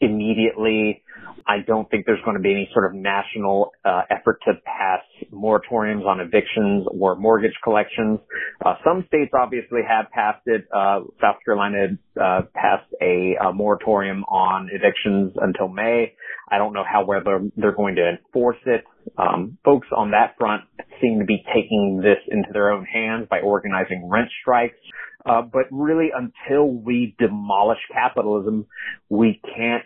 immediately. 0.01 1.03
I 1.47 1.57
don't 1.65 1.89
think 1.89 2.05
there's 2.05 2.21
going 2.23 2.37
to 2.37 2.41
be 2.41 2.51
any 2.51 2.69
sort 2.73 2.85
of 2.85 2.93
national 2.93 3.71
uh, 3.83 4.01
effort 4.09 4.39
to 4.45 4.53
pass 4.65 5.01
moratoriums 5.33 6.05
on 6.05 6.19
evictions 6.19 6.87
or 6.91 7.15
mortgage 7.15 7.55
collections. 7.63 8.19
Uh, 8.63 8.75
some 8.85 9.05
states 9.07 9.31
obviously 9.33 9.81
have 9.87 10.09
passed 10.11 10.41
it. 10.45 10.65
Uh, 10.73 11.01
South 11.19 11.37
Carolina 11.43 11.97
uh, 12.21 12.41
passed 12.53 12.89
a, 13.01 13.35
a 13.43 13.53
moratorium 13.53 14.23
on 14.25 14.69
evictions 14.71 15.33
until 15.41 15.67
May. 15.67 16.13
I 16.49 16.57
don't 16.57 16.73
know 16.73 16.83
how 16.85 17.05
whether 17.05 17.41
they're 17.55 17.75
going 17.75 17.95
to 17.95 18.09
enforce 18.09 18.57
it. 18.65 18.83
Um, 19.17 19.57
folks 19.63 19.87
on 19.95 20.11
that 20.11 20.35
front 20.37 20.63
seem 21.01 21.19
to 21.19 21.25
be 21.25 21.43
taking 21.53 22.01
this 22.03 22.19
into 22.27 22.49
their 22.53 22.71
own 22.71 22.85
hands 22.85 23.27
by 23.29 23.39
organizing 23.39 24.07
rent 24.09 24.29
strikes. 24.41 24.77
Uh, 25.25 25.41
but 25.41 25.63
really, 25.71 26.09
until 26.15 26.67
we 26.67 27.15
demolish 27.19 27.79
capitalism, 27.93 28.65
we 29.09 29.39
can't 29.55 29.85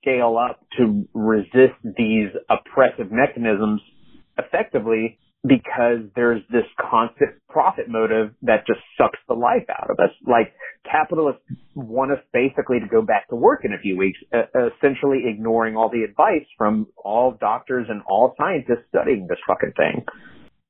scale 0.00 0.36
up 0.36 0.60
to 0.78 1.08
resist 1.14 1.78
these 1.84 2.28
oppressive 2.48 3.10
mechanisms 3.10 3.80
effectively 4.38 5.18
because 5.46 6.00
there's 6.14 6.42
this 6.50 6.64
constant 6.78 7.30
profit 7.48 7.88
motive 7.88 8.34
that 8.42 8.66
just 8.66 8.80
sucks 8.98 9.18
the 9.26 9.34
life 9.34 9.64
out 9.70 9.90
of 9.90 9.98
us. 9.98 10.10
Like 10.26 10.52
capitalists 10.90 11.42
want 11.74 12.12
us 12.12 12.18
basically 12.32 12.80
to 12.80 12.86
go 12.86 13.00
back 13.00 13.28
to 13.28 13.36
work 13.36 13.64
in 13.64 13.72
a 13.72 13.78
few 13.78 13.96
weeks, 13.96 14.18
essentially 14.32 15.22
ignoring 15.26 15.76
all 15.76 15.88
the 15.88 16.02
advice 16.02 16.46
from 16.58 16.88
all 16.96 17.36
doctors 17.40 17.86
and 17.88 18.02
all 18.06 18.34
scientists 18.36 18.84
studying 18.90 19.26
this 19.28 19.38
fucking 19.46 19.72
thing. 19.76 20.04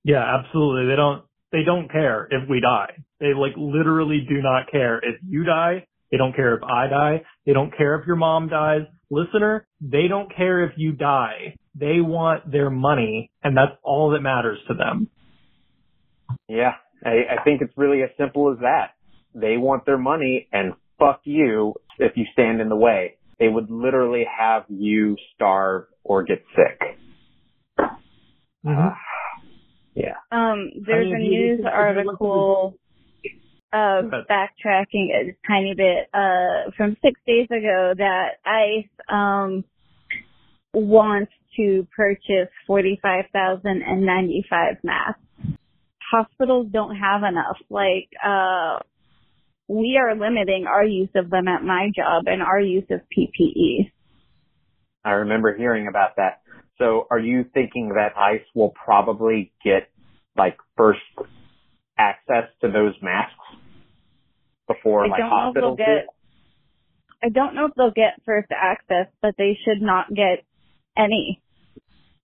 Yeah, 0.04 0.22
absolutely. 0.38 0.88
They 0.88 0.96
don't 0.96 1.24
they 1.52 1.62
don't 1.64 1.90
care 1.90 2.28
if 2.30 2.48
we 2.48 2.60
die. 2.60 3.02
They 3.18 3.34
like 3.34 3.52
literally 3.56 4.24
do 4.28 4.40
not 4.42 4.70
care 4.70 4.98
if 4.98 5.16
you 5.26 5.44
die. 5.44 5.86
They 6.10 6.16
don't 6.16 6.34
care 6.34 6.54
if 6.54 6.62
I 6.62 6.88
die. 6.88 7.22
They 7.46 7.52
don't 7.52 7.76
care 7.76 7.96
if 7.96 8.06
your 8.06 8.16
mom 8.16 8.48
dies. 8.48 8.82
Listener, 9.10 9.66
they 9.80 10.08
don't 10.08 10.34
care 10.34 10.64
if 10.64 10.72
you 10.76 10.92
die. 10.92 11.56
They 11.74 12.00
want 12.00 12.50
their 12.50 12.70
money 12.70 13.30
and 13.42 13.56
that's 13.56 13.72
all 13.82 14.10
that 14.10 14.20
matters 14.20 14.58
to 14.68 14.74
them. 14.74 15.08
Yeah, 16.48 16.72
I, 17.04 17.38
I 17.40 17.44
think 17.44 17.62
it's 17.62 17.72
really 17.76 18.02
as 18.02 18.10
simple 18.18 18.52
as 18.52 18.58
that. 18.60 18.92
They 19.34 19.56
want 19.56 19.86
their 19.86 19.98
money 19.98 20.48
and 20.52 20.74
fuck 20.98 21.20
you 21.24 21.74
if 21.98 22.12
you 22.16 22.24
stand 22.32 22.60
in 22.60 22.68
the 22.68 22.76
way. 22.76 23.16
They 23.38 23.48
would 23.48 23.70
literally 23.70 24.24
have 24.38 24.64
you 24.68 25.16
starve 25.34 25.84
or 26.04 26.24
get 26.24 26.42
sick. 26.54 26.80
Mm-hmm. 27.78 28.88
Uh, 28.88 28.90
yeah. 30.02 30.16
Um, 30.32 30.70
there's 30.86 31.06
I 31.06 31.10
mean, 31.10 31.14
a 31.14 31.18
news 31.18 31.58
you- 31.58 31.64
you- 31.64 31.70
article 31.70 32.74
uh, 33.72 34.02
backtracking 34.28 35.12
a 35.14 35.32
tiny 35.46 35.74
bit 35.76 36.08
uh, 36.12 36.70
from 36.76 36.96
six 37.02 37.20
days 37.26 37.46
ago 37.50 37.94
that 37.96 38.38
ICE 38.44 38.88
um, 39.08 39.64
wants 40.74 41.30
to 41.56 41.86
purchase 41.96 42.48
45,095 42.66 44.76
masks. 44.82 45.20
Hospitals 46.10 46.66
don't 46.72 46.96
have 46.96 47.22
enough. 47.22 47.58
Like, 47.68 48.08
uh, 48.24 48.80
we 49.68 49.96
are 50.02 50.16
limiting 50.16 50.66
our 50.66 50.82
use 50.84 51.10
of 51.14 51.30
them 51.30 51.46
at 51.46 51.62
my 51.62 51.90
job 51.94 52.24
and 52.26 52.42
our 52.42 52.58
use 52.60 52.90
of 52.90 53.02
PPE. 53.16 53.92
I 55.04 55.10
remember 55.12 55.54
hearing 55.56 55.86
about 55.86 56.16
that. 56.16 56.40
So 56.80 57.06
are 57.10 57.18
you 57.18 57.44
thinking 57.52 57.90
that 57.90 58.16
ICE 58.16 58.46
will 58.54 58.70
probably 58.70 59.52
get 59.62 59.90
like 60.36 60.56
first 60.76 61.00
access 61.98 62.44
to 62.62 62.68
those 62.70 62.94
masks 63.02 63.34
before 64.66 65.04
I 65.04 65.08
like 65.08 65.18
don't 65.20 65.30
know 65.30 65.36
if 65.50 65.54
hospitals 65.54 65.76
they'll 65.76 65.86
do? 65.86 65.92
get. 65.92 66.14
I 67.22 67.28
don't 67.28 67.54
know 67.54 67.66
if 67.66 67.72
they'll 67.76 67.90
get 67.90 68.22
first 68.24 68.48
access, 68.50 69.12
but 69.20 69.34
they 69.36 69.58
should 69.62 69.82
not 69.82 70.08
get 70.08 70.42
any. 70.96 71.42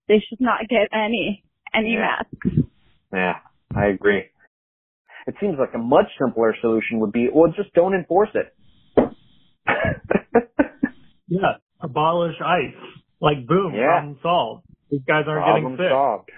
They 0.08 0.24
should 0.26 0.40
not 0.40 0.60
get 0.70 0.88
any 0.90 1.44
any 1.74 1.92
Yeah. 1.92 2.22
masks. 2.22 2.48
Yeah, 3.12 3.34
I 3.76 3.86
agree. 3.88 4.24
It 5.26 5.34
seems 5.40 5.58
like 5.58 5.74
a 5.74 5.78
much 5.78 6.06
simpler 6.18 6.54
solution 6.62 7.00
would 7.00 7.12
be, 7.12 7.28
well, 7.32 7.52
just 7.54 7.74
don't 7.74 7.94
enforce 7.94 8.30
it. 8.34 8.54
Yeah. 11.28 11.56
Abolish 11.80 12.36
ICE. 12.40 12.95
Like 13.20 13.46
boom, 13.46 13.74
Yeah. 13.74 13.86
problem 13.92 14.18
solved. 14.22 14.64
These 14.90 15.02
guys 15.06 15.24
aren't 15.26 15.42
Problem 15.44 15.62
getting 15.76 15.84
sick. 15.86 15.90
solved. 15.90 16.30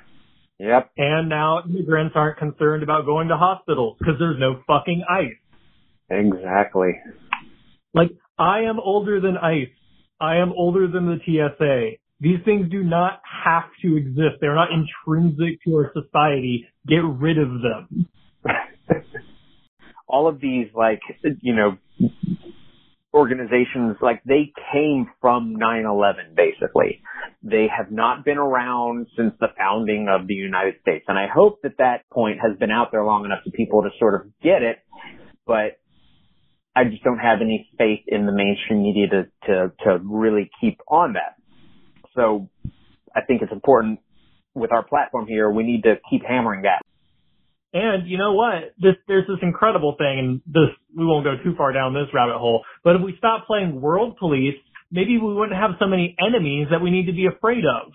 Yep. 0.58 0.90
And 0.96 1.28
now 1.28 1.62
immigrants 1.64 2.14
aren't 2.16 2.38
concerned 2.38 2.82
about 2.82 3.04
going 3.06 3.28
to 3.28 3.36
hospitals 3.36 3.96
because 3.98 4.14
there's 4.18 4.38
no 4.40 4.60
fucking 4.66 5.04
ICE. 5.08 5.36
Exactly. 6.10 6.92
Like, 7.94 8.10
I 8.38 8.60
am 8.62 8.80
older 8.80 9.20
than 9.20 9.36
ICE. 9.36 9.68
I 10.20 10.36
am 10.36 10.52
older 10.52 10.88
than 10.88 11.06
the 11.06 11.18
TSA. 11.24 11.98
These 12.20 12.40
things 12.44 12.68
do 12.70 12.82
not 12.82 13.20
have 13.44 13.64
to 13.82 13.96
exist. 13.96 14.36
They're 14.40 14.54
not 14.56 14.70
intrinsic 14.72 15.62
to 15.64 15.74
our 15.76 15.92
society. 15.92 16.66
Get 16.88 17.04
rid 17.04 17.38
of 17.38 17.48
them. 17.62 18.08
All 20.08 20.26
of 20.26 20.40
these, 20.40 20.68
like, 20.74 21.00
you 21.42 21.54
know, 21.54 21.76
organizations, 23.18 23.96
like, 24.00 24.22
they 24.24 24.52
came 24.72 25.10
from 25.20 25.56
9-11, 25.56 26.34
basically. 26.36 27.02
They 27.42 27.66
have 27.76 27.90
not 27.90 28.24
been 28.24 28.38
around 28.38 29.08
since 29.16 29.34
the 29.40 29.48
founding 29.58 30.08
of 30.08 30.26
the 30.26 30.34
United 30.34 30.74
States. 30.80 31.04
And 31.08 31.18
I 31.18 31.26
hope 31.32 31.60
that 31.62 31.78
that 31.78 32.08
point 32.10 32.38
has 32.40 32.56
been 32.58 32.70
out 32.70 32.88
there 32.92 33.04
long 33.04 33.24
enough 33.24 33.40
for 33.44 33.50
people 33.50 33.82
to 33.82 33.90
sort 33.98 34.14
of 34.14 34.32
get 34.42 34.62
it, 34.62 34.78
but 35.46 35.78
I 36.74 36.84
just 36.84 37.02
don't 37.02 37.18
have 37.18 37.40
any 37.42 37.68
faith 37.76 38.04
in 38.06 38.24
the 38.24 38.32
mainstream 38.32 38.82
media 38.82 39.06
to, 39.08 39.24
to, 39.46 39.72
to 39.84 39.98
really 40.02 40.50
keep 40.60 40.78
on 40.88 41.14
that. 41.14 41.34
So 42.14 42.48
I 43.14 43.22
think 43.22 43.42
it's 43.42 43.52
important 43.52 44.00
with 44.54 44.72
our 44.72 44.84
platform 44.84 45.26
here, 45.26 45.50
we 45.50 45.62
need 45.62 45.82
to 45.84 45.96
keep 46.10 46.22
hammering 46.24 46.62
that. 46.62 46.82
And 47.72 48.08
you 48.08 48.16
know 48.16 48.32
what? 48.32 48.72
This, 48.80 48.94
there's 49.06 49.26
this 49.26 49.38
incredible 49.42 49.94
thing, 49.98 50.18
and 50.18 50.40
this, 50.46 50.74
we 50.96 51.04
won't 51.04 51.24
go 51.24 51.34
too 51.44 51.54
far 51.56 51.72
down 51.72 51.92
this 51.92 52.08
rabbit 52.14 52.38
hole, 52.38 52.64
but 52.82 52.96
if 52.96 53.02
we 53.02 53.14
stop 53.18 53.46
playing 53.46 53.80
world 53.80 54.16
police, 54.16 54.54
maybe 54.90 55.18
we 55.18 55.34
wouldn't 55.34 55.56
have 55.58 55.72
so 55.78 55.86
many 55.86 56.16
enemies 56.18 56.68
that 56.70 56.80
we 56.80 56.90
need 56.90 57.06
to 57.06 57.12
be 57.12 57.26
afraid 57.26 57.64
of. 57.64 57.92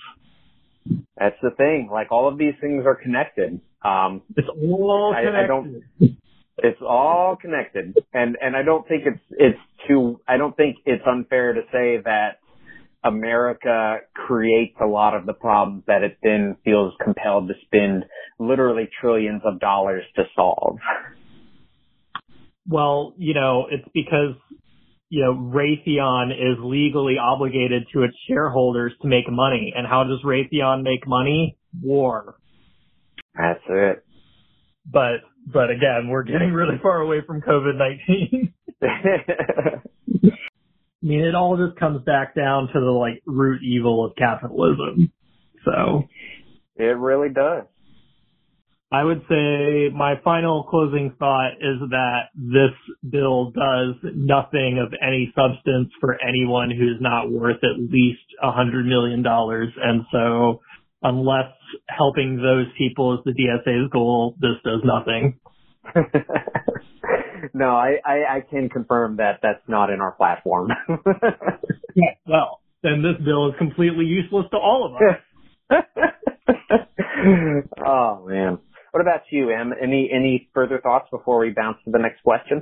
That's 1.17 1.35
the 1.41 1.51
thing. 1.51 1.89
Like 1.91 2.11
all 2.11 2.27
of 2.27 2.37
these 2.37 2.53
things 2.61 2.85
are 2.85 2.95
connected. 2.95 3.61
Um, 3.83 4.21
It's 4.35 4.47
all 4.49 5.13
I- 5.15 5.21
I 5.21 5.23
connected. 5.25 5.47
don't- 5.47 6.17
It's 6.59 6.81
all 6.81 7.35
connected, 7.35 7.97
and 8.13 8.37
and 8.39 8.55
I 8.55 8.61
don't 8.61 8.87
think 8.87 9.07
it's 9.07 9.23
it's 9.31 9.59
too. 9.87 10.19
I 10.27 10.37
don't 10.37 10.55
think 10.55 10.77
it's 10.85 11.03
unfair 11.05 11.53
to 11.53 11.61
say 11.71 11.97
that 12.05 12.37
America 13.03 13.97
creates 14.13 14.75
a 14.81 14.85
lot 14.85 15.15
of 15.15 15.25
the 15.25 15.33
problems 15.33 15.83
that 15.87 16.03
it 16.03 16.17
then 16.23 16.57
feels 16.63 16.93
compelled 17.03 17.47
to 17.49 17.53
spend 17.65 18.05
literally 18.39 18.89
trillions 19.01 19.41
of 19.45 19.59
dollars 19.59 20.03
to 20.15 20.23
solve. 20.35 20.77
Well, 22.67 23.13
you 23.17 23.33
know, 23.33 23.67
it's 23.69 23.87
because 23.93 24.35
you 25.13 25.21
know, 25.21 25.35
Raytheon 25.35 26.31
is 26.31 26.57
legally 26.63 27.17
obligated 27.21 27.85
to 27.93 28.01
its 28.01 28.15
shareholders 28.27 28.93
to 29.03 29.07
make 29.07 29.29
money. 29.29 29.71
And 29.75 29.85
how 29.85 30.05
does 30.05 30.17
Raytheon 30.25 30.81
make 30.81 31.07
money? 31.07 31.55
War. 31.83 32.35
That's 33.37 33.59
it. 33.69 34.03
But, 34.91 35.17
but 35.45 35.69
again, 35.69 36.07
we're 36.09 36.23
getting 36.23 36.51
really 36.51 36.79
far 36.81 37.01
away 37.01 37.19
from 37.27 37.41
COVID-19. 37.41 38.53
I 41.03 41.05
mean, 41.05 41.19
it 41.19 41.35
all 41.35 41.57
just 41.57 41.77
comes 41.77 42.03
back 42.05 42.33
down 42.33 42.67
to 42.67 42.79
the 42.79 42.91
like 42.91 43.21
root 43.25 43.61
evil 43.61 44.05
of 44.05 44.15
capitalism. 44.15 45.11
So. 45.65 46.03
It 46.75 46.97
really 46.97 47.29
does. 47.29 47.63
I 48.93 49.03
would 49.03 49.23
say 49.27 49.89
my 49.91 50.21
final 50.23 50.65
closing 50.69 51.15
thought 51.17 51.53
is 51.59 51.79
that 51.89 52.29
this 52.35 52.77
bill 53.09 53.49
does 53.49 53.95
nothing 54.13 54.77
of 54.79 54.93
any 55.01 55.33
substance 55.35 55.89
for 55.99 56.15
anyone 56.21 56.69
who's 56.69 57.01
not 57.01 57.31
worth 57.31 57.57
at 57.63 57.91
least 57.91 58.21
a 58.41 58.51
hundred 58.51 58.85
million 58.85 59.23
dollars. 59.23 59.69
And 59.81 60.03
so 60.11 60.61
unless 61.01 61.51
helping 61.89 62.37
those 62.37 62.67
people 62.77 63.15
is 63.15 63.21
the 63.25 63.31
DSA's 63.31 63.89
goal, 63.91 64.35
this 64.39 64.61
does 64.63 64.81
nothing. 64.83 65.39
no, 67.53 67.75
I, 67.75 67.97
I, 68.05 68.37
I 68.37 68.41
can 68.49 68.69
confirm 68.69 69.17
that 69.17 69.39
that's 69.41 69.67
not 69.67 69.89
in 69.89 69.99
our 70.01 70.11
platform. 70.11 70.69
yeah, 71.95 72.13
well, 72.27 72.61
then 72.81 73.01
this 73.01 73.15
bill 73.23 73.49
is 73.49 73.55
completely 73.57 74.05
useless 74.05 74.45
to 74.51 74.57
all 74.57 74.85
of 74.85 74.95
us. 74.95 75.01
oh 77.85 78.25
man. 78.27 78.59
What 78.91 79.01
about 79.01 79.21
you, 79.31 79.49
Em? 79.49 79.73
Any 79.81 80.11
any 80.13 80.49
further 80.53 80.79
thoughts 80.79 81.07
before 81.09 81.39
we 81.39 81.49
bounce 81.49 81.77
to 81.85 81.91
the 81.91 81.97
next 81.97 82.21
question? 82.21 82.61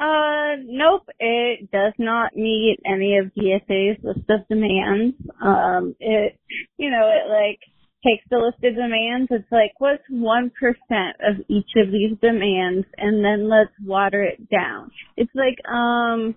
Uh, 0.00 0.54
nope. 0.64 1.08
It 1.18 1.72
does 1.72 1.94
not 1.98 2.36
meet 2.36 2.78
any 2.86 3.18
of 3.18 3.34
DSA's 3.34 3.98
list 4.04 4.30
of 4.30 4.46
demands. 4.48 5.16
Um, 5.42 5.96
it, 5.98 6.38
you 6.78 6.90
know, 6.90 7.10
it 7.10 7.28
like 7.28 7.58
takes 8.04 8.24
the 8.30 8.38
list 8.38 8.62
of 8.64 8.74
demands. 8.74 9.28
It's 9.30 9.50
like, 9.50 9.72
what's 9.78 10.02
one 10.08 10.50
percent 10.58 11.16
of 11.20 11.44
each 11.48 11.70
of 11.76 11.92
these 11.92 12.16
demands, 12.20 12.86
and 12.96 13.24
then 13.24 13.48
let's 13.48 13.72
water 13.84 14.22
it 14.22 14.48
down. 14.50 14.90
It's 15.16 15.32
like, 15.34 15.58
um, 15.70 16.34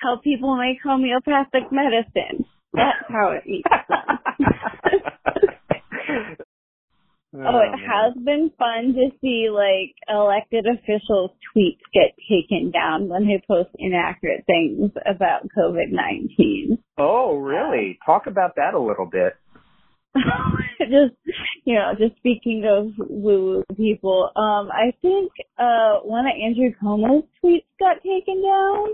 help 0.00 0.22
people 0.22 0.56
make 0.56 0.78
homeopathic 0.82 1.70
medicine. 1.70 2.44
That's 2.72 3.04
how 3.08 3.32
it 3.32 3.44
them. 3.46 4.18
Oh, 7.34 7.38
oh, 7.46 7.60
it 7.60 7.78
has 7.78 8.14
been 8.24 8.50
fun 8.58 8.94
to 8.94 9.10
see 9.20 9.48
like 9.50 9.94
elected 10.08 10.66
officials' 10.66 11.32
tweets 11.54 11.84
get 11.92 12.14
taken 12.28 12.70
down 12.70 13.08
when 13.08 13.26
they 13.26 13.42
post 13.46 13.70
inaccurate 13.78 14.44
things 14.46 14.90
about 15.06 15.48
COVID-19. 15.56 16.78
Oh, 16.98 17.36
really? 17.36 17.98
Talk 18.04 18.26
about 18.26 18.56
that 18.56 18.74
a 18.74 18.80
little 18.80 19.06
bit. 19.06 19.34
just, 20.80 21.14
you 21.64 21.74
know, 21.74 21.92
just 21.98 22.16
speaking 22.18 22.64
of 22.68 22.92
woo 23.08 23.64
woo 23.68 23.76
people, 23.76 24.30
um, 24.36 24.70
I 24.70 24.92
think, 25.00 25.32
uh, 25.58 26.00
one 26.04 26.26
of 26.26 26.32
Andrew 26.32 26.72
Cuomo's 26.82 27.24
tweets 27.42 27.64
got 27.78 28.02
taken 28.02 28.42
down. 28.42 28.88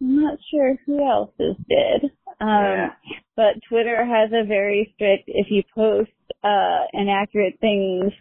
I'm 0.00 0.22
not 0.22 0.38
sure 0.50 0.76
who 0.86 1.06
else's 1.06 1.56
did. 1.68 2.10
Um, 2.40 2.48
yeah. 2.48 2.88
but 3.36 3.60
Twitter 3.68 4.02
has 4.04 4.30
a 4.32 4.46
very 4.46 4.92
strict, 4.94 5.24
if 5.26 5.48
you 5.50 5.62
post 5.74 6.10
uh, 6.42 6.86
inaccurate 6.94 7.58
things, 7.60 8.12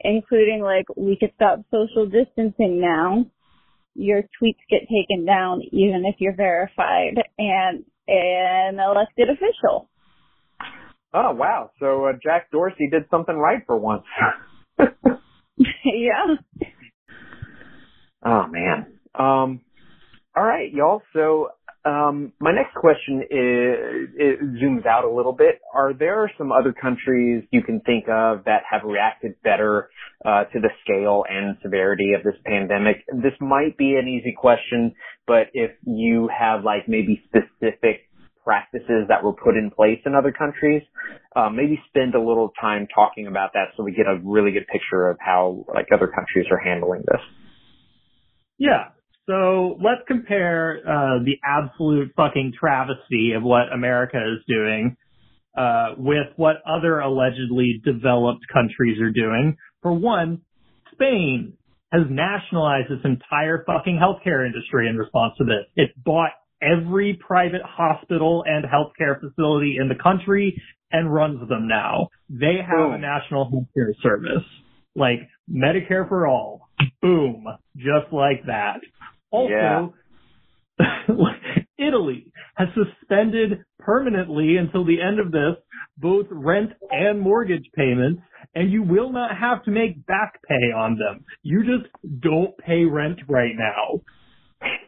including 0.00 0.62
like 0.62 0.86
we 0.96 1.16
could 1.16 1.32
stop 1.36 1.60
social 1.70 2.06
distancing 2.06 2.80
now. 2.80 3.26
Your 3.94 4.22
tweets 4.22 4.58
get 4.70 4.88
taken 4.88 5.26
down 5.26 5.60
even 5.70 6.04
if 6.06 6.16
you're 6.18 6.34
verified 6.34 7.14
and 7.38 7.84
an 8.08 8.80
elected 8.80 9.28
official. 9.28 9.88
Oh 11.14 11.32
wow! 11.32 11.70
So 11.78 12.06
uh, 12.06 12.12
Jack 12.22 12.50
Dorsey 12.50 12.88
did 12.90 13.04
something 13.10 13.36
right 13.36 13.62
for 13.66 13.76
once. 13.76 14.04
yeah. 14.78 16.36
Oh 18.24 18.46
man. 18.48 18.86
Um. 19.14 19.60
All 20.34 20.44
right, 20.44 20.72
y'all. 20.72 21.02
So 21.12 21.50
um, 21.84 22.32
my 22.40 22.52
next 22.52 22.74
question 22.74 23.22
is, 23.22 24.10
it 24.16 24.40
zooms 24.62 24.86
out 24.86 25.04
a 25.04 25.10
little 25.10 25.32
bit. 25.32 25.60
Are 25.74 25.92
there 25.92 26.30
some 26.38 26.52
other 26.52 26.72
countries 26.72 27.44
you 27.50 27.62
can 27.62 27.80
think 27.80 28.04
of 28.04 28.44
that 28.44 28.62
have 28.70 28.82
reacted 28.84 29.34
better 29.42 29.90
uh, 30.24 30.44
to 30.44 30.60
the 30.60 30.68
scale 30.84 31.24
and 31.28 31.56
severity 31.60 32.12
of 32.16 32.22
this 32.22 32.40
pandemic? 32.46 33.04
This 33.12 33.32
might 33.40 33.76
be 33.76 33.96
an 33.96 34.06
easy 34.06 34.32
question, 34.36 34.94
but 35.26 35.48
if 35.54 35.72
you 35.84 36.28
have 36.28 36.62
like 36.62 36.88
maybe 36.88 37.20
specific 37.26 38.08
practices 38.44 39.06
that 39.08 39.22
were 39.22 39.32
put 39.32 39.56
in 39.56 39.70
place 39.70 40.00
in 40.06 40.14
other 40.14 40.32
countries, 40.32 40.82
uh, 41.36 41.48
maybe 41.50 41.80
spend 41.88 42.14
a 42.14 42.20
little 42.20 42.50
time 42.60 42.86
talking 42.94 43.26
about 43.26 43.52
that 43.54 43.68
so 43.76 43.82
we 43.82 43.92
get 43.92 44.06
a 44.06 44.18
really 44.24 44.52
good 44.52 44.66
picture 44.66 45.08
of 45.08 45.16
how 45.20 45.64
like 45.74 45.86
other 45.94 46.08
countries 46.08 46.46
are 46.50 46.58
handling 46.58 47.02
this. 47.06 47.20
Yeah, 48.58 48.90
so 49.26 49.78
let's 49.82 50.02
compare 50.08 50.78
uh, 50.80 51.22
the 51.24 51.38
absolute 51.44 52.12
fucking 52.16 52.54
travesty 52.58 53.32
of 53.36 53.42
what 53.42 53.72
America 53.72 54.18
is 54.18 54.44
doing 54.48 54.96
uh, 55.56 55.94
with 55.96 56.26
what 56.36 56.56
other 56.66 56.98
allegedly 56.98 57.80
developed 57.84 58.44
countries 58.52 59.00
are 59.00 59.12
doing. 59.12 59.56
For 59.82 59.92
one, 59.92 60.42
Spain 60.92 61.54
has 61.92 62.02
nationalized 62.08 62.90
its 62.90 63.04
entire 63.04 63.64
fucking 63.66 64.00
healthcare 64.00 64.46
industry 64.46 64.88
in 64.88 64.96
response 64.96 65.34
to 65.38 65.44
this. 65.44 65.66
It 65.76 65.90
bought 66.02 66.30
every 66.62 67.18
private 67.26 67.62
hospital 67.64 68.44
and 68.46 68.64
healthcare 68.64 69.20
facility 69.20 69.76
in 69.80 69.88
the 69.88 70.00
country 70.00 70.60
and 70.90 71.12
runs 71.12 71.48
them 71.48 71.68
now. 71.68 72.08
They 72.28 72.58
have 72.66 72.92
a 72.92 72.98
national 72.98 73.50
healthcare 73.50 73.92
service, 74.02 74.44
like 74.94 75.20
Medicare 75.50 76.08
for 76.08 76.26
all. 76.26 76.68
Boom. 77.00 77.46
Just 77.76 78.12
like 78.12 78.44
that. 78.46 78.80
Also, 79.30 79.52
yeah. 79.52 79.88
Italy 81.78 82.32
has 82.56 82.68
suspended 82.74 83.64
permanently 83.78 84.56
until 84.56 84.84
the 84.84 85.00
end 85.00 85.18
of 85.18 85.32
this 85.32 85.56
both 85.98 86.26
rent 86.30 86.70
and 86.90 87.20
mortgage 87.20 87.68
payments, 87.74 88.22
and 88.54 88.70
you 88.70 88.82
will 88.82 89.12
not 89.12 89.36
have 89.36 89.64
to 89.64 89.70
make 89.70 90.04
back 90.06 90.40
pay 90.48 90.72
on 90.76 90.98
them. 90.98 91.24
You 91.42 91.62
just 91.64 91.92
don't 92.20 92.56
pay 92.58 92.84
rent 92.84 93.20
right 93.28 93.54
now. 93.56 94.00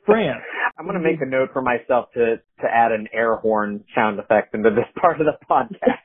France. 0.07 0.43
I'm 0.79 0.87
going 0.87 1.01
to 1.01 1.03
make 1.03 1.21
a 1.21 1.27
note 1.27 1.51
for 1.53 1.63
myself 1.63 2.07
to, 2.15 2.37
to 2.61 2.67
add 2.69 2.93
an 2.93 3.09
air 3.13 3.37
horn 3.37 3.85
sound 3.95 4.19
effect 4.19 4.55
into 4.55 4.71
this 4.71 4.87
part 5.01 5.21
of 5.21 5.27
the 5.27 5.39
podcast. 5.49 5.99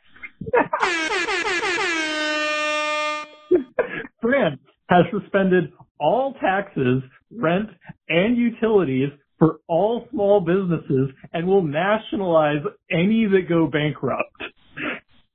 France 4.21 4.59
has 4.89 5.05
suspended 5.11 5.71
all 5.99 6.33
taxes, 6.41 7.01
rent, 7.31 7.69
and 8.07 8.37
utilities 8.37 9.09
for 9.37 9.59
all 9.67 10.07
small 10.11 10.41
businesses 10.41 11.09
and 11.33 11.47
will 11.47 11.63
nationalize 11.63 12.61
any 12.91 13.25
that 13.25 13.47
go 13.47 13.67
bankrupt. 13.67 14.43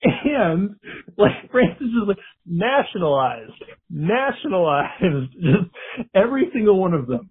And 0.02 0.76
like 1.16 1.50
France 1.50 1.80
is 1.80 1.88
just 1.88 2.08
like 2.08 2.18
nationalized, 2.46 3.52
nationalized, 3.88 5.32
just 5.32 5.70
every 6.14 6.50
single 6.52 6.78
one 6.78 6.92
of 6.92 7.06
them. 7.06 7.30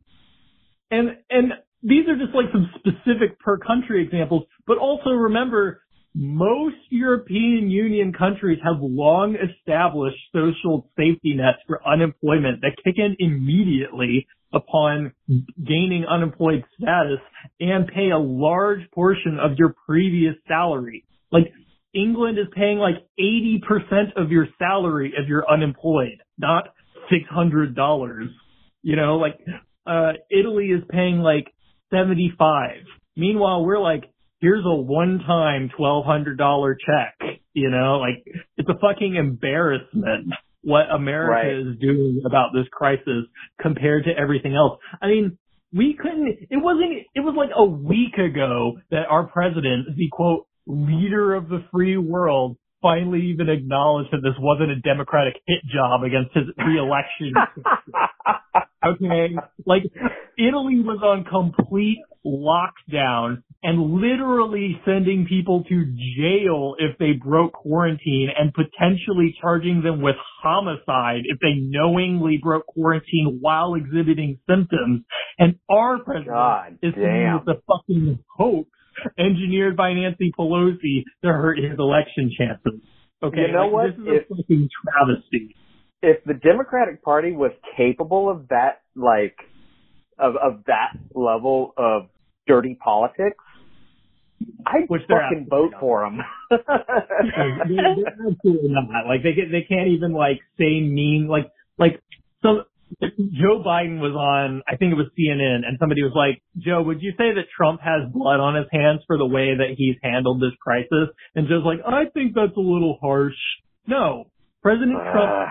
And 0.94 1.18
and 1.32 1.54
these 1.82 2.08
are 2.08 2.16
just 2.16 2.36
like 2.36 2.46
some 2.52 2.70
specific 2.78 3.40
per 3.40 3.58
country 3.58 4.04
examples, 4.06 4.44
but 4.68 4.78
also 4.78 5.10
remember 5.10 5.82
most 6.14 6.76
European 6.92 7.72
Union 7.72 8.14
countries 8.14 8.60
have 8.64 8.76
long 8.80 9.36
established 9.36 10.18
social 10.32 10.88
safety 10.96 11.34
nets 11.34 11.58
for 11.66 11.82
unemployment 11.88 12.62
that 12.62 12.78
kick 12.84 12.96
in 12.98 13.16
immediately 13.18 14.28
upon 14.54 15.12
gaining 15.66 16.06
unemployed 16.08 16.64
status 16.80 17.20
and 17.60 17.88
pay 17.88 18.12
a 18.12 18.20
large 18.20 18.82
portion 18.94 19.40
of 19.40 19.58
your 19.58 19.74
previous 19.88 20.36
salary. 20.48 21.04
Like 21.32 21.52
England 21.96 22.38
is 22.38 22.46
paying 22.56 22.78
like 22.78 22.98
80% 23.20 24.14
of 24.16 24.30
your 24.30 24.48
salary 24.60 25.12
if 25.18 25.28
you're 25.28 25.50
unemployed, 25.50 26.22
not 26.38 26.66
$600. 27.12 28.28
You 28.84 28.96
know, 28.96 29.16
like, 29.16 29.40
uh, 29.86 30.14
Italy 30.30 30.68
is 30.68 30.84
paying 30.90 31.20
like 31.20 31.48
75. 31.92 32.72
Meanwhile, 33.16 33.66
we're 33.66 33.80
like, 33.80 34.06
here's 34.40 34.66
a 34.66 34.74
one-time 34.76 35.70
$1,200 35.80 36.76
check. 36.86 37.40
You 37.54 37.70
know, 37.70 38.00
like 38.00 38.24
it's 38.58 38.68
a 38.70 38.74
fucking 38.82 39.16
embarrassment. 39.16 40.34
what 40.64 40.90
America 40.90 41.30
Right. 41.32 41.54
is 41.54 41.78
doing 41.80 42.22
about 42.26 42.50
this 42.54 42.66
crisis 42.72 43.26
compared 43.62 44.06
to 44.06 44.12
everything 44.18 44.56
else. 44.56 44.80
I 45.02 45.08
mean, 45.08 45.38
we 45.74 45.98
couldn't, 46.00 46.48
it 46.50 46.58
wasn't, 46.58 47.06
it 47.14 47.20
was 47.20 47.36
like 47.36 47.50
a 47.56 47.66
week 47.66 48.14
ago 48.18 48.80
that 48.90 49.06
our 49.10 49.28
president, 49.28 49.88
the 49.98 50.08
quote, 50.12 50.48
leader 50.66 51.34
of 51.36 51.50
the 51.50 51.64
free 51.72 51.98
world, 51.98 52.58
finally 52.82 53.22
even 53.34 53.50
acknowledged 53.50 54.10
that 54.12 54.22
this 54.24 54.36
wasn't 54.40 54.70
a 54.72 54.76
Democratic 54.82 55.34
hit 55.48 55.62
job 55.74 56.04
against 56.04 56.34
his 56.34 56.44
reelection. 56.66 57.34
okay? 58.86 59.36
Like, 59.66 59.84
Italy 60.38 60.82
was 60.82 61.00
on 61.04 61.26
complete 61.26 62.00
lockdown 62.26 63.44
and 63.64 64.02
literally 64.02 64.80
sending 64.86 65.26
people 65.28 65.64
to 65.64 65.86
jail 66.18 66.76
if 66.80 66.98
they 66.98 67.14
broke 67.14 67.54
quarantine 67.54 68.30
and 68.38 68.54
potentially 68.54 69.36
charging 69.42 69.82
them 69.82 70.02
with 70.02 70.16
homicide 70.42 71.22
if 71.26 71.40
they 71.40 71.56
knowingly 71.60 72.40
broke 72.42 72.66
quarantine 72.66 73.40
while 73.42 73.76
exhibiting 73.76 74.40
symptoms. 74.50 75.04
And 75.40 75.56
our 75.70 76.00
president 76.00 76.28
God 76.28 76.78
is 76.82 76.94
saying 76.94 77.04
damn. 77.04 77.38
it's 77.38 77.48
a 77.48 77.62
fucking 77.68 78.20
hoax 78.38 78.70
engineered 79.18 79.76
by 79.76 79.94
Nancy 79.94 80.32
Pelosi 80.38 81.04
to 81.24 81.30
hurt 81.30 81.58
his 81.58 81.78
election 81.80 82.32
chances. 82.38 82.82
Okay, 83.24 83.48
You 83.48 83.54
know 83.54 83.68
like, 83.68 83.72
what? 83.72 83.98
This 83.98 84.16
is 84.16 84.22
a 84.30 84.36
fucking 84.36 84.70
travesty. 84.84 85.56
If 86.04 86.24
the 86.26 86.34
Democratic 86.36 87.02
Party 87.04 87.32
was 87.32 87.52
capable 87.78 88.30
of 88.30 88.50
that, 88.50 88.82
like, 88.96 89.36
of 90.20 90.36
of 90.36 90.64
that 90.68 90.92
level 91.16 91.74
of 91.78 92.04
dirty 92.46 92.76
politics, 92.84 93.44
I'd 94.68 94.88
Which 94.90 95.02
they're 95.08 95.22
fucking 95.22 95.48
vote 95.50 95.72
not. 95.72 95.80
for 95.80 96.02
them. 96.04 96.18
Like, 96.52 96.60
they- 97.68 97.76
they're 97.76 98.28
absolutely 98.30 98.70
not. 98.70 99.08
Like 99.08 99.24
they 99.24 99.34
they 99.52 99.66
can't 99.68 99.88
even 99.90 100.14
like 100.14 100.40
say 100.58 100.82
mean 100.82 101.28
like 101.30 101.48
like 101.80 102.02
so. 102.44 102.64
Joe 103.02 103.64
Biden 103.66 103.98
was 104.00 104.14
on, 104.14 104.62
I 104.68 104.76
think 104.76 104.92
it 104.94 104.96
was 104.96 105.08
CNN, 105.18 105.66
and 105.68 105.78
somebody 105.80 106.04
was 106.04 106.12
like, 106.14 106.44
Joe, 106.60 106.84
would 106.84 107.02
you 107.02 107.12
say 107.18 107.34
that 107.34 107.46
Trump 107.58 107.82
has 107.82 108.04
blood 108.14 108.40
on 108.40 108.54
his 108.54 108.68
hands 108.72 109.02
for 109.08 109.18
the 109.18 109.26
way 109.26 109.56
that 109.58 109.74
he's 109.76 109.96
handled 110.04 110.40
this 110.40 110.54
crisis? 110.62 111.10
And 111.34 111.48
Joe's 111.48 111.66
like, 111.66 111.80
I 111.88 112.06
think 112.14 112.36
that's 112.36 112.56
a 112.56 112.60
little 112.62 113.00
harsh. 113.02 113.34
No. 113.88 114.26
President 114.62 114.94
Trump 115.12 115.32
Uh, 115.32 115.46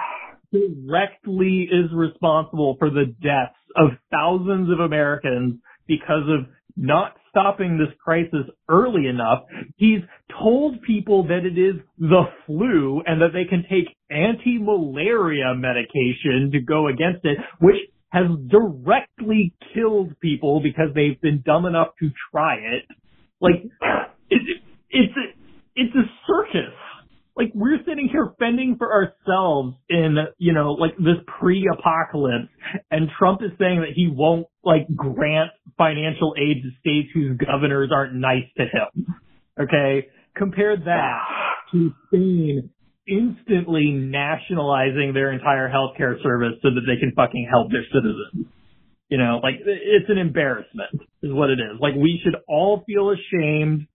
directly 0.53 1.69
is 1.71 1.91
responsible 1.95 2.77
for 2.79 2.91
the 2.91 3.07
deaths 3.23 3.59
of 3.77 3.91
thousands 4.11 4.71
of 4.71 4.81
Americans 4.81 5.59
because 5.87 6.29
of 6.29 6.47
not 6.77 7.15
stopping 7.31 7.79
this 7.79 7.95
crisis 8.03 8.47
early 8.69 9.07
enough. 9.07 9.45
He's 9.77 10.01
told 10.39 10.83
people 10.83 11.25
that 11.25 11.45
it 11.45 11.59
is 11.59 11.81
the 11.99 12.25
flu 12.47 13.03
and 13.07 13.21
that 13.21 13.33
they 13.33 13.49
can 13.49 13.65
take 13.71 13.95
anti-malaria 14.11 15.55
medication 15.57 16.51
to 16.53 16.61
go 16.61 16.89
against 16.89 17.25
it, 17.25 17.39
which 17.61 17.77
has 18.11 18.27
directly 18.49 19.55
killed 19.75 20.19
people 20.21 20.61
because 20.63 20.95
they've 20.95 21.21
been 21.21 21.43
dumb 21.45 21.65
enough 21.65 21.89
to 22.01 22.11
try 22.31 22.57
it. 22.57 22.85
Like, 23.41 23.65
it, 24.29 24.43
it's 24.91 25.15
a, 25.17 25.41
it's 25.75 25.95
a 25.95 26.05
circus 26.27 26.75
like 27.37 27.51
we're 27.55 27.79
sitting 27.87 28.09
here 28.11 28.35
fending 28.39 28.77
for 28.79 28.93
ourselves 28.93 29.77
in, 29.89 30.17
you 30.39 30.53
know, 30.53 30.73
like 30.73 30.97
this 30.99 31.17
pre-apocalypse 31.41 32.49
and 32.91 33.09
Trump 33.19 33.41
is 33.43 33.51
saying 33.59 33.81
that 33.81 33.93
he 33.95 34.09
won't 34.13 34.47
like 34.63 34.87
grant 34.95 35.51
financial 35.79 36.35
aid 36.37 36.63
to 36.63 36.71
states 36.81 37.09
whose 37.15 37.39
governors 37.39 37.91
aren't 37.95 38.15
nice 38.15 38.45
to 38.59 38.65
him. 38.65 39.07
Okay? 39.59 40.09
Compare 40.37 40.77
that 40.77 41.19
to 41.73 41.93
Spain 42.07 42.71
instantly 43.09 43.91
nationalizing 43.93 45.13
their 45.15 45.33
entire 45.33 45.69
healthcare 45.69 46.23
service 46.23 46.55
so 46.63 46.69
that 46.69 46.83
they 46.87 47.01
can 47.01 47.13
fucking 47.17 47.49
help 47.51 47.71
their 47.71 47.85
citizens. 47.93 48.47
You 49.09 49.19
know, 49.19 49.41
like 49.43 49.57
it's 49.65 50.09
an 50.09 50.19
embarrassment 50.19 51.03
is 51.23 51.33
what 51.33 51.51
it 51.51 51.61
is. 51.61 51.81
Like 51.81 51.95
we 51.95 52.21
should 52.25 52.37
all 52.49 52.83
feel 52.87 53.11
ashamed 53.11 53.87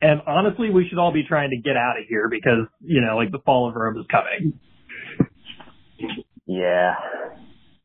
and 0.00 0.20
honestly, 0.26 0.70
we 0.70 0.86
should 0.88 0.98
all 0.98 1.12
be 1.12 1.24
trying 1.26 1.50
to 1.50 1.56
get 1.56 1.76
out 1.76 1.98
of 1.98 2.06
here 2.08 2.28
because, 2.30 2.66
you 2.80 3.00
know, 3.00 3.16
like 3.16 3.30
the 3.32 3.38
fall 3.44 3.68
of 3.68 3.74
Rome 3.74 3.98
is 3.98 4.06
coming. 4.10 4.58
yeah. 6.46 6.94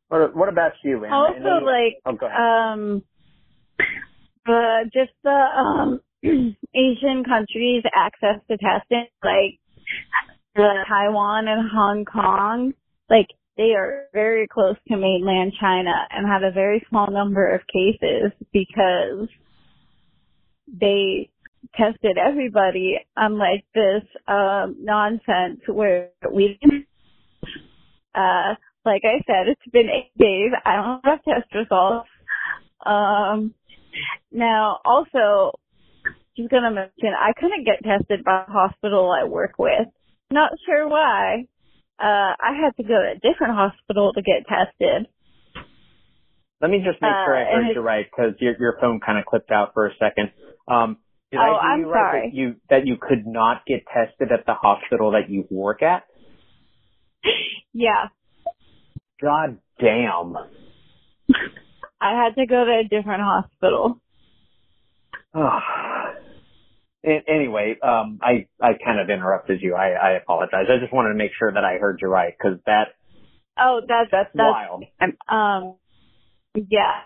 What, 0.08 0.36
what 0.36 0.50
about 0.50 0.74
you, 0.84 1.04
Anna? 1.04 1.14
Also, 1.16 1.36
Any- 1.36 1.66
like, 1.66 1.94
oh, 2.06 2.14
go 2.14 2.26
ahead. 2.28 2.40
um, 2.40 3.04
uh, 4.48 4.84
just 4.94 5.12
the 5.24 5.30
um 5.30 6.02
Asian 6.74 7.24
countries 7.24 7.84
access 7.96 8.42
to 8.50 8.58
testing, 8.58 9.08
like 9.24 9.60
the 10.56 10.86
Taiwan 10.88 11.48
and 11.48 11.70
Hong 11.70 12.06
Kong, 12.06 12.74
like 13.10 13.28
they 13.58 13.74
are 13.76 14.06
very 14.14 14.48
close 14.48 14.76
to 14.88 14.98
mainland 14.98 15.54
China 15.60 15.94
and 16.12 16.28
have 16.28 16.44
a 16.44 16.52
very 16.52 16.86
small 16.90 17.10
number 17.10 17.54
of 17.54 17.62
cases 17.68 18.32
because 18.54 19.28
they 20.68 21.30
tested 21.76 22.18
everybody, 22.18 22.98
unlike 23.16 23.66
this 23.74 24.04
um 24.28 24.78
nonsense 24.80 25.62
where 25.68 26.10
we 26.32 26.60
uh 28.14 28.56
like 28.86 29.02
I 29.04 29.18
said, 29.26 29.48
it's 29.48 29.72
been 29.72 29.90
eight 29.90 30.12
days. 30.18 30.52
I 30.64 30.76
don't 30.76 31.06
have 31.06 31.24
test 31.24 31.54
results. 31.54 32.10
Um 32.86 33.54
now 34.32 34.80
also 34.86 35.58
just 36.38 36.50
gonna 36.50 36.72
mention 36.72 37.14
I 37.18 37.34
couldn't 37.40 37.66
get 37.66 37.84
tested 37.84 38.24
by 38.24 38.46
the 38.48 38.54
hospital 38.54 39.12
I 39.12 39.26
work 39.26 39.54
with. 39.58 39.88
Not 40.32 40.52
sure 40.66 40.88
why. 40.88 41.48
Uh 42.00 42.34
I 42.40 42.54
had 42.62 42.76
to 42.78 42.84
go 42.84 42.96
to 42.96 43.14
a 43.16 43.16
different 43.16 43.56
hospital 43.56 44.14
to 44.14 44.22
get 44.22 44.46
tested. 44.48 45.08
Let 46.62 46.72
me 46.72 46.78
just 46.78 47.02
make 47.02 47.12
sure 47.12 47.36
I 47.36 47.44
uh, 47.44 47.58
and 47.58 47.66
heard 47.68 47.76
you 47.76 47.82
right 47.82 48.06
because 48.10 48.34
your 48.40 48.56
your 48.60 48.78
phone 48.80 49.00
kind 49.06 49.20
of 49.20 49.26
clipped 49.26 49.52
out 49.52 49.74
for 49.74 49.88
a 49.88 49.92
second. 50.00 50.32
Um, 50.68 50.98
did 51.38 51.42
Oh, 51.42 51.54
I 51.56 51.74
I'm 51.74 51.80
you 51.82 51.86
right 51.90 52.02
sorry. 52.02 52.30
that 52.30 52.36
you 52.36 52.56
that 52.70 52.88
you 52.88 52.98
could 52.98 53.26
not 53.28 53.66
get 53.66 53.84
tested 53.94 54.32
at 54.32 54.46
the 54.46 54.54
hospital 54.54 55.12
that 55.12 55.30
you 55.30 55.46
work 55.50 55.82
at? 55.84 56.04
Yeah. 57.78 58.08
God 59.22 59.58
damn. 59.80 60.36
I 62.02 62.24
had 62.24 62.36
to 62.36 62.46
go 62.46 62.64
to 62.64 62.72
a 62.72 62.84
different 62.84 63.22
hospital. 63.22 64.00
Anyway, 67.28 67.76
um, 67.84 68.20
I 68.24 68.48
I 68.60 68.72
kind 68.84 69.00
of 69.00 69.12
interrupted 69.12 69.62
you. 69.62 69.76
I, 69.76 69.90
I 69.90 70.12
apologize. 70.14 70.66
I 70.70 70.80
just 70.82 70.92
wanted 70.92 71.10
to 71.10 71.16
make 71.16 71.32
sure 71.38 71.52
that 71.52 71.64
I 71.64 71.78
heard 71.78 72.00
you 72.02 72.08
right 72.08 72.34
because 72.36 72.58
that 72.66 72.96
Oh, 73.60 73.82
that's 73.88 74.10
that's, 74.12 74.30
that's 74.34 74.48
wild. 74.48 74.86
um 75.30 75.76
yeah. 76.56 77.02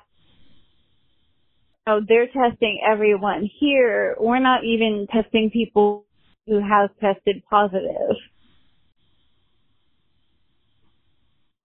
So 1.90 2.02
they're 2.08 2.28
testing 2.28 2.82
everyone 2.88 3.50
here. 3.60 4.16
We're 4.20 4.40
not 4.40 4.64
even 4.64 5.08
testing 5.12 5.50
people 5.52 6.06
who 6.46 6.60
have 6.60 6.92
tested 7.02 7.42
positive. 7.50 8.16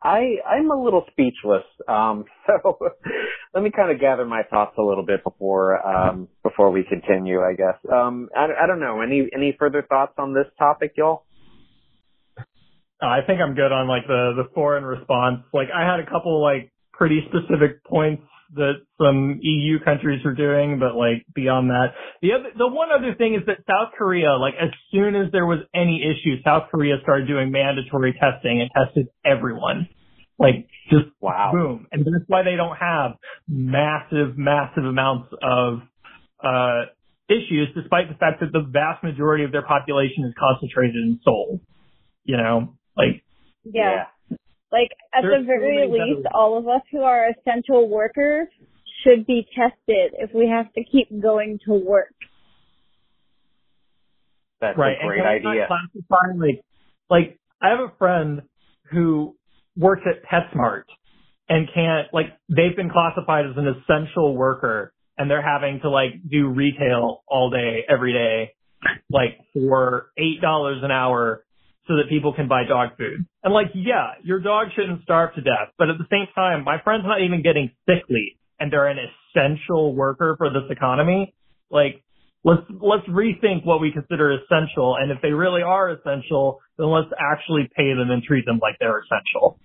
I 0.03 0.37
I'm 0.49 0.71
a 0.71 0.83
little 0.83 1.05
speechless. 1.11 1.65
Um, 1.87 2.25
so 2.47 2.79
let 3.55 3.63
me 3.63 3.71
kind 3.71 3.91
of 3.91 4.01
gather 4.01 4.25
my 4.25 4.43
thoughts 4.49 4.77
a 4.79 4.83
little 4.83 5.05
bit 5.05 5.23
before 5.25 5.87
um 5.87 6.29
before 6.43 6.71
we 6.71 6.85
continue. 6.85 7.41
I 7.41 7.53
guess. 7.53 7.77
Um, 7.93 8.31
I, 8.35 8.47
I 8.65 8.67
don't 8.67 8.81
know. 8.81 9.03
Any 9.03 9.29
any 9.35 9.55
further 9.59 9.85
thoughts 9.87 10.15
on 10.17 10.33
this 10.33 10.47
topic, 10.59 10.93
y'all? 10.97 11.25
I 13.03 13.19
think 13.27 13.41
I'm 13.41 13.55
good 13.55 13.73
on 13.73 13.89
like 13.89 14.07
the, 14.07 14.33
the 14.37 14.49
foreign 14.55 14.85
response. 14.85 15.41
Like 15.53 15.69
I 15.75 15.83
had 15.85 16.01
a 16.01 16.07
couple 16.07 16.41
like 16.41 16.73
pretty 16.95 17.21
specific 17.29 17.85
points 17.85 18.23
that 18.55 18.75
some 18.99 19.39
EU 19.43 19.79
countries 19.85 20.25
were 20.25 20.35
doing, 20.35 20.79
but 20.79 20.95
like 20.95 21.25
beyond 21.35 21.71
that, 21.71 21.95
the 22.23 22.33
other, 22.33 22.51
the 22.57 22.67
one 22.67 22.89
other 22.91 23.15
thing 23.15 23.35
is 23.35 23.43
that 23.47 23.59
South 23.67 23.93
Korea, 23.97 24.33
like 24.37 24.55
as 24.61 24.71
soon 24.93 25.15
as 25.15 25.31
there 25.33 25.47
was 25.47 25.61
any 25.75 26.03
issue, 26.03 26.43
South 26.43 26.71
Korea 26.71 26.97
started 27.03 27.27
doing 27.27 27.51
mandatory 27.51 28.13
testing 28.13 28.61
and 28.61 28.71
tested 28.71 29.07
everyone. 29.25 29.89
Like 30.39 30.69
just 30.91 31.07
Wow. 31.21 31.51
boom. 31.53 31.87
And 31.93 32.05
that's 32.05 32.29
why 32.29 32.43
they 32.43 32.57
don't 32.57 32.77
have 32.77 33.13
massive, 33.49 34.37
massive 34.37 34.85
amounts 34.85 35.33
of, 35.43 35.81
uh, 36.43 36.87
issues 37.29 37.69
despite 37.75 38.09
the 38.09 38.17
fact 38.17 38.41
that 38.41 38.53
the 38.53 38.61
vast 38.61 39.03
majority 39.03 39.45
of 39.45 39.53
their 39.53 39.63
population 39.63 40.25
is 40.25 40.35
concentrated 40.39 40.97
in 40.97 41.19
Seoul. 41.25 41.61
You 42.25 42.37
know, 42.37 42.75
like, 42.97 43.23
Yeah. 43.65 44.07
Like 44.75 44.91
at 45.15 45.23
There's 45.23 45.43
the 45.43 45.47
very 45.47 45.87
many 45.87 45.93
least, 45.93 46.25
better- 46.25 46.35
all 46.35 46.59
of 46.59 46.67
us 46.67 46.83
who 46.91 47.03
are 47.03 47.29
essential 47.31 47.89
workers 47.89 48.49
should 49.05 49.25
be 49.25 49.47
tested 49.55 50.15
if 50.19 50.35
we 50.35 50.49
have 50.49 50.73
to 50.73 50.83
keep 50.83 51.09
going 51.23 51.61
to 51.67 51.75
work. 51.75 52.15
That's 54.61 54.77
right. 54.77 54.97
a 55.01 55.07
great 55.07 55.21
and 55.21 55.43
can 55.43 55.51
idea. 55.51 55.69
not 55.69 55.79
classify, 56.09 56.35
like, 56.37 56.65
like, 57.09 57.39
I 57.63 57.69
have 57.69 57.81
a 57.81 57.93
friend 57.99 58.43
who 58.91 59.37
works 59.77 60.03
at 60.07 60.25
PetSmart 60.29 60.85
and 61.49 61.69
can't, 61.73 62.13
like, 62.13 62.27
they've 62.49 62.75
been 62.75 62.91
classified 62.91 63.45
as 63.47 63.57
an 63.57 63.69
essential 63.69 64.35
worker 64.37 64.93
and 65.19 65.31
they're 65.31 65.43
having 65.43 65.81
to, 65.83 65.91
like, 65.91 66.15
do 66.29 66.49
retail 66.49 67.23
all 67.29 67.51
day, 67.51 67.85
every 67.89 68.13
day, 68.13 68.55
like, 69.11 69.39
for 69.53 70.11
$8 70.19 70.83
an 70.83 70.91
hour 70.91 71.44
so 71.87 71.97
that 71.97 72.09
people 72.09 72.33
can 72.33 72.49
buy 72.49 72.65
dog 72.65 72.97
food. 72.97 73.27
And 73.43 73.53
like, 73.53 73.69
yeah, 73.75 74.13
your 74.23 74.41
dog 74.41 74.69
shouldn't 74.75 75.03
starve 75.03 75.35
to 75.35 75.43
death, 75.43 75.73
but 75.79 75.91
at 75.91 75.99
the 75.99 76.07
same 76.11 76.27
time, 76.35 76.65
my 76.65 76.81
friend's 76.83 77.05
not 77.07 77.21
even 77.23 77.43
getting 77.43 77.71
sick 77.87 78.05
leave 78.09 78.37
and 78.59 78.73
they're 78.73 78.87
an 78.87 78.99
essential 78.99 79.95
worker 79.95 80.35
for 80.39 80.49
this 80.51 80.71
economy. 80.71 81.35
Like, 81.71 82.03
let's, 82.45 82.63
let's 82.71 83.07
rethink 83.09 83.65
what 83.65 83.81
we 83.81 83.93
consider 83.93 84.33
essential. 84.33 84.97
And 84.99 85.11
if 85.11 85.19
they 85.21 85.33
really 85.33 85.63
are 85.63 85.91
essential, 85.91 86.61
then 86.79 86.87
let's 86.89 87.09
actually 87.19 87.69
pay 87.77 87.95
them 87.95 88.11
and 88.11 88.23
treat 88.23 88.47
them 88.47 88.61
like 88.63 88.77
they're 88.81 89.01
essential. 89.01 89.59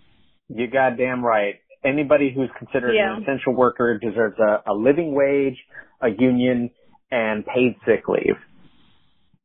You 0.50 0.68
goddamn 0.68 1.24
right. 1.24 1.56
Anybody 1.86 2.34
who's 2.36 2.50
considered 2.58 2.94
Yeah. 2.94 3.16
an 3.16 3.24
essential 3.24 3.56
worker 3.56 3.98
deserves 3.98 4.38
a, 4.40 4.70
a 4.70 4.74
living 4.74 5.14
wage, 5.16 5.58
a 6.02 6.10
union, 6.10 6.72
and 7.12 7.46
paid 7.46 7.76
sick 7.86 8.08
leave. 8.08 8.36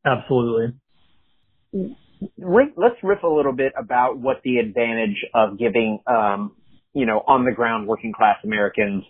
Absolutely. 0.04 0.74
Mm. 1.74 1.96
Let's 2.76 2.96
riff 3.02 3.22
a 3.22 3.28
little 3.28 3.52
bit 3.52 3.72
about 3.78 4.18
what 4.18 4.38
the 4.44 4.58
advantage 4.58 5.24
of 5.34 5.58
giving, 5.58 6.00
um, 6.06 6.56
you 6.92 7.06
know, 7.06 7.22
on 7.26 7.44
the 7.44 7.52
ground 7.52 7.88
working 7.88 8.12
class 8.12 8.36
Americans, 8.44 9.04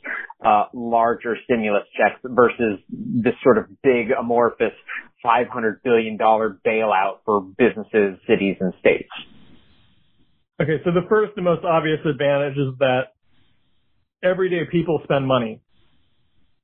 uh, 0.45 0.65
larger 0.73 1.37
stimulus 1.45 1.85
checks 1.97 2.21
versus 2.25 2.79
this 2.89 3.35
sort 3.43 3.59
of 3.59 3.67
big 3.83 4.11
amorphous 4.19 4.73
$500 5.25 5.77
billion 5.83 6.19
bailout 6.19 7.19
for 7.25 7.41
businesses, 7.41 8.19
cities, 8.29 8.57
and 8.61 8.73
states. 8.81 9.09
Okay, 10.61 10.81
so 10.85 10.93
the 10.93 11.07
first 11.09 11.33
and 11.37 11.45
most 11.45 11.65
obvious 11.65 11.99
advantage 12.05 12.57
is 12.57 12.79
that 12.79 13.15
everyday 14.23 14.65
people 14.71 15.01
spend 15.05 15.27
money. 15.27 15.61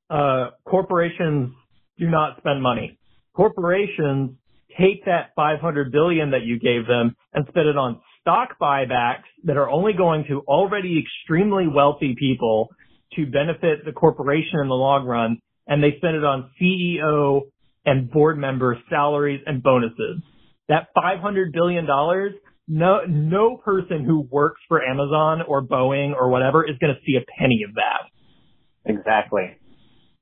Uh, 0.08 0.50
corporations 0.64 1.52
do 1.98 2.08
not 2.08 2.38
spend 2.38 2.62
money. 2.62 2.98
Corporations 3.34 4.32
take 4.78 5.04
that 5.06 5.30
500 5.36 5.92
billion 5.92 6.30
that 6.30 6.42
you 6.42 6.58
gave 6.58 6.86
them 6.86 7.14
and 7.32 7.46
spend 7.48 7.68
it 7.68 7.76
on 7.76 8.00
stock 8.20 8.50
buybacks 8.60 9.28
that 9.44 9.56
are 9.56 9.68
only 9.68 9.92
going 9.92 10.24
to 10.28 10.40
already 10.40 11.02
extremely 11.02 11.66
wealthy 11.66 12.14
people 12.18 12.68
to 13.14 13.26
benefit 13.26 13.84
the 13.84 13.92
corporation 13.92 14.60
in 14.62 14.68
the 14.68 14.74
long 14.74 15.06
run, 15.06 15.38
and 15.66 15.82
they 15.82 15.94
spend 15.96 16.16
it 16.16 16.24
on 16.24 16.50
CEO 16.60 17.42
and 17.84 18.10
board 18.10 18.38
member 18.38 18.78
salaries 18.88 19.40
and 19.46 19.62
bonuses. 19.62 20.22
That 20.68 20.88
500 20.94 21.52
billion 21.52 21.86
dollars 21.86 22.34
no 22.68 23.00
no 23.08 23.56
person 23.56 24.04
who 24.04 24.20
works 24.30 24.60
for 24.68 24.80
Amazon 24.80 25.42
or 25.46 25.60
Boeing 25.60 26.14
or 26.14 26.30
whatever 26.30 26.64
is 26.64 26.78
going 26.78 26.94
to 26.94 27.00
see 27.04 27.16
a 27.16 27.24
penny 27.38 27.62
of 27.68 27.74
that. 27.74 28.90
Exactly. 28.90 29.56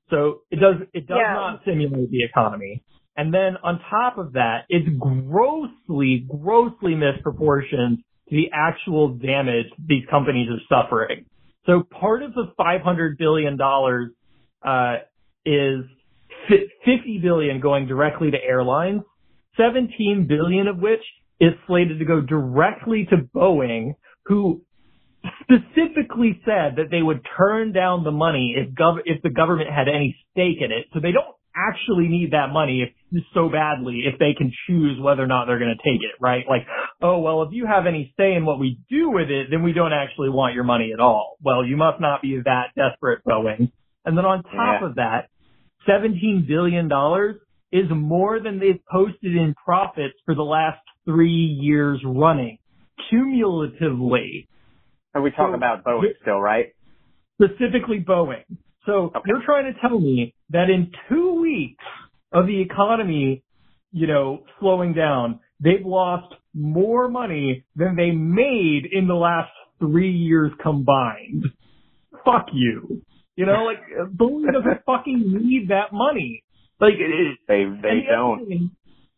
So 0.09 0.41
it 0.49 0.59
does 0.59 0.75
it 0.93 1.05
does 1.07 1.17
Yeah. 1.21 1.33
not 1.33 1.61
stimulate 1.61 2.09
the 2.09 2.23
economy. 2.23 2.83
And 3.19 3.33
then 3.33 3.57
on 3.61 3.81
top 3.89 4.17
of 4.17 4.31
that, 4.33 4.59
it's 4.69 4.87
grossly, 4.97 6.25
grossly 6.25 6.93
misproportioned 6.93 7.97
to 7.97 8.31
the 8.31 8.49
actual 8.53 9.09
damage 9.09 9.65
these 9.77 10.03
companies 10.09 10.47
are 10.49 10.83
suffering. 10.83 11.25
So 11.65 11.83
part 11.83 12.23
of 12.23 12.33
the 12.33 12.53
$500 12.57 13.17
billion, 13.17 13.59
uh, 14.65 15.03
is 15.45 15.83
fi- 16.47 16.69
50 16.85 17.19
billion 17.21 17.59
going 17.59 17.87
directly 17.87 18.31
to 18.31 18.37
airlines, 18.41 19.01
17 19.57 20.25
billion 20.29 20.69
of 20.69 20.77
which 20.77 21.03
is 21.41 21.51
slated 21.67 21.99
to 21.99 22.05
go 22.05 22.21
directly 22.21 23.05
to 23.09 23.17
Boeing, 23.35 23.95
who 24.27 24.61
specifically 25.41 26.39
said 26.45 26.77
that 26.77 26.87
they 26.89 27.01
would 27.01 27.19
turn 27.37 27.73
down 27.73 28.05
the 28.05 28.11
money 28.11 28.55
if 28.55 28.73
gov- 28.73 29.01
if 29.03 29.21
the 29.23 29.29
government 29.29 29.69
had 29.69 29.89
any 29.89 30.15
stake 30.31 30.61
in 30.61 30.71
it. 30.71 30.85
So 30.93 31.01
they 31.01 31.11
don't 31.11 31.35
actually 31.53 32.07
need 32.07 32.31
that 32.31 32.47
money 32.53 32.83
if, 32.83 32.89
so 33.33 33.49
badly 33.49 34.03
if 34.05 34.19
they 34.19 34.33
can 34.37 34.51
choose 34.67 34.99
whether 34.99 35.23
or 35.23 35.27
not 35.27 35.45
they're 35.45 35.59
going 35.59 35.75
to 35.75 35.83
take 35.83 36.01
it, 36.03 36.15
right? 36.21 36.45
Like, 36.47 36.67
oh, 37.01 37.19
well, 37.19 37.41
if 37.43 37.49
you 37.51 37.65
have 37.65 37.85
any 37.87 38.13
say 38.17 38.33
in 38.35 38.45
what 38.45 38.59
we 38.59 38.79
do 38.89 39.09
with 39.09 39.29
it, 39.29 39.47
then 39.49 39.63
we 39.63 39.73
don't 39.73 39.93
actually 39.93 40.29
want 40.29 40.53
your 40.53 40.63
money 40.63 40.91
at 40.93 40.99
all. 40.99 41.37
Well, 41.43 41.65
you 41.65 41.77
must 41.77 41.99
not 41.99 42.21
be 42.21 42.39
that 42.45 42.67
desperate, 42.75 43.23
Boeing. 43.25 43.71
And 44.05 44.17
then 44.17 44.25
on 44.25 44.43
top 44.43 44.81
Yeah. 44.81 44.85
of 44.87 44.95
that, 44.95 45.29
$17 45.87 46.47
billion 46.47 46.89
is 47.71 47.89
more 47.89 48.39
than 48.39 48.59
they've 48.59 48.79
posted 48.91 49.35
in 49.35 49.53
profits 49.63 50.15
for 50.25 50.35
the 50.35 50.43
last 50.43 50.79
three 51.05 51.29
years 51.31 52.01
running, 52.05 52.57
cumulatively 53.09 54.47
And 55.15 55.23
we 55.23 55.31
talk 55.31 55.49
So- 55.49 55.55
about 55.55 55.83
Boeing 55.83 56.13
still, 56.21 56.39
right? 56.39 56.67
specifically 57.41 58.01
Boeing. 58.01 58.43
So 58.85 59.05
Okay. 59.15 59.19
you're 59.27 59.41
trying 59.43 59.73
to 59.73 59.79
tell 59.79 59.99
me 59.99 60.33
that 60.49 60.69
in 60.69 60.91
two 61.07 61.39
weeks 61.41 61.83
of 62.31 62.47
the 62.47 62.61
economy, 62.61 63.43
you 63.91 64.07
know, 64.07 64.43
slowing 64.59 64.93
down, 64.93 65.39
they've 65.59 65.85
lost 65.85 66.33
more 66.53 67.07
money 67.09 67.65
than 67.75 67.95
they 67.95 68.11
made 68.11 68.83
in 68.91 69.07
the 69.07 69.15
last 69.15 69.51
three 69.79 70.11
years 70.11 70.51
combined. 70.61 71.45
Fuck 72.25 72.47
you. 72.53 73.01
You 73.35 73.45
know, 73.45 73.63
like 73.63 73.77
Boeing 74.15 74.51
doesn't 74.51 74.85
fucking 74.85 75.23
need 75.41 75.69
that 75.69 75.93
money. 75.93 76.43
Like, 76.79 76.93
it, 76.93 77.37
They 77.47 77.65
they 77.65 78.05
the 78.05 78.11
don't. 78.11 78.47
thing, 78.47 78.71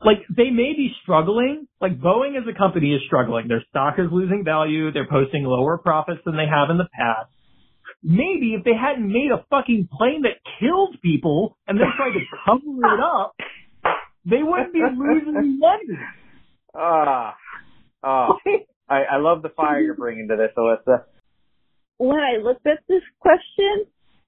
Like 0.04 0.20
they 0.36 0.50
may 0.50 0.74
be 0.76 0.92
struggling. 1.04 1.68
Like 1.80 2.00
Boeing 2.00 2.38
as 2.38 2.44
a 2.48 2.58
company 2.58 2.94
is 2.94 3.02
struggling. 3.08 3.48
Their 3.48 3.64
stock 3.70 3.96
is 3.98 4.08
losing 4.12 4.44
value. 4.44 4.92
They're 4.92 5.08
posting 5.10 5.44
lower 5.44 5.78
profits 5.78 6.22
than 6.26 6.38
they 6.38 6.48
have 6.48 6.70
in 6.70 6.78
the 6.78 6.88
past. 6.94 7.30
Maybe 8.04 8.56
if 8.58 8.64
they 8.64 8.74
hadn't 8.74 9.08
made 9.08 9.30
a 9.32 9.46
fucking 9.50 9.88
plane 9.96 10.24
that 10.24 10.42
killed 10.60 10.98
people 11.02 11.58
and 11.68 11.80
then 11.80 11.88
tried 11.96 12.14
to 12.14 12.20
cover 12.46 12.96
it 12.96 13.00
up, 13.00 13.36
they 14.26 14.42
wouldn't 14.42 14.74
be 14.74 14.82
losing 14.82 15.60
money. 15.60 16.00
Ah, 16.76 17.36
ah. 18.04 18.30
I, 18.90 19.04
I 19.04 19.18
love 19.18 19.42
the 19.42 19.50
fire 19.50 19.80
you're 19.80 19.96
bringing 19.96 20.28
to 20.30 20.36
this, 20.36 20.52
Alyssa. 20.58 21.04
when 21.98 22.20
I 22.20 22.42
looked 22.42 22.66
at 22.66 22.80
this 22.90 23.04
question, 23.20 23.86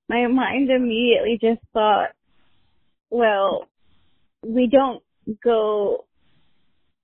my 0.07 0.27
mind 0.27 0.69
immediately 0.69 1.39
just 1.41 1.61
thought, 1.73 2.09
well, 3.09 3.67
we 4.45 4.67
don't 4.67 5.01
go 5.43 6.05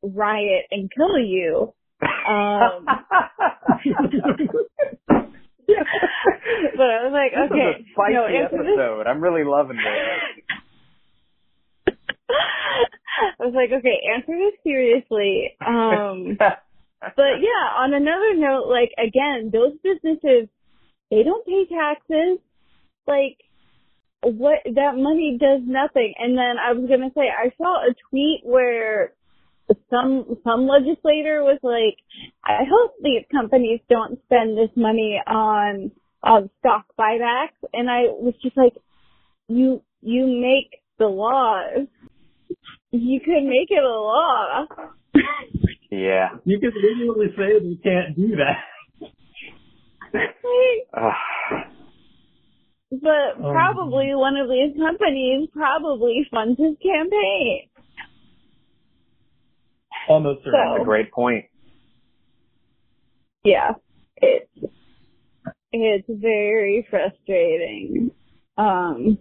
riot 0.03 0.65
and 0.72 0.91
kill 0.95 1.20
you. 1.20 1.74
Um, 2.30 2.86
but 6.76 6.89
I 6.89 7.03
was 7.05 7.13
like, 7.13 7.32
this 7.32 7.51
okay, 7.51 7.80
is 7.80 7.86
a 7.86 7.91
spicy 7.93 8.13
no, 8.13 8.26
episode. 8.26 9.07
I'm 9.07 9.22
really 9.22 9.43
loving 9.43 9.78
this. 9.78 9.95
I 13.39 13.43
was 13.43 13.53
like, 13.53 13.72
okay, 13.72 13.97
answer 14.15 14.34
this 14.38 14.59
seriously. 14.63 15.55
Um, 15.65 16.38
but 16.39 17.34
yeah, 17.41 17.65
on 17.78 17.93
another 17.93 18.36
note, 18.36 18.67
like 18.67 18.91
again, 18.97 19.51
those 19.51 19.74
businesses, 19.84 20.49
they 21.11 21.24
don't 21.24 21.45
pay 21.45 21.65
taxes. 21.67 22.39
Like, 23.07 23.38
what 24.22 24.59
that 24.65 24.95
money 24.95 25.38
does 25.39 25.61
nothing. 25.65 26.13
And 26.17 26.38
then 26.38 26.55
I 26.59 26.74
was 26.74 26.88
gonna 26.89 27.11
say, 27.15 27.30
I 27.30 27.51
saw 27.57 27.82
a 27.82 27.93
tweet 28.09 28.41
where 28.43 29.13
some 29.89 30.38
some 30.43 30.67
legislator 30.67 31.43
was 31.43 31.59
like, 31.63 31.97
I 32.50 32.64
hope 32.70 32.93
these 33.04 33.24
companies 33.32 33.80
don't 33.89 34.20
spend 34.26 34.58
this 34.58 34.72
money 34.76 35.22
on 35.28 35.91
on 36.24 36.50
stock 36.60 36.86
buybacks. 37.00 37.56
And 37.74 37.89
I 37.89 38.04
was 38.10 38.34
just 38.41 38.58
like, 38.58 38.74
you 39.47 39.82
you 40.02 40.26
make 40.26 40.82
the 40.97 41.06
laws. 41.06 41.88
You 42.91 43.20
could 43.20 43.43
make 43.43 43.70
it 43.70 43.84
a 43.84 43.88
law. 43.88 44.66
yeah. 45.91 46.30
You 46.43 46.60
could 46.60 46.74
literally 46.74 47.28
say 47.38 47.60
they 47.60 47.76
can't 47.84 48.16
do 48.16 48.36
that. 48.38 48.58
But 52.91 53.36
Um, 53.45 53.54
probably 53.54 54.16
one 54.16 54.36
of 54.36 54.50
these 54.50 54.76
companies 54.76 55.47
probably 55.54 56.28
funds 56.32 56.60
his 56.60 56.76
campaign. 56.82 57.70
Almost 60.08 60.43
So- 60.43 60.52
That's 60.52 60.82
a 60.82 60.84
great 60.84 61.12
point. 61.12 61.45
Yeah, 63.44 63.72
it's 64.18 64.52
it's 65.74 66.08
very 66.10 66.88
frustrating. 66.90 68.12
Um, 68.58 69.20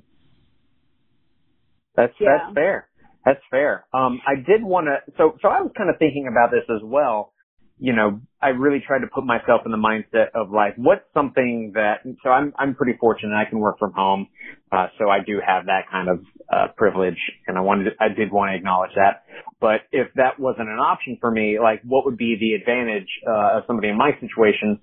That's 1.97 2.15
Yeah. 2.21 2.39
that's 2.39 2.55
fair. 2.55 2.89
That's 3.27 3.43
fair. 3.51 3.87
Um, 3.95 4.21
I 4.27 4.37
did 4.37 4.65
want 4.65 4.89
to. 4.89 4.99
So 5.19 5.39
so 5.43 5.49
I 5.49 5.61
was 5.63 5.73
kind 5.79 5.91
of 5.91 5.99
thinking 5.99 6.29
about 6.29 6.51
this 6.53 6.65
as 6.71 6.83
well. 6.85 7.33
You 7.79 7.95
know, 7.95 8.21
I 8.43 8.49
really 8.49 8.83
tried 8.87 9.01
to 9.01 9.07
put 9.07 9.25
myself 9.25 9.63
in 9.65 9.73
the 9.73 9.79
mindset 9.79 10.29
of 10.35 10.51
like, 10.51 10.75
what's 10.77 11.05
something 11.15 11.73
that. 11.75 12.03
So 12.25 12.31
I'm 12.31 12.53
I'm 12.59 12.75
pretty 12.75 12.99
fortunate. 13.01 13.35
I 13.35 13.49
can 13.49 13.59
work 13.59 13.79
from 13.79 13.93
home, 13.93 14.29
uh, 14.73 14.89
so 14.99 15.09
I 15.09 15.19
do 15.25 15.41
have 15.45 15.67
that 15.67 15.91
kind 15.91 16.09
of 16.09 16.21
uh, 16.53 16.67
privilege, 16.77 17.19
and 17.47 17.57
I 17.57 17.61
wanted 17.61 17.85
to, 17.85 17.91
I 18.01 18.09
did 18.09 18.33
want 18.33 18.51
to 18.51 18.57
acknowledge 18.57 18.93
that. 18.97 19.25
But 19.61 19.83
if 19.93 20.09
that 20.15 20.39
wasn't 20.39 20.69
an 20.69 20.79
option 20.79 21.19
for 21.21 21.31
me, 21.31 21.59
like, 21.61 21.83
what 21.85 22.05
would 22.05 22.17
be 22.17 22.37
the 22.39 22.55
advantage 22.55 23.09
uh, 23.27 23.59
of 23.59 23.65
somebody 23.67 23.89
in 23.89 23.97
my 23.97 24.13
situation? 24.21 24.81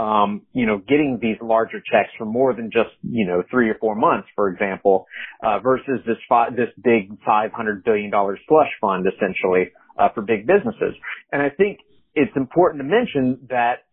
um, 0.00 0.42
you 0.54 0.64
know, 0.64 0.78
getting 0.78 1.18
these 1.20 1.36
larger 1.42 1.78
checks 1.78 2.08
for 2.16 2.24
more 2.24 2.54
than 2.54 2.70
just, 2.72 2.90
you 3.02 3.26
know, 3.26 3.42
three 3.50 3.68
or 3.68 3.76
four 3.78 3.94
months, 3.94 4.28
for 4.34 4.48
example, 4.48 5.06
uh, 5.42 5.58
versus 5.60 6.00
this 6.06 6.16
fi- 6.28 6.50
this 6.50 6.70
big 6.82 7.20
$500 7.20 7.84
billion 7.84 8.10
slush 8.48 8.70
fund, 8.80 9.06
essentially, 9.06 9.72
uh, 9.98 10.08
for 10.14 10.22
big 10.22 10.46
businesses. 10.46 10.94
And 11.32 11.42
I 11.42 11.50
think 11.50 11.80
it's 12.14 12.32
important 12.36 12.82
to 12.82 12.88
mention 12.88 13.46
that 13.50 13.84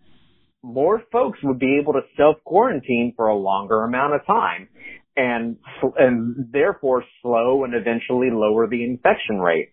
more 0.64 1.02
folks 1.12 1.40
would 1.44 1.60
be 1.60 1.80
able 1.82 1.94
to 1.94 2.02
self 2.18 2.38
quarantine 2.44 3.14
for 3.16 3.28
a 3.28 3.36
longer 3.36 3.84
amount 3.84 4.16
of 4.16 4.26
time 4.26 4.68
and 5.16 5.58
and 5.98 6.48
therefore 6.52 7.04
slow 7.22 7.64
and 7.64 7.74
eventually 7.74 8.30
lower 8.32 8.68
the 8.68 8.84
infection 8.84 9.40
rate. 9.40 9.70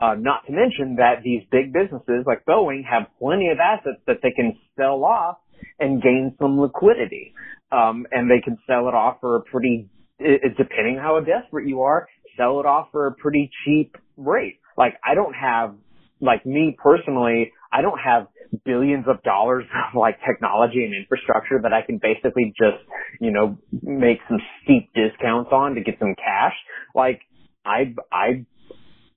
Uh, 0.00 0.14
not 0.16 0.46
to 0.46 0.52
mention 0.52 0.96
that 0.96 1.22
these 1.24 1.42
big 1.50 1.72
businesses 1.72 2.24
like 2.26 2.44
Boeing 2.44 2.82
have 2.88 3.08
plenty 3.18 3.48
of 3.48 3.58
assets 3.58 4.00
that 4.06 4.18
they 4.22 4.30
can 4.30 4.56
sell 4.76 5.04
off 5.04 5.38
and 5.80 6.02
gain 6.02 6.34
some 6.40 6.60
liquidity. 6.60 7.34
Um, 7.70 8.06
and 8.12 8.30
they 8.30 8.40
can 8.42 8.58
sell 8.66 8.88
it 8.88 8.94
off 8.94 9.18
for 9.20 9.36
a 9.36 9.42
pretty, 9.42 9.88
depending 10.18 10.98
how 11.00 11.20
desperate 11.20 11.68
you 11.68 11.82
are, 11.82 12.06
sell 12.36 12.60
it 12.60 12.66
off 12.66 12.88
for 12.92 13.08
a 13.08 13.12
pretty 13.12 13.50
cheap 13.64 13.96
rate. 14.16 14.60
Like 14.76 14.94
I 15.04 15.14
don't 15.14 15.34
have, 15.34 15.74
like 16.20 16.46
me 16.46 16.76
personally, 16.82 17.52
I 17.72 17.82
don't 17.82 17.98
have 17.98 18.28
billions 18.64 19.04
of 19.08 19.22
dollars 19.22 19.64
of 19.94 19.98
like 19.98 20.18
technology 20.26 20.84
and 20.84 20.94
infrastructure 20.94 21.60
that 21.62 21.72
I 21.72 21.82
can 21.82 21.98
basically 21.98 22.52
just, 22.56 22.82
you 23.20 23.30
know, 23.30 23.58
make 23.82 24.18
some 24.28 24.38
steep 24.62 24.90
discounts 24.94 25.50
on 25.52 25.74
to 25.74 25.82
get 25.82 25.98
some 25.98 26.14
cash. 26.14 26.54
Like 26.94 27.20
I, 27.64 27.94
I 28.12 28.46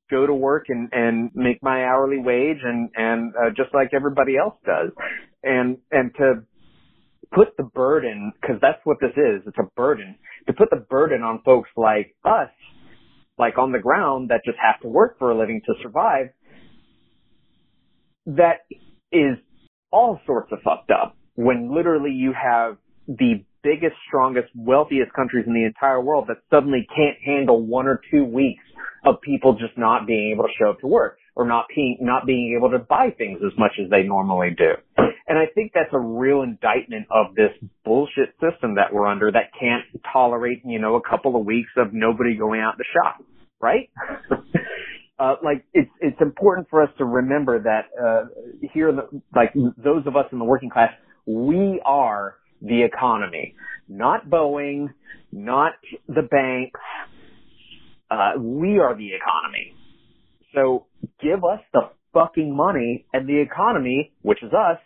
go 0.10 0.28
to 0.28 0.34
work 0.34 0.66
and, 0.68 0.90
and 0.92 1.32
make 1.34 1.64
my 1.64 1.86
hourly 1.86 2.20
wage 2.20 2.60
and, 2.64 2.90
and, 2.96 3.34
uh, 3.36 3.50
just 3.56 3.74
like 3.74 3.92
everybody 3.94 4.38
else 4.38 4.56
does. 4.66 4.92
And, 5.44 5.78
and 5.92 6.12
to 6.18 6.44
put 7.34 7.56
the 7.58 7.64
burden, 7.64 8.34
cause 8.46 8.58
that's 8.62 8.80
what 8.84 8.98
this 9.00 9.16
is, 9.16 9.42
it's 9.48 9.58
a 9.58 9.70
burden, 9.76 10.16
to 10.48 10.54
put 10.54 10.70
the 10.70 10.86
burden 10.90 11.22
on 11.22 11.42
folks 11.46 11.70
like 11.78 12.14
us, 12.26 12.50
like 13.38 13.58
on 13.58 13.72
the 13.72 13.80
ground 13.80 14.30
that 14.30 14.42
just 14.46 14.58
have 14.62 14.82
to 14.82 14.90
work 14.90 15.18
for 15.18 15.32
a 15.32 15.38
living 15.38 15.62
to 15.66 15.74
survive, 15.82 16.28
that 18.26 18.66
is 19.12 19.38
all 19.92 20.20
sorts 20.26 20.52
of 20.52 20.60
fucked 20.64 20.92
up 20.92 21.16
when 21.36 21.74
literally 21.74 22.12
you 22.12 22.34
have 22.34 22.78
the 23.08 23.44
biggest, 23.64 23.96
strongest, 24.08 24.48
wealthiest 24.56 25.14
countries 25.14 25.46
in 25.48 25.54
the 25.54 25.66
entire 25.66 26.02
world 26.02 26.26
that 26.28 26.38
suddenly 26.50 26.88
can't 26.96 27.18
handle 27.24 27.62
one 27.66 27.88
or 27.88 28.02
two 28.12 28.24
weeks 28.24 28.64
of 29.06 29.16
people 29.22 29.54
just 29.54 29.78
not 29.78 30.08
being 30.08 30.32
able 30.34 30.44
to 30.44 30.54
show 30.60 30.72
up 30.72 30.80
to 30.80 30.88
work 30.88 31.18
or 31.36 31.46
not 31.46 31.66
being, 31.74 31.98
not 32.02 32.26
being 32.26 32.56
able 32.58 32.72
to 32.72 32.80
buy 32.80 33.10
things 33.18 33.40
as 33.46 33.58
much 33.58 33.72
as 33.84 33.90
they 33.90 34.04
normally 34.04 34.50
do. 34.58 34.74
And 35.28 35.38
I 35.40 35.46
think 35.54 35.72
that's 35.74 35.94
a 35.94 36.00
real 36.00 36.42
indictment 36.42 37.08
of 37.10 37.36
this 37.36 37.52
bullshit 37.86 38.34
system 38.42 38.76
that 38.76 38.94
we're 38.94 39.08
under 39.08 39.32
that 39.32 39.52
can't 39.58 39.84
tolerate, 40.12 40.62
you 40.66 40.80
know, 40.80 40.96
a 40.96 41.02
couple 41.02 41.40
of 41.40 41.46
weeks 41.46 41.72
of 41.78 41.94
nobody 41.94 42.36
going 42.36 42.60
out 42.60 42.74
to 42.78 42.84
shop, 42.92 43.24
right? 43.62 43.90
Uh, 45.22 45.36
like 45.44 45.64
it's 45.74 45.92
it's 46.00 46.20
important 46.20 46.68
for 46.70 46.82
us 46.82 46.90
to 46.98 47.06
remember 47.06 47.62
that 47.62 47.86
uh, 48.02 48.26
here, 48.74 48.92
the, 48.92 49.22
like 49.36 49.54
those 49.54 50.08
of 50.08 50.16
us 50.16 50.26
in 50.32 50.40
the 50.40 50.46
working 50.46 50.72
class, 50.72 50.90
we 51.28 51.80
are 51.86 52.38
the 52.62 52.82
economy, 52.82 53.54
not 53.88 54.28
Boeing, 54.28 54.88
not 55.32 55.74
the 56.08 56.24
banks. 56.24 56.80
Uh, 58.10 58.32
we 58.40 58.80
are 58.80 58.98
the 58.98 59.10
economy. 59.14 59.76
So 60.56 60.88
give 61.22 61.44
us 61.44 61.60
the 61.72 61.92
fucking 62.14 62.56
money, 62.56 63.06
and 63.14 63.30
the 63.30 63.40
economy, 63.42 64.14
which 64.24 64.42
is 64.42 64.52
us, 64.52 64.80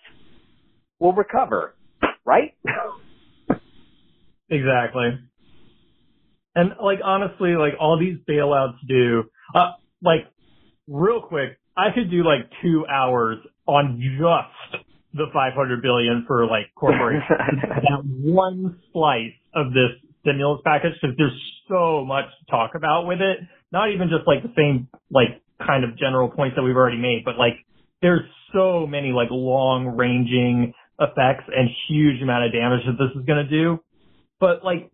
will 0.99 1.13
recover, 1.13 1.75
right? 2.25 2.53
exactly. 4.49 5.17
And 6.55 6.71
like 6.83 6.99
honestly, 7.03 7.51
like 7.51 7.73
all 7.79 7.97
these 7.97 8.17
bailouts 8.29 8.75
do. 8.85 9.23
Uh, 9.55 9.71
like 10.01 10.27
real 10.87 11.21
quick, 11.21 11.57
I 11.77 11.93
could 11.93 12.09
do 12.09 12.23
like 12.23 12.49
two 12.61 12.85
hours 12.87 13.37
on 13.65 13.99
just 13.99 14.85
the 15.13 15.25
500 15.33 15.81
billion 15.81 16.25
for 16.27 16.45
like 16.45 16.67
corporations. 16.75 17.23
that 17.61 18.03
one 18.03 18.79
slice 18.91 19.33
of 19.53 19.67
this 19.71 19.91
stimulus 20.21 20.61
package 20.65 20.93
because 21.01 21.15
there's 21.17 21.39
so 21.67 22.03
much 22.05 22.25
to 22.39 22.51
talk 22.51 22.71
about 22.75 23.07
with 23.07 23.19
it. 23.21 23.37
Not 23.71 23.91
even 23.91 24.09
just 24.09 24.27
like 24.27 24.43
the 24.43 24.53
same 24.55 24.87
like 25.09 25.41
kind 25.65 25.83
of 25.83 25.97
general 25.97 26.29
points 26.29 26.55
that 26.55 26.63
we've 26.63 26.75
already 26.75 26.97
made, 26.97 27.23
but 27.23 27.37
like 27.37 27.65
there's 28.01 28.21
so 28.53 28.85
many 28.85 29.11
like 29.11 29.29
long 29.31 29.87
ranging 29.95 30.73
effects 30.99 31.43
and 31.47 31.69
huge 31.89 32.21
amount 32.21 32.45
of 32.45 32.51
damage 32.51 32.81
that 32.85 32.97
this 32.97 33.11
is 33.19 33.25
going 33.25 33.43
to 33.43 33.49
do. 33.49 33.79
But 34.39 34.63
like 34.63 34.91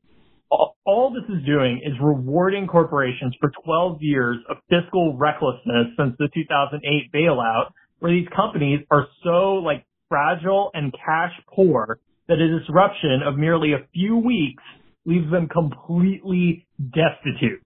all 0.51 1.13
this 1.13 1.23
is 1.35 1.45
doing 1.45 1.81
is 1.85 1.93
rewarding 2.01 2.67
corporations 2.67 3.35
for 3.39 3.51
12 3.63 4.01
years 4.01 4.37
of 4.49 4.57
fiscal 4.69 5.15
recklessness 5.17 5.87
since 5.97 6.15
the 6.19 6.27
2008 6.33 7.11
bailout, 7.13 7.71
where 7.99 8.11
these 8.11 8.27
companies 8.35 8.81
are 8.91 9.07
so 9.23 9.53
like 9.63 9.85
fragile 10.09 10.71
and 10.73 10.93
cash 10.93 11.31
poor 11.47 11.99
that 12.27 12.39
a 12.39 12.59
disruption 12.59 13.21
of 13.25 13.37
merely 13.37 13.73
a 13.73 13.87
few 13.93 14.17
weeks 14.17 14.63
leaves 15.05 15.31
them 15.31 15.47
completely 15.47 16.67
destitute. 16.77 17.65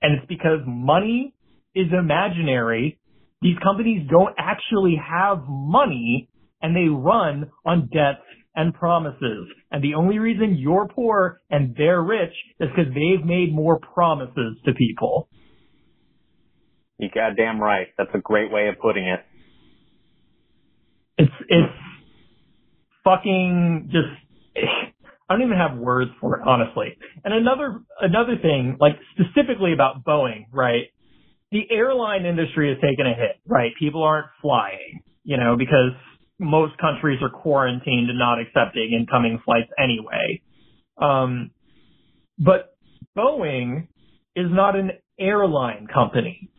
And 0.00 0.18
it's 0.18 0.26
because 0.28 0.60
money 0.66 1.34
is 1.74 1.86
imaginary. 1.92 2.98
These 3.42 3.58
companies 3.62 4.08
don't 4.08 4.34
actually 4.38 4.96
have 4.96 5.42
money 5.48 6.28
and 6.62 6.74
they 6.74 6.88
run 6.88 7.50
on 7.64 7.88
debts 7.92 8.24
and 8.58 8.74
promises. 8.74 9.46
And 9.70 9.84
the 9.84 9.94
only 9.94 10.18
reason 10.18 10.56
you're 10.58 10.88
poor 10.88 11.40
and 11.48 11.76
they're 11.76 12.02
rich 12.02 12.34
is 12.58 12.68
because 12.74 12.92
they've 12.92 13.24
made 13.24 13.54
more 13.54 13.78
promises 13.78 14.56
to 14.66 14.72
people. 14.74 15.28
You 16.98 17.08
goddamn 17.14 17.62
right. 17.62 17.86
That's 17.96 18.10
a 18.14 18.18
great 18.18 18.50
way 18.50 18.66
of 18.66 18.74
putting 18.82 19.06
it. 19.06 19.20
It's, 21.18 21.32
it's 21.48 21.72
fucking 23.04 23.90
just, 23.92 24.08
I 25.30 25.34
don't 25.34 25.42
even 25.42 25.56
have 25.56 25.78
words 25.78 26.10
for 26.20 26.40
it, 26.40 26.42
honestly. 26.44 26.96
And 27.22 27.32
another, 27.32 27.80
another 28.00 28.34
thing, 28.42 28.76
like 28.80 28.94
specifically 29.12 29.72
about 29.72 30.04
Boeing, 30.04 30.46
right? 30.52 30.86
The 31.52 31.62
airline 31.70 32.26
industry 32.26 32.70
has 32.70 32.78
taken 32.82 33.06
a 33.06 33.14
hit, 33.14 33.36
right? 33.46 33.70
People 33.78 34.02
aren't 34.02 34.26
flying, 34.42 35.02
you 35.22 35.36
know, 35.36 35.54
because 35.56 35.92
most 36.38 36.78
countries 36.78 37.20
are 37.22 37.30
quarantined 37.30 38.10
and 38.10 38.18
not 38.18 38.40
accepting 38.40 38.96
incoming 38.98 39.40
flights 39.44 39.70
anyway. 39.82 40.42
Um, 41.00 41.50
but 42.38 42.76
Boeing 43.16 43.88
is 44.36 44.46
not 44.50 44.76
an 44.76 44.92
airline 45.18 45.88
company. 45.92 46.50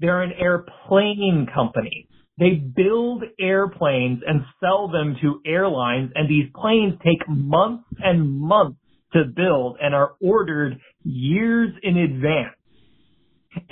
They're 0.00 0.22
an 0.22 0.32
airplane 0.32 1.46
company. 1.52 2.08
They 2.38 2.50
build 2.54 3.24
airplanes 3.40 4.20
and 4.26 4.42
sell 4.60 4.88
them 4.88 5.16
to 5.22 5.40
airlines 5.44 6.12
and 6.14 6.28
these 6.28 6.50
planes 6.54 6.94
take 7.04 7.28
months 7.28 7.84
and 7.98 8.40
months 8.40 8.78
to 9.12 9.24
build 9.24 9.78
and 9.80 9.94
are 9.94 10.12
ordered 10.20 10.78
years 11.02 11.70
in 11.82 11.96
advance. 11.96 12.54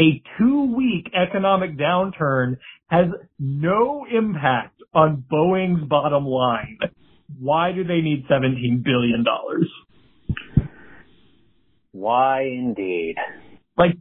A 0.00 0.22
two 0.38 0.74
week 0.74 1.10
economic 1.14 1.76
downturn 1.76 2.56
has 2.88 3.06
no 3.38 4.04
impact 4.10 4.75
on 4.94 5.24
Boeing's 5.30 5.86
bottom 5.88 6.24
line. 6.24 6.78
Why 7.38 7.72
do 7.72 7.84
they 7.84 8.00
need 8.00 8.26
$17 8.30 8.84
billion? 8.84 9.24
Why 11.92 12.42
indeed? 12.42 13.16
Like, 13.76 13.92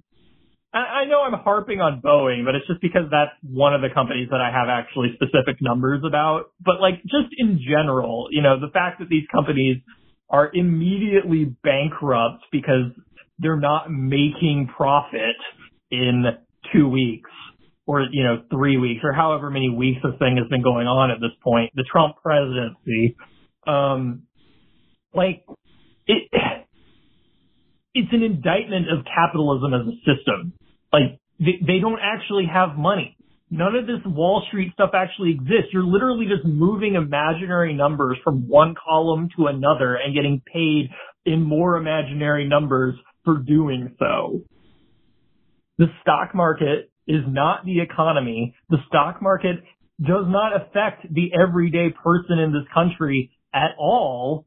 I 0.73 1.05
know 1.05 1.21
I'm 1.21 1.39
harping 1.39 1.79
on 1.79 2.01
Boeing, 2.01 2.43
but 2.43 2.53
it's 2.55 2.67
just 2.67 2.81
because 2.81 3.03
that's 3.09 3.31
one 3.41 3.73
of 3.73 3.81
the 3.81 3.87
companies 3.93 4.27
that 4.31 4.41
I 4.41 4.51
have 4.51 4.67
actually 4.67 5.15
specific 5.15 5.61
numbers 5.61 6.03
about. 6.05 6.51
But 6.59 6.81
like, 6.81 7.01
just 7.03 7.33
in 7.37 7.61
general, 7.65 8.27
you 8.29 8.41
know, 8.41 8.59
the 8.59 8.71
fact 8.71 8.99
that 8.99 9.07
these 9.07 9.23
companies 9.33 9.77
are 10.29 10.51
immediately 10.53 11.55
bankrupt 11.63 12.43
because 12.51 12.91
they're 13.39 13.59
not 13.59 13.89
making 13.89 14.69
profit 14.75 15.37
in 15.91 16.25
two 16.73 16.89
weeks 16.89 17.29
or, 17.87 18.05
you 18.11 18.23
know, 18.23 18.43
three 18.49 18.77
weeks 18.77 19.01
or 19.03 19.13
however 19.13 19.49
many 19.49 19.69
weeks 19.69 19.99
this 20.03 20.17
thing 20.19 20.37
has 20.37 20.47
been 20.49 20.63
going 20.63 20.87
on 20.87 21.11
at 21.11 21.19
this 21.19 21.31
point, 21.43 21.71
the 21.75 21.83
Trump 21.89 22.15
presidency, 22.23 23.15
um, 23.67 24.23
like 25.13 25.45
it, 26.07 26.29
it's 27.93 28.11
an 28.11 28.23
indictment 28.23 28.87
of 28.89 29.05
capitalism 29.05 29.73
as 29.73 29.87
a 29.87 29.95
system. 30.05 30.53
Like 30.91 31.19
they, 31.39 31.59
they 31.65 31.79
don't 31.79 31.99
actually 32.01 32.45
have 32.51 32.77
money. 32.77 33.17
None 33.51 33.75
of 33.75 33.85
this 33.85 34.01
Wall 34.05 34.43
Street 34.47 34.73
stuff 34.73 34.91
actually 34.95 35.31
exists. 35.31 35.69
You're 35.71 35.83
literally 35.83 36.25
just 36.25 36.45
moving 36.45 36.95
imaginary 36.95 37.73
numbers 37.73 38.17
from 38.23 38.47
one 38.47 38.73
column 38.73 39.29
to 39.37 39.45
another 39.45 39.95
and 39.95 40.15
getting 40.15 40.41
paid 40.51 40.89
in 41.25 41.43
more 41.43 41.77
imaginary 41.77 42.47
numbers 42.47 42.95
for 43.23 43.37
doing 43.37 43.95
so. 43.99 44.41
The 45.77 45.87
stock 46.01 46.33
market 46.33 46.89
is 47.07 47.21
not 47.27 47.65
the 47.65 47.81
economy. 47.81 48.55
The 48.69 48.77
stock 48.87 49.21
market 49.21 49.57
does 49.99 50.25
not 50.27 50.55
affect 50.55 51.11
the 51.13 51.31
everyday 51.39 51.89
person 52.03 52.39
in 52.39 52.51
this 52.51 52.65
country 52.73 53.31
at 53.53 53.71
all. 53.79 54.45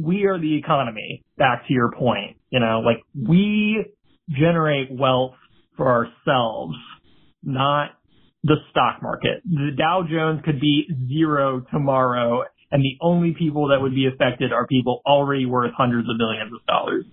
We 0.00 0.26
are 0.26 0.38
the 0.38 0.56
economy. 0.56 1.24
Back 1.36 1.66
to 1.66 1.74
your 1.74 1.90
point, 1.92 2.36
you 2.50 2.60
know, 2.60 2.80
like 2.80 3.02
we 3.14 3.84
generate 4.28 4.90
wealth 4.92 5.34
for 5.76 5.90
ourselves. 5.90 6.76
not 7.42 7.92
the 8.44 8.56
stock 8.70 9.02
market. 9.02 9.42
The 9.44 9.70
Dow 9.76 10.04
Jones 10.08 10.40
could 10.44 10.60
be 10.60 10.88
zero 11.08 11.64
tomorrow, 11.72 12.44
and 12.70 12.82
the 12.82 12.96
only 13.00 13.34
people 13.36 13.68
that 13.68 13.80
would 13.80 13.94
be 13.94 14.06
affected 14.06 14.52
are 14.52 14.66
people 14.66 15.00
already 15.06 15.46
worth 15.46 15.72
hundreds 15.76 16.08
of 16.08 16.16
millions 16.16 16.52
of 16.52 16.64
dollars. 16.66 17.04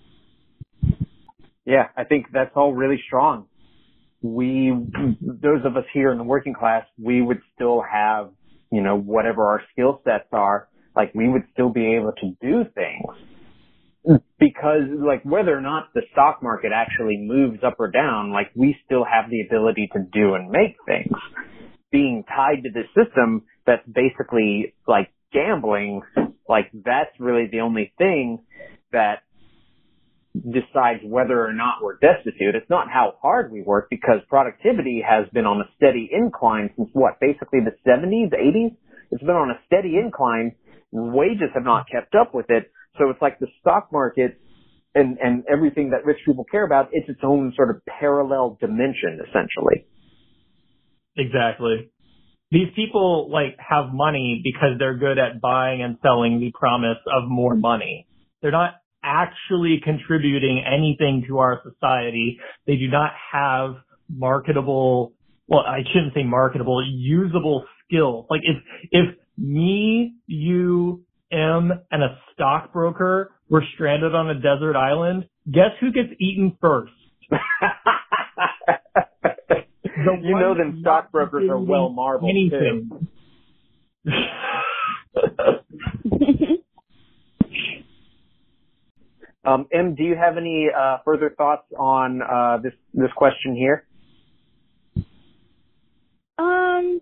Yeah, 1.66 1.88
I 1.98 2.04
think 2.04 2.28
that's 2.32 2.52
all 2.56 2.74
really 2.74 3.02
strong. 3.08 3.48
We, 4.26 4.74
those 5.22 5.66
of 5.66 5.78
us 5.78 5.84
here 5.94 6.12
in 6.12 6.18
the 6.18 6.24
working 6.24 6.56
class, 6.56 6.86
we 6.98 7.22
would 7.22 7.42
still 7.54 7.82
have, 7.82 8.32
you 8.72 8.82
know, 8.82 8.98
whatever 8.98 9.46
our 9.46 9.62
skill 9.72 10.02
sets 10.04 10.28
are, 10.32 10.68
like 10.96 11.14
we 11.14 11.30
would 11.30 11.44
still 11.54 11.70
be 11.70 11.96
able 11.96 12.12
to 12.14 12.36
do 12.42 12.64
things. 12.74 14.20
Because 14.40 14.84
like 14.98 15.24
whether 15.24 15.56
or 15.56 15.62
not 15.62 15.94
the 15.94 16.02
stock 16.12 16.42
market 16.42 16.72
actually 16.74 17.18
moves 17.18 17.60
up 17.66 17.76
or 17.80 17.90
down, 17.92 18.32
like 18.32 18.52
we 18.56 18.76
still 18.86 19.04
have 19.04 19.30
the 19.30 19.42
ability 19.42 19.90
to 19.94 20.00
do 20.12 20.34
and 20.34 20.50
make 20.50 20.76
things. 20.86 21.18
Being 21.92 22.24
tied 22.28 22.64
to 22.64 22.70
this 22.72 22.88
system 22.96 23.44
that's 23.66 23.86
basically 23.88 24.74
like 24.88 25.12
gambling, 25.34 26.02
like 26.48 26.72
that's 26.74 27.12
really 27.20 27.48
the 27.52 27.62
only 27.62 27.94
thing 27.98 28.40
that 28.92 29.24
decides 30.44 31.00
whether 31.04 31.40
or 31.40 31.54
not 31.54 31.82
we're 31.82 31.98
destitute. 31.98 32.56
It's 32.56 32.70
not 32.70 32.88
how 32.90 33.14
hard 33.22 33.52
we 33.52 33.62
work 33.62 33.88
because 33.90 34.20
productivity 34.28 35.04
has 35.08 35.28
been 35.34 35.46
on 35.46 35.62
a 35.62 35.70
steady 35.78 36.10
incline 36.12 36.72
since 36.76 36.90
what, 36.94 37.20
basically 37.20 37.60
the 37.62 37.76
70s, 37.88 38.34
80s? 38.34 38.76
It's 39.12 39.24
been 39.24 39.36
on 39.36 39.50
a 39.50 39.60
steady 39.68 39.98
incline. 39.98 40.56
Wages 40.92 41.50
have 41.54 41.64
not 41.64 41.86
kept 41.90 42.16
up 42.16 42.34
with 42.34 42.48
it. 42.50 42.72
So 42.98 43.10
it's 43.10 43.22
like 43.22 43.40
the 43.40 43.48
stock 43.62 43.90
market 43.92 44.40
and, 44.94 45.18
and 45.22 45.44
everything 45.52 45.92
that 45.92 46.06
rich 46.06 46.20
people 46.26 46.46
care 46.50 46.66
about, 46.66 46.90
it's 46.92 47.10
its 47.10 47.20
own 47.24 47.54
sort 47.56 47.70
of 47.70 47.82
parallel 47.86 48.58
dimension, 48.60 49.20
essentially. 49.22 49.86
Exactly. 51.18 51.92
These 52.52 52.70
people 52.76 53.30
like 53.32 53.58
have 53.58 53.86
money 53.92 54.42
because 54.44 54.80
they're 54.80 54.98
good 54.98 55.18
at 55.18 55.42
buying 55.42 55.82
and 55.82 55.98
selling 56.02 56.40
the 56.40 56.52
promise 56.58 56.98
of 57.08 57.24
more 57.28 57.56
money. 57.56 58.08
They're 58.42 58.52
not 58.52 58.76
actually 59.06 59.80
contributing 59.84 60.64
anything 60.66 61.26
to 61.28 61.38
our 61.38 61.62
society. 61.64 62.40
They 62.66 62.76
do 62.76 62.88
not 62.90 63.12
have 63.32 63.76
marketable, 64.10 65.14
well, 65.48 65.62
I 65.62 65.80
shouldn't 65.94 66.14
say 66.16 66.24
marketable, 66.24 66.84
usable 66.86 67.66
skills. 67.88 68.26
Like 68.30 68.42
if, 68.44 68.58
if 68.92 69.16
me, 69.38 70.16
you, 70.26 71.04
M, 71.32 71.72
and 71.92 72.04
a 72.04 72.18
stockbroker 72.34 73.32
were 73.50 73.64
stranded 73.76 74.16
on 74.16 74.30
a 74.30 74.36
desert 74.36 74.76
island, 74.76 75.26
guess 75.52 75.72
who 75.80 75.92
gets 75.92 76.10
eaten 76.20 76.58
first? 76.60 76.92
you 80.24 80.36
know 80.40 80.56
them 80.56 80.80
stockbrokers 80.82 81.50
are 81.50 81.60
well 81.60 81.90
marbled 81.90 82.30
anything. 82.36 82.90
too. 84.06 84.12
Um, 89.46 89.68
M, 89.72 89.96
do 89.96 90.04
you 90.04 90.16
have 90.16 90.38
any 90.38 90.70
uh, 90.76 90.98
further 91.06 91.34
thoughts 91.38 91.68
on 91.78 92.22
uh, 92.22 92.58
this 92.64 92.74
this 92.94 93.12
question 93.16 93.56
here? 93.56 93.86
Um, 96.38 97.00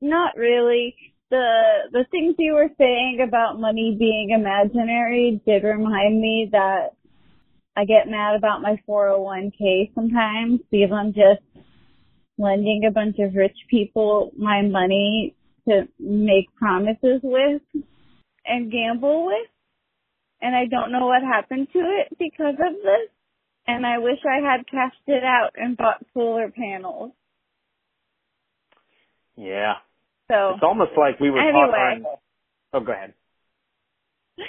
not 0.00 0.36
really. 0.36 0.94
The 1.30 1.88
the 1.90 2.04
things 2.10 2.36
you 2.38 2.54
were 2.54 2.70
saying 2.78 3.24
about 3.26 3.58
money 3.58 3.96
being 3.98 4.30
imaginary 4.30 5.40
did 5.44 5.64
remind 5.64 6.20
me 6.20 6.48
that 6.52 6.90
I 7.76 7.84
get 7.84 8.08
mad 8.08 8.36
about 8.36 8.60
my 8.60 8.76
401k 8.88 9.94
sometimes 9.94 10.60
because 10.70 10.92
I'm 10.92 11.12
just 11.12 11.42
lending 12.38 12.84
a 12.86 12.90
bunch 12.90 13.16
of 13.18 13.34
rich 13.34 13.56
people 13.68 14.30
my 14.36 14.62
money 14.62 15.34
to 15.68 15.88
make 15.98 16.54
promises 16.56 17.20
with 17.22 17.62
and 18.44 18.70
gamble 18.70 19.26
with 19.26 19.48
and 20.42 20.54
I 20.54 20.66
don't 20.66 20.92
know 20.92 21.06
what 21.06 21.22
happened 21.22 21.68
to 21.72 21.78
it 21.78 22.18
because 22.18 22.54
of 22.54 22.74
this. 22.74 23.08
And 23.66 23.86
I 23.86 23.98
wish 23.98 24.18
I 24.28 24.44
had 24.44 24.66
cashed 24.66 25.06
it 25.06 25.22
out 25.22 25.50
and 25.54 25.76
bought 25.76 26.04
solar 26.12 26.50
panels. 26.50 27.12
Yeah. 29.36 29.74
So 30.28 30.54
it's 30.54 30.62
almost 30.62 30.92
like 30.96 31.20
we 31.20 31.30
were 31.30 31.40
anyway. 31.40 32.02
taught. 32.02 32.10
Our... 32.74 32.80
Oh, 32.80 32.84
go 32.84 32.92
ahead. 32.92 33.14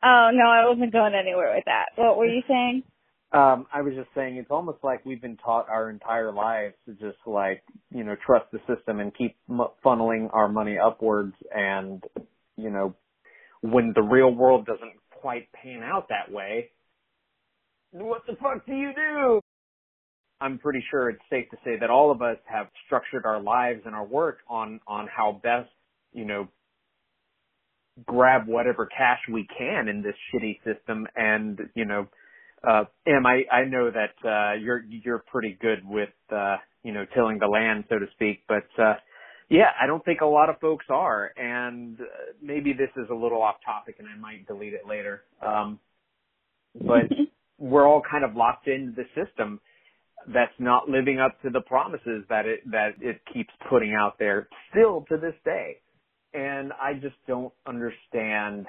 Oh 0.00 0.30
no, 0.32 0.48
I 0.48 0.68
wasn't 0.68 0.92
going 0.92 1.14
anywhere 1.14 1.52
with 1.56 1.64
that. 1.64 1.86
What 1.96 2.16
were 2.16 2.26
you 2.26 2.42
saying? 2.46 2.84
Um, 3.30 3.66
I 3.70 3.82
was 3.82 3.92
just 3.92 4.08
saying 4.14 4.36
it's 4.36 4.50
almost 4.50 4.78
like 4.82 5.04
we've 5.04 5.20
been 5.20 5.36
taught 5.36 5.68
our 5.68 5.90
entire 5.90 6.32
lives 6.32 6.76
to 6.86 6.92
just 6.92 7.18
like 7.26 7.62
you 7.94 8.02
know 8.02 8.16
trust 8.24 8.46
the 8.52 8.58
system 8.66 9.00
and 9.00 9.14
keep 9.14 9.36
m- 9.50 9.66
funneling 9.84 10.30
our 10.32 10.48
money 10.48 10.78
upwards, 10.78 11.34
and 11.54 12.02
you 12.56 12.70
know 12.70 12.94
when 13.60 13.92
the 13.94 14.00
real 14.00 14.34
world 14.34 14.64
doesn't 14.64 14.94
quite 15.20 15.48
pan 15.52 15.82
out 15.82 16.08
that 16.08 16.32
way, 16.32 16.70
what 17.90 18.22
the 18.26 18.36
fuck 18.36 18.66
do 18.66 18.72
you 18.74 18.92
do? 18.94 19.40
I'm 20.40 20.58
pretty 20.58 20.84
sure 20.90 21.10
it's 21.10 21.22
safe 21.30 21.50
to 21.50 21.56
say 21.64 21.78
that 21.80 21.90
all 21.90 22.10
of 22.10 22.22
us 22.22 22.36
have 22.46 22.68
structured 22.86 23.26
our 23.26 23.40
lives 23.40 23.80
and 23.86 23.94
our 23.94 24.06
work 24.06 24.38
on, 24.48 24.80
on 24.86 25.08
how 25.14 25.40
best, 25.42 25.68
you 26.12 26.24
know, 26.24 26.48
grab 28.06 28.46
whatever 28.46 28.86
cash 28.86 29.18
we 29.32 29.46
can 29.58 29.88
in 29.88 30.02
this 30.02 30.14
shitty 30.32 30.58
system 30.64 31.06
and, 31.16 31.58
you 31.74 31.84
know, 31.84 32.06
uh, 32.68 32.84
Em, 33.06 33.24
I, 33.26 33.42
I 33.52 33.64
know 33.64 33.90
that, 33.90 34.28
uh, 34.28 34.54
you're, 34.60 34.84
you're 34.88 35.22
pretty 35.30 35.56
good 35.60 35.80
with, 35.84 36.10
uh, 36.32 36.56
you 36.82 36.92
know, 36.92 37.04
tilling 37.14 37.38
the 37.38 37.46
land, 37.46 37.84
so 37.88 37.98
to 37.98 38.06
speak, 38.12 38.42
but, 38.48 38.66
uh, 38.80 38.94
yeah, 39.50 39.70
I 39.80 39.86
don't 39.86 40.04
think 40.04 40.20
a 40.20 40.26
lot 40.26 40.50
of 40.50 40.58
folks 40.60 40.86
are, 40.90 41.32
and 41.36 41.98
uh, 42.00 42.04
maybe 42.42 42.72
this 42.72 42.90
is 42.96 43.08
a 43.10 43.14
little 43.14 43.42
off 43.42 43.56
topic, 43.64 43.96
and 43.98 44.06
I 44.06 44.16
might 44.18 44.46
delete 44.46 44.74
it 44.74 44.86
later. 44.86 45.22
Um, 45.44 45.78
but 46.74 47.04
we're 47.58 47.88
all 47.88 48.02
kind 48.08 48.24
of 48.24 48.36
locked 48.36 48.68
into 48.68 48.92
the 48.92 49.04
system 49.14 49.60
that's 50.32 50.52
not 50.58 50.88
living 50.88 51.18
up 51.18 51.40
to 51.42 51.50
the 51.50 51.60
promises 51.62 52.24
that 52.28 52.44
it 52.46 52.60
that 52.70 52.90
it 53.00 53.20
keeps 53.32 53.50
putting 53.70 53.94
out 53.94 54.18
there 54.18 54.48
still 54.70 55.06
to 55.08 55.16
this 55.16 55.34
day. 55.44 55.76
And 56.34 56.72
I 56.72 56.94
just 56.94 57.16
don't 57.26 57.52
understand 57.66 58.66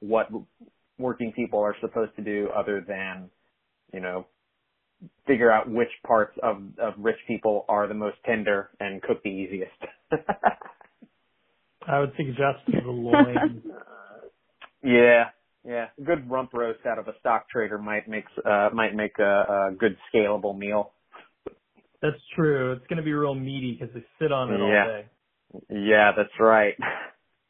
what 0.00 0.28
working 0.98 1.32
people 1.32 1.60
are 1.60 1.76
supposed 1.80 2.16
to 2.16 2.22
do 2.22 2.48
other 2.56 2.84
than, 2.86 3.30
you 3.92 4.00
know, 4.00 4.26
figure 5.26 5.50
out 5.50 5.70
which 5.70 5.90
parts 6.06 6.36
of, 6.42 6.62
of 6.78 6.94
rich 6.98 7.16
people 7.26 7.64
are 7.68 7.86
the 7.86 7.94
most 7.94 8.16
tender 8.26 8.70
and 8.80 9.02
cook 9.02 9.22
the 9.22 9.30
easiest. 9.30 9.72
I 11.86 12.00
would 12.00 12.12
suggest 12.16 12.60
the 12.66 12.90
loin. 12.90 13.62
yeah, 14.84 15.24
yeah. 15.66 15.86
A 15.98 16.02
good 16.02 16.30
rump 16.30 16.52
roast 16.52 16.80
out 16.86 16.98
of 16.98 17.08
a 17.08 17.12
stock 17.20 17.48
trader 17.48 17.78
might 17.78 18.08
make 18.08 18.24
uh 18.44 18.68
might 18.72 18.94
make 18.94 19.18
a, 19.18 19.70
a 19.70 19.74
good 19.78 19.96
scalable 20.12 20.56
meal. 20.56 20.92
That's 22.02 22.20
true. 22.34 22.72
It's 22.72 22.86
going 22.86 22.96
to 22.96 23.02
be 23.02 23.12
real 23.12 23.34
meaty 23.34 23.76
because 23.78 23.94
they 23.94 24.04
sit 24.18 24.32
on 24.32 24.52
it 24.52 24.58
yeah. 24.58 24.64
all 24.64 24.86
day. 24.86 25.06
Yeah, 25.68 26.12
that's 26.16 26.38
right. 26.38 26.74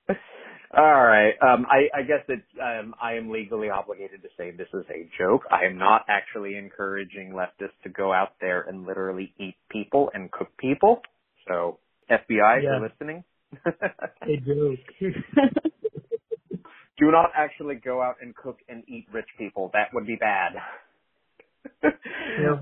All 0.77 0.85
right. 0.85 1.35
Um, 1.43 1.66
I, 1.68 1.99
I 1.99 2.03
guess 2.03 2.25
that 2.29 2.43
um, 2.62 2.95
I 3.03 3.14
am 3.14 3.29
legally 3.29 3.71
obligated 3.71 4.23
to 4.23 4.29
say 4.37 4.53
this 4.53 4.68
is 4.73 4.85
a 4.89 5.09
joke. 5.18 5.43
I 5.51 5.64
am 5.64 5.77
not 5.77 6.05
actually 6.09 6.57
encouraging 6.57 7.33
leftists 7.33 7.81
to 7.83 7.89
go 7.89 8.12
out 8.12 8.35
there 8.41 8.62
and 8.62 8.87
literally 8.87 9.35
eat 9.39 9.57
people 9.68 10.11
and 10.14 10.31
cook 10.31 10.57
people. 10.59 11.03
So, 11.49 11.79
FBI, 12.09 12.59
if 12.59 12.62
you're 12.62 12.81
listening. 12.81 13.25
a 13.66 14.37
joke. 14.47 14.79
Do 16.99 17.11
not 17.11 17.31
actually 17.35 17.77
go 17.77 18.01
out 18.01 18.16
and 18.23 18.37
cook 18.37 18.59
and 18.68 18.85
eat 18.87 19.07
rich 19.12 19.29
people. 19.39 19.71
That 19.73 19.89
would 19.93 20.07
be 20.07 20.16
bad. 20.16 20.53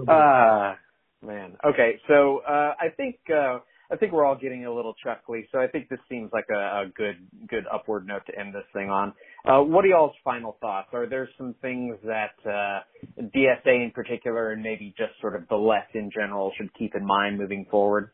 Ah, 0.09 0.73
uh, 0.73 1.27
man. 1.27 1.57
Okay, 1.65 2.01
so 2.09 2.41
uh, 2.49 2.73
I 2.81 2.89
think. 2.97 3.17
Uh, 3.29 3.59
I 3.91 3.97
think 3.97 4.13
we're 4.13 4.27
all 4.27 4.37
getting 4.37 4.67
a 4.67 4.75
little 4.75 4.95
chuckly, 5.03 5.49
so 5.51 5.59
I 5.59 5.67
think 5.67 5.89
this 5.89 5.99
seems 6.11 6.31
like 6.33 6.47
a, 6.51 6.55
a 6.55 6.85
good 6.95 7.17
good 7.49 7.65
upward 7.73 8.07
note 8.07 8.23
to 8.27 8.39
end 8.39 8.55
this 8.55 8.65
thing 8.75 8.91
on. 8.91 9.15
Uh, 9.47 9.61
what 9.63 9.85
are 9.85 9.89
y'all's 9.89 10.17
final 10.23 10.59
thoughts? 10.61 10.89
Are 10.93 11.09
there 11.09 11.29
some 11.39 11.55
things 11.63 11.97
that 12.05 12.33
uh, 12.45 12.81
DSA 13.19 13.85
in 13.85 13.93
particular, 13.95 14.53
and 14.53 14.63
maybe 14.63 14.95
just 14.99 15.13
sort 15.23 15.35
of 15.35 15.49
the 15.49 15.57
left 15.57 15.95
in 15.95 16.11
general, 16.11 16.53
should 16.59 16.73
keep 16.75 16.95
in 16.95 17.07
mind 17.07 17.39
moving 17.39 17.67
forward? 17.71 18.11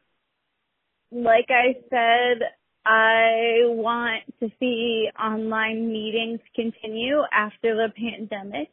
Like 1.11 1.49
I 1.49 1.75
said, 1.91 2.47
I 2.87 3.62
want 3.64 4.25
to 4.41 4.51
see 4.61 5.09
online 5.18 5.89
meetings 5.89 6.41
continue 6.55 7.22
after 7.33 7.75
the 7.75 7.89
pandemic. 7.97 8.68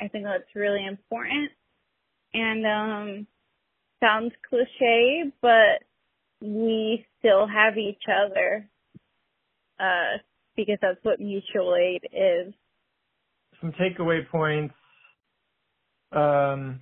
I 0.00 0.08
think 0.08 0.24
that's 0.24 0.54
really 0.54 0.84
important. 0.84 1.50
And 2.34 2.66
um 2.66 3.26
sounds 4.00 4.32
cliche, 4.48 5.30
but 5.40 5.84
we 6.42 7.06
still 7.18 7.46
have 7.46 7.78
each 7.78 8.02
other 8.08 8.68
uh, 9.78 10.18
because 10.56 10.78
that's 10.82 10.98
what 11.02 11.20
mutual 11.20 11.76
aid 11.76 12.02
is. 12.12 12.52
Some 13.60 13.72
takeaway 13.72 14.28
points. 14.28 14.74
Um, 16.10 16.80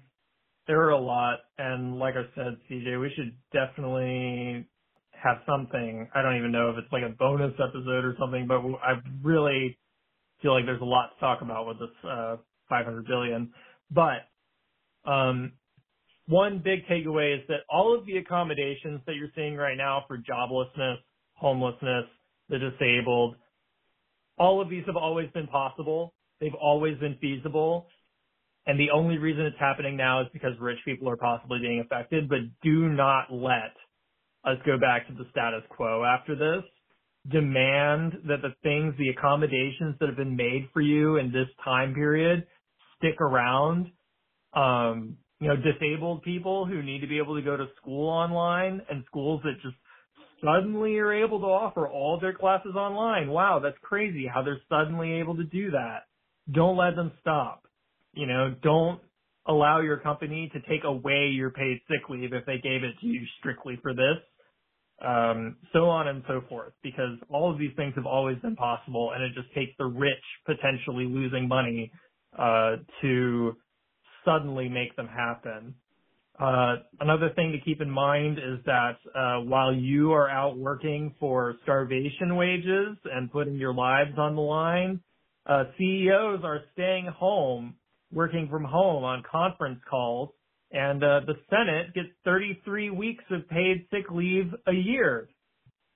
there 0.66 0.80
are 0.80 0.90
a 0.90 0.98
lot, 0.98 1.40
and 1.58 1.98
like 1.98 2.14
I 2.14 2.22
said, 2.34 2.56
CJ, 2.70 3.00
we 3.00 3.12
should 3.14 3.36
definitely 3.52 4.66
have 5.12 5.38
something. 5.46 6.08
I 6.14 6.22
don't 6.22 6.36
even 6.36 6.52
know 6.52 6.70
if 6.70 6.76
it's 6.78 6.92
like 6.92 7.02
a 7.02 7.14
bonus 7.14 7.52
episode 7.54 8.04
or 8.04 8.14
something, 8.18 8.46
but 8.46 8.60
I 8.82 9.00
really 9.22 9.78
feel 10.42 10.54
like 10.54 10.64
there's 10.64 10.80
a 10.80 10.84
lot 10.84 11.10
to 11.14 11.20
talk 11.20 11.42
about 11.42 11.66
with 11.66 11.78
this 11.78 12.08
uh, 12.08 12.36
500 12.68 13.06
billion. 13.06 13.52
But 13.90 15.10
um, 15.10 15.52
one 16.30 16.62
big 16.64 16.86
takeaway 16.86 17.34
is 17.34 17.42
that 17.48 17.60
all 17.68 17.98
of 17.98 18.06
the 18.06 18.16
accommodations 18.16 19.00
that 19.06 19.16
you're 19.16 19.30
seeing 19.34 19.56
right 19.56 19.76
now 19.76 20.04
for 20.06 20.16
joblessness, 20.16 20.96
homelessness, 21.34 22.04
the 22.48 22.58
disabled, 22.58 23.34
all 24.38 24.62
of 24.62 24.70
these 24.70 24.84
have 24.86 24.96
always 24.96 25.28
been 25.34 25.48
possible. 25.48 26.14
They've 26.40 26.54
always 26.54 26.96
been 26.98 27.18
feasible. 27.20 27.88
And 28.66 28.78
the 28.78 28.90
only 28.90 29.18
reason 29.18 29.44
it's 29.44 29.58
happening 29.58 29.96
now 29.96 30.22
is 30.22 30.28
because 30.32 30.52
rich 30.60 30.78
people 30.84 31.08
are 31.08 31.16
possibly 31.16 31.58
being 31.60 31.80
affected, 31.80 32.28
but 32.28 32.38
do 32.62 32.88
not 32.88 33.32
let 33.32 33.74
us 34.44 34.56
go 34.64 34.78
back 34.78 35.08
to 35.08 35.14
the 35.14 35.26
status 35.30 35.62
quo 35.68 36.04
after 36.04 36.36
this. 36.36 36.62
Demand 37.30 38.12
that 38.28 38.40
the 38.40 38.54
things, 38.62 38.94
the 38.98 39.08
accommodations 39.08 39.96
that 39.98 40.08
have 40.08 40.16
been 40.16 40.36
made 40.36 40.68
for 40.72 40.80
you 40.80 41.16
in 41.16 41.32
this 41.32 41.48
time 41.64 41.92
period 41.92 42.46
stick 42.98 43.20
around. 43.20 43.90
Um, 44.54 45.16
you 45.40 45.48
know, 45.48 45.56
disabled 45.56 46.22
people 46.22 46.66
who 46.66 46.82
need 46.82 47.00
to 47.00 47.06
be 47.06 47.18
able 47.18 47.34
to 47.34 47.42
go 47.42 47.56
to 47.56 47.66
school 47.80 48.08
online 48.08 48.82
and 48.90 49.04
schools 49.06 49.40
that 49.42 49.54
just 49.62 49.76
suddenly 50.44 50.98
are 50.98 51.12
able 51.12 51.40
to 51.40 51.46
offer 51.46 51.88
all 51.88 52.18
their 52.20 52.34
classes 52.34 52.74
online. 52.76 53.28
Wow, 53.28 53.60
that's 53.62 53.76
crazy 53.82 54.26
how 54.32 54.42
they're 54.42 54.60
suddenly 54.68 55.14
able 55.14 55.36
to 55.36 55.44
do 55.44 55.70
that. 55.70 56.00
Don't 56.52 56.76
let 56.76 56.94
them 56.94 57.12
stop. 57.20 57.64
You 58.12 58.26
know, 58.26 58.54
don't 58.62 59.00
allow 59.46 59.80
your 59.80 59.96
company 59.98 60.50
to 60.52 60.60
take 60.68 60.84
away 60.84 61.30
your 61.32 61.50
paid 61.50 61.80
sick 61.88 62.08
leave 62.10 62.32
if 62.32 62.44
they 62.44 62.58
gave 62.58 62.84
it 62.84 62.94
to 63.00 63.06
you 63.06 63.22
strictly 63.38 63.78
for 63.82 63.94
this. 63.94 64.18
Um, 65.02 65.56
so 65.72 65.88
on 65.88 66.08
and 66.08 66.22
so 66.28 66.42
forth, 66.50 66.74
because 66.82 67.16
all 67.30 67.50
of 67.50 67.58
these 67.58 67.70
things 67.74 67.94
have 67.96 68.04
always 68.04 68.36
been 68.40 68.56
possible 68.56 69.12
and 69.14 69.24
it 69.24 69.32
just 69.34 69.54
takes 69.54 69.72
the 69.78 69.86
rich 69.86 70.12
potentially 70.44 71.06
losing 71.06 71.48
money, 71.48 71.90
uh, 72.38 72.76
to 73.00 73.56
suddenly 74.24 74.68
make 74.68 74.94
them 74.96 75.08
happen. 75.08 75.74
Uh, 76.40 76.76
another 77.00 77.30
thing 77.36 77.52
to 77.52 77.58
keep 77.64 77.82
in 77.82 77.90
mind 77.90 78.38
is 78.38 78.64
that 78.64 78.96
uh, 79.14 79.40
while 79.40 79.74
you 79.74 80.12
are 80.12 80.28
out 80.30 80.56
working 80.56 81.14
for 81.20 81.54
starvation 81.62 82.36
wages 82.36 82.96
and 83.12 83.30
putting 83.30 83.56
your 83.56 83.74
lives 83.74 84.12
on 84.16 84.34
the 84.34 84.40
line, 84.40 85.00
uh, 85.46 85.64
CEOs 85.76 86.40
are 86.42 86.60
staying 86.72 87.06
home, 87.06 87.74
working 88.10 88.48
from 88.48 88.64
home 88.64 89.04
on 89.04 89.22
conference 89.30 89.80
calls, 89.88 90.30
and 90.72 91.02
uh, 91.02 91.20
the 91.26 91.34
Senate 91.50 91.92
gets 91.94 92.08
33 92.24 92.90
weeks 92.90 93.24
of 93.30 93.46
paid 93.48 93.86
sick 93.90 94.10
leave 94.10 94.52
a 94.66 94.72
year. 94.72 95.28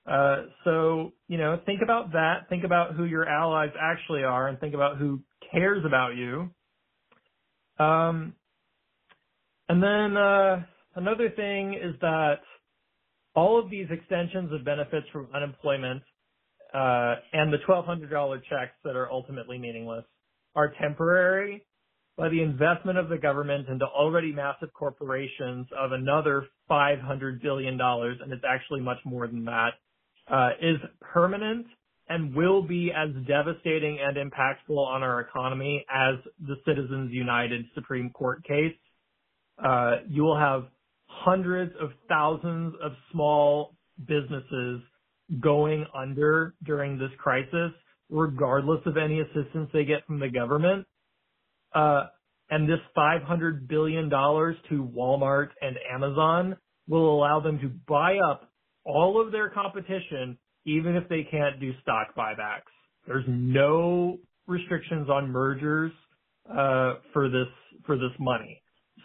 Uh, 0.05 0.43
so, 0.63 1.13
you 1.27 1.37
know, 1.37 1.59
think 1.65 1.81
about 1.81 2.11
that. 2.11 2.47
Think 2.49 2.63
about 2.63 2.95
who 2.95 3.05
your 3.05 3.27
allies 3.27 3.71
actually 3.81 4.23
are 4.23 4.47
and 4.47 4.59
think 4.59 4.75
about 4.75 4.97
who 4.97 5.21
cares 5.51 5.83
about 5.85 6.15
you. 6.15 6.51
Um, 7.77 8.33
and 9.67 9.81
then 9.81 10.17
uh, 10.17 10.63
another 10.95 11.29
thing 11.29 11.73
is 11.73 11.95
that 12.01 12.39
all 13.35 13.59
of 13.59 13.69
these 13.69 13.87
extensions 13.89 14.51
of 14.53 14.63
benefits 14.63 15.07
from 15.11 15.27
unemployment 15.33 16.01
uh, 16.73 17.15
and 17.33 17.51
the 17.51 17.57
$1,200 17.67 18.41
checks 18.49 18.73
that 18.83 18.95
are 18.95 19.11
ultimately 19.11 19.57
meaningless 19.57 20.05
are 20.55 20.73
temporary, 20.81 21.65
by 22.17 22.29
the 22.29 22.41
investment 22.41 22.97
of 22.97 23.09
the 23.09 23.17
government 23.17 23.67
into 23.67 23.85
already 23.85 24.31
massive 24.31 24.73
corporations 24.73 25.67
of 25.77 25.91
another 25.91 26.47
$500 26.69 27.41
billion, 27.41 27.79
and 27.79 28.31
it's 28.31 28.43
actually 28.47 28.79
much 28.79 28.99
more 29.05 29.27
than 29.27 29.45
that, 29.45 29.71
uh, 30.31 30.49
is 30.61 30.77
permanent 31.01 31.67
and 32.07 32.35
will 32.35 32.61
be 32.61 32.91
as 32.95 33.09
devastating 33.27 33.99
and 34.01 34.17
impactful 34.17 34.77
on 34.77 35.01
our 35.01 35.21
economy 35.21 35.85
as 35.89 36.15
the 36.39 36.55
Citizens 36.65 37.11
United 37.11 37.65
Supreme 37.73 38.09
Court 38.11 38.43
case. 38.43 38.75
Uh, 39.63 39.97
you 40.07 40.23
will 40.23 40.37
have 40.37 40.65
hundreds 41.07 41.73
of 41.79 41.89
thousands 42.07 42.75
of 42.83 42.91
small 43.11 43.75
businesses 44.07 44.81
going 45.39 45.85
under 45.95 46.53
during 46.63 46.99
this 46.99 47.09
crisis, 47.17 47.71
regardless 48.09 48.81
of 48.85 48.97
any 48.97 49.21
assistance 49.21 49.69
they 49.73 49.85
get 49.85 50.05
from 50.05 50.19
the 50.19 50.29
government. 50.29 50.85
Uh, 51.73 52.03
and 52.49 52.69
this 52.69 52.79
$500 52.95 53.67
billion 53.67 54.09
to 54.09 54.91
Walmart 54.95 55.49
and 55.61 55.77
Amazon 55.91 56.57
will 56.87 57.15
allow 57.15 57.39
them 57.39 57.59
to 57.59 57.69
buy 57.87 58.17
up 58.17 58.51
all 58.83 59.19
of 59.19 59.31
their 59.31 59.49
competition 59.49 60.37
even 60.65 60.95
if 60.95 61.07
they 61.09 61.27
can't 61.29 61.59
do 61.59 61.71
stock 61.81 62.15
buybacks. 62.17 62.71
There's 63.07 63.25
no 63.27 64.17
restrictions 64.47 65.09
on 65.09 65.31
mergers 65.31 65.91
uh, 66.49 66.95
for 67.13 67.29
this 67.29 67.47
for 67.85 67.97
this 67.97 68.11
money. 68.19 68.61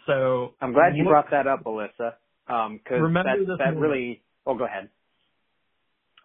So 0.07 0.53
I'm 0.61 0.73
glad 0.73 0.95
you 0.95 1.03
look, 1.03 1.11
brought 1.11 1.31
that 1.31 1.47
up, 1.47 1.63
Alyssa, 1.65 2.13
because 2.47 3.01
um, 3.01 3.13
that, 3.13 3.25
that 3.59 3.77
really. 3.77 4.23
Oh, 4.45 4.55
go 4.55 4.65
ahead. 4.65 4.89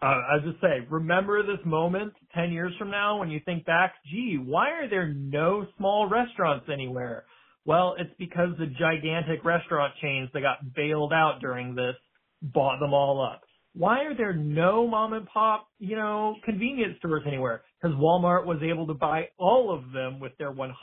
Uh, 0.01 0.05
I 0.05 0.35
was 0.35 0.43
just 0.51 0.61
say, 0.61 0.85
remember 0.89 1.41
this 1.41 1.63
moment 1.65 2.13
10 2.35 2.51
years 2.51 2.71
from 2.77 2.91
now 2.91 3.19
when 3.19 3.29
you 3.29 3.39
think 3.43 3.65
back, 3.65 3.95
gee, 4.11 4.37
why 4.43 4.69
are 4.69 4.87
there 4.87 5.07
no 5.07 5.65
small 5.75 6.07
restaurants 6.07 6.67
anywhere? 6.71 7.25
Well, 7.65 7.95
it's 7.97 8.13
because 8.19 8.49
the 8.59 8.67
gigantic 8.67 9.43
restaurant 9.43 9.93
chains 9.99 10.29
that 10.33 10.41
got 10.41 10.73
bailed 10.75 11.13
out 11.13 11.39
during 11.41 11.73
this 11.73 11.95
bought 12.43 12.79
them 12.79 12.93
all 12.93 13.21
up. 13.25 13.41
Why 13.77 14.05
are 14.05 14.15
there 14.15 14.33
no 14.33 14.87
mom 14.87 15.13
and 15.13 15.27
pop, 15.27 15.67
you 15.79 15.95
know, 15.95 16.35
convenience 16.43 16.97
stores 16.97 17.23
anywhere? 17.27 17.61
Because 17.81 17.95
Walmart 17.97 18.45
was 18.45 18.57
able 18.63 18.87
to 18.87 18.95
buy 18.95 19.29
all 19.37 19.71
of 19.73 19.91
them 19.91 20.19
with 20.19 20.31
their 20.39 20.51
$100 20.51 20.73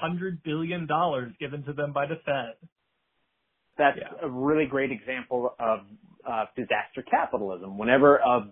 billion 0.45 0.87
given 1.41 1.65
to 1.65 1.73
them 1.73 1.93
by 1.93 2.07
the 2.07 2.17
Fed. 2.25 2.69
That's 3.77 3.99
yeah. 3.99 4.27
a 4.27 4.31
really 4.31 4.67
great 4.67 4.93
example 4.93 5.55
of 5.59 5.81
uh, 6.29 6.45
disaster 6.57 7.03
capitalism. 7.11 7.77
Whenever 7.79 8.17
a 8.17 8.49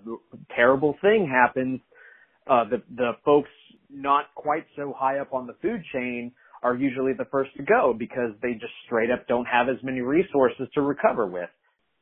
terrible 0.56 0.96
thing 1.00 1.30
happens, 1.30 1.80
uh, 2.50 2.64
the 2.68 2.82
the 2.96 3.12
folks 3.24 3.50
not 3.88 4.34
quite 4.34 4.66
so 4.76 4.92
high 4.96 5.20
up 5.20 5.32
on 5.32 5.46
the 5.46 5.54
food 5.62 5.80
chain 5.92 6.32
are 6.62 6.74
usually 6.74 7.12
the 7.16 7.26
first 7.30 7.50
to 7.56 7.62
go 7.62 7.94
because 7.96 8.32
they 8.42 8.52
just 8.52 8.72
straight 8.86 9.10
up 9.10 9.26
don't 9.28 9.46
have 9.46 9.68
as 9.68 9.76
many 9.82 10.00
resources 10.00 10.66
to 10.74 10.80
recover 10.80 11.26
with. 11.26 11.48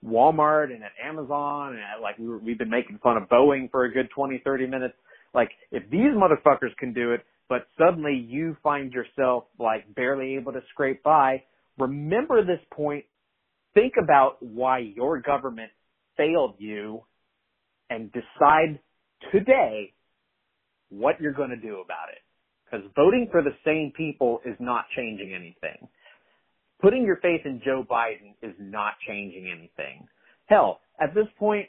Walmart 0.04 0.72
and 0.72 0.82
at 0.82 0.92
Amazon 1.04 1.72
and 1.72 1.80
at, 1.80 2.02
like 2.02 2.18
we 2.18 2.28
were, 2.28 2.38
we've 2.38 2.58
been 2.58 2.70
making 2.70 2.98
fun 3.02 3.16
of 3.16 3.28
Boeing 3.28 3.70
for 3.70 3.84
a 3.84 3.92
good 3.92 4.08
20, 4.14 4.40
30 4.44 4.66
minutes. 4.66 4.94
Like 5.34 5.50
if 5.70 5.88
these 5.90 6.12
motherfuckers 6.16 6.74
can 6.78 6.92
do 6.92 7.12
it, 7.12 7.20
but 7.48 7.66
suddenly 7.78 8.14
you 8.28 8.56
find 8.62 8.92
yourself 8.92 9.44
like 9.58 9.94
barely 9.94 10.36
able 10.36 10.52
to 10.52 10.60
scrape 10.72 11.02
by, 11.02 11.42
remember 11.78 12.44
this 12.44 12.60
point. 12.72 13.04
Think 13.74 13.94
about 14.02 14.36
why 14.40 14.78
your 14.78 15.20
government 15.20 15.70
failed 16.16 16.54
you 16.58 17.02
and 17.88 18.10
decide 18.12 18.80
today 19.32 19.92
what 20.88 21.20
you're 21.20 21.32
going 21.32 21.50
to 21.50 21.56
do 21.56 21.80
about 21.80 22.08
it. 22.10 22.18
Because 22.64 22.86
voting 22.96 23.28
for 23.30 23.42
the 23.42 23.54
same 23.64 23.92
people 23.96 24.40
is 24.44 24.54
not 24.60 24.84
changing 24.96 25.34
anything 25.34 25.88
putting 26.80 27.04
your 27.04 27.16
faith 27.16 27.42
in 27.44 27.60
Joe 27.64 27.84
Biden 27.88 28.34
is 28.42 28.54
not 28.58 28.94
changing 29.06 29.48
anything. 29.50 30.06
Hell, 30.46 30.80
at 31.00 31.14
this 31.14 31.26
point, 31.38 31.66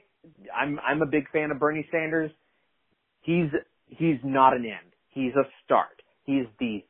I'm 0.55 0.79
I'm 0.79 1.01
a 1.01 1.05
big 1.05 1.29
fan 1.31 1.51
of 1.51 1.59
Bernie 1.59 1.87
Sanders. 1.91 2.31
He's 3.21 3.49
he's 3.87 4.17
not 4.23 4.53
an 4.53 4.65
end. 4.65 4.93
He's 5.09 5.33
a 5.33 5.43
start. 5.63 6.01
He's 6.23 6.45
the 6.59 6.83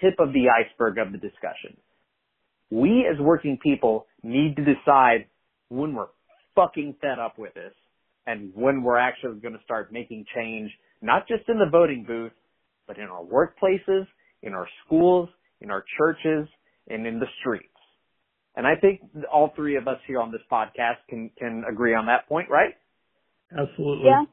tip 0.00 0.14
of 0.18 0.32
the 0.32 0.46
iceberg 0.50 0.98
of 0.98 1.12
the 1.12 1.18
discussion. 1.18 1.76
We 2.70 3.06
as 3.10 3.18
working 3.20 3.58
people 3.62 4.06
need 4.22 4.56
to 4.56 4.64
decide 4.64 5.26
when 5.68 5.94
we're 5.94 6.08
fucking 6.54 6.96
fed 7.00 7.18
up 7.18 7.38
with 7.38 7.54
this 7.54 7.72
and 8.26 8.52
when 8.54 8.82
we're 8.82 8.98
actually 8.98 9.40
going 9.40 9.54
to 9.54 9.62
start 9.64 9.92
making 9.92 10.24
change, 10.34 10.70
not 11.02 11.28
just 11.28 11.48
in 11.48 11.58
the 11.58 11.68
voting 11.70 12.04
booth, 12.06 12.32
but 12.86 12.98
in 12.98 13.04
our 13.04 13.22
workplaces, 13.22 14.06
in 14.42 14.54
our 14.54 14.68
schools, 14.84 15.28
in 15.60 15.70
our 15.70 15.84
churches, 15.98 16.48
and 16.88 17.06
in 17.06 17.18
the 17.18 17.26
streets. 17.40 17.68
And 18.56 18.66
I 18.66 18.76
think 18.76 19.00
all 19.32 19.52
three 19.56 19.76
of 19.76 19.88
us 19.88 19.98
here 20.06 20.20
on 20.20 20.30
this 20.30 20.42
podcast 20.50 20.98
can 21.08 21.30
can 21.38 21.64
agree 21.68 21.94
on 21.94 22.06
that 22.06 22.28
point, 22.28 22.48
right? 22.50 22.74
Absolutely. 23.50 24.06
Yeah. 24.06 24.24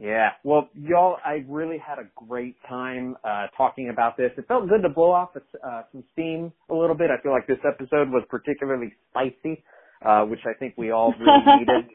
Yeah. 0.00 0.30
Well, 0.44 0.70
y'all, 0.74 1.18
I 1.24 1.44
really 1.46 1.76
had 1.76 1.98
a 1.98 2.08
great 2.26 2.56
time 2.66 3.16
uh, 3.22 3.48
talking 3.56 3.90
about 3.90 4.16
this. 4.16 4.30
It 4.38 4.48
felt 4.48 4.66
good 4.68 4.82
to 4.82 4.88
blow 4.88 5.12
off 5.12 5.30
uh, 5.36 5.82
some 5.92 6.04
steam 6.12 6.52
a 6.70 6.74
little 6.74 6.96
bit. 6.96 7.10
I 7.10 7.22
feel 7.22 7.32
like 7.32 7.46
this 7.46 7.58
episode 7.66 8.08
was 8.08 8.24
particularly 8.30 8.94
spicy, 9.10 9.62
uh, 10.04 10.22
which 10.22 10.40
I 10.46 10.54
think 10.58 10.74
we 10.78 10.90
all 10.90 11.12
really 11.20 11.58
needed. 11.58 11.90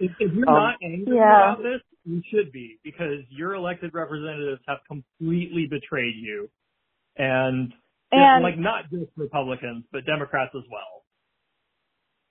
if, 0.00 0.10
if, 0.20 0.32
you're 0.34 0.50
um, 0.50 0.54
not 0.54 0.74
angry 0.82 1.16
yeah. 1.16 1.52
about 1.52 1.62
this, 1.62 1.80
you 2.04 2.20
should 2.30 2.52
be 2.52 2.78
because 2.84 3.24
your 3.30 3.54
elected 3.54 3.94
representatives 3.94 4.60
have 4.68 4.78
completely 4.86 5.66
betrayed 5.70 6.14
you, 6.14 6.50
and 7.16 7.72
And 8.10 8.42
like 8.42 8.58
not 8.58 8.90
just 8.90 9.10
Republicans, 9.16 9.84
but 9.92 10.06
Democrats 10.06 10.52
as 10.56 10.64
well. 10.70 11.04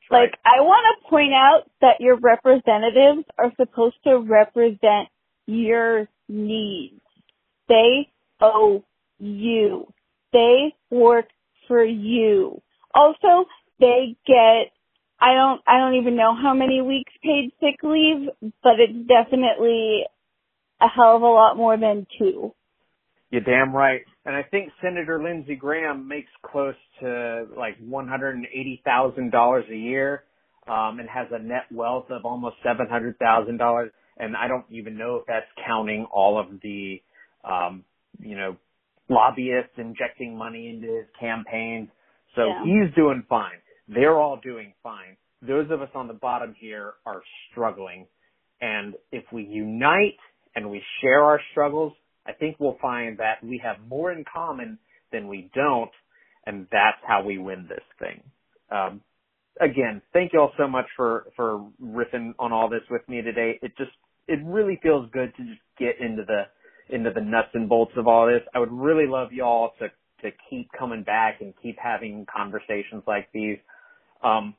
like 0.10 0.34
I 0.46 0.62
want 0.62 0.86
to 1.04 1.10
point 1.10 1.34
out 1.34 1.70
that 1.82 2.00
your 2.00 2.18
representatives 2.18 3.26
are 3.38 3.52
supposed 3.58 3.98
to 4.06 4.18
represent 4.18 5.10
your 5.46 6.08
needs. 6.28 7.02
They 7.68 8.10
owe 8.42 8.84
you. 9.20 9.94
They 10.34 10.74
work 10.90 11.28
for 11.68 11.84
you. 11.84 12.62
Also, 12.94 13.46
they 13.80 14.16
get 14.26 14.72
I 15.20 15.34
don't 15.34 15.62
I 15.68 15.80
don't 15.80 15.96
even 15.96 16.16
know 16.16 16.36
how 16.36 16.54
many 16.54 16.82
weeks 16.82 17.12
paid 17.24 17.52
sick 17.60 17.82
leave, 17.84 18.30
but 18.64 18.80
it's 18.80 19.08
definitely 19.08 20.04
a 20.80 20.88
hell 20.88 21.16
of 21.16 21.22
a 21.22 21.26
lot 21.26 21.58
more 21.58 21.78
than 21.78 22.06
two. 22.20 22.54
You're 23.32 23.42
damn 23.42 23.76
right. 23.76 24.02
And 24.28 24.36
I 24.36 24.44
think 24.44 24.74
Senator 24.84 25.24
Lindsey 25.24 25.56
Graham 25.56 26.06
makes 26.06 26.30
close 26.44 26.76
to 27.00 27.46
like 27.58 27.78
one 27.80 28.10
hundred 28.10 28.36
and 28.36 28.46
eighty 28.54 28.82
thousand 28.84 29.32
dollars 29.32 29.64
a 29.72 29.76
year, 29.76 30.24
um, 30.68 31.00
and 31.00 31.08
has 31.10 31.28
a 31.32 31.40
net 31.40 31.64
wealth 31.72 32.08
of 32.12 32.26
almost 32.26 32.58
seven 32.62 32.88
hundred 32.90 33.18
thousand 33.20 33.56
dollars. 33.58 33.90
And 34.18 34.36
I 34.36 34.50
don't 34.50 34.66
even 34.70 34.98
know 34.98 35.16
if 35.16 35.26
that's 35.28 35.46
counting 35.66 36.06
all 36.12 36.38
of 36.38 36.48
the, 36.62 37.02
um, 37.46 37.86
you 38.20 38.36
know, 38.36 38.58
lobbyists 39.08 39.72
injecting 39.78 40.38
money 40.38 40.70
into 40.70 40.88
his 40.88 41.06
campaigns. 41.18 41.88
So 42.36 42.48
Yeah. 42.48 42.64
he's 42.66 42.94
doing 42.96 43.24
fine. 43.30 43.62
They're 43.88 44.18
all 44.20 44.38
doing 44.44 44.74
fine. 44.84 45.16
Those 45.42 45.72
of 45.72 45.82
us 45.82 45.90
on 45.96 46.08
the 46.08 46.16
bottom 46.16 46.54
here 46.60 46.96
are 47.06 47.22
struggling. 47.50 48.08
And 48.60 48.96
if 49.14 49.24
we 49.32 49.44
unite 49.44 50.20
and 50.56 50.70
we 50.70 50.84
share 51.00 51.24
our 51.24 51.40
struggles, 51.52 51.94
I 52.28 52.34
think 52.34 52.58
we'll 52.60 52.78
find 52.82 53.18
that 53.20 53.44
we 53.44 53.62
have 53.64 53.78
more 53.88 54.12
in 54.12 54.26
common 54.32 54.78
than 55.12 55.28
we 55.28 55.50
don't, 55.56 55.92
and 56.46 56.68
that's 56.72 56.98
how 57.08 57.24
we 57.24 57.38
win 57.38 57.68
this 57.70 57.84
thing. 58.00 58.22
Um, 58.70 59.02
again, 59.62 60.02
thank 60.14 60.34
you 60.34 60.40
all 60.42 60.52
so 60.58 60.68
much 60.68 60.86
for 60.96 61.28
for 61.36 61.66
riffing 61.82 62.34
on 62.40 62.52
all 62.52 62.70
this 62.70 62.82
with 62.90 63.08
me 63.08 63.22
today. 63.22 63.60
It 63.62 63.72
just 63.78 63.92
it 64.28 64.40
really 64.44 64.80
feels 64.84 65.10
good 65.12 65.34
to 65.38 65.44
just 65.44 65.62
get 65.80 66.00
into 66.00 66.24
the 66.26 66.44
into 66.94 67.12
the 67.14 67.22
nuts 67.22 67.50
and 67.54 67.70
bolts 67.70 67.94
of 67.98 68.08
all 68.08 68.28
this. 68.28 68.42
I 68.54 68.60
would 68.60 68.72
really 68.72 69.08
love 69.08 69.32
y'all 69.32 69.72
to 69.80 69.88
to 70.22 70.36
keep 70.50 70.70
coming 70.78 71.04
back 71.04 71.42
and 71.42 71.54
keep 71.62 71.78
having 71.82 72.26
conversations 72.34 73.04
like 73.08 73.30
these. 73.34 73.58
Um, 74.24 74.56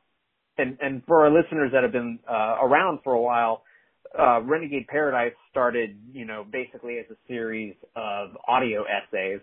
and 0.56 0.78
and 0.80 1.02
for 1.06 1.24
our 1.24 1.30
listeners 1.30 1.70
that 1.72 1.82
have 1.82 1.92
been 1.92 2.18
uh, 2.28 2.56
around 2.62 3.00
for 3.04 3.12
a 3.12 3.20
while, 3.20 3.62
uh, 4.18 4.40
Renegade 4.42 4.86
Paradise 4.88 5.32
started, 5.50 5.98
you 6.12 6.24
know, 6.24 6.44
basically 6.50 6.98
as 6.98 7.06
a 7.10 7.16
series 7.26 7.74
of 7.96 8.30
audio 8.46 8.84
essays 8.84 9.40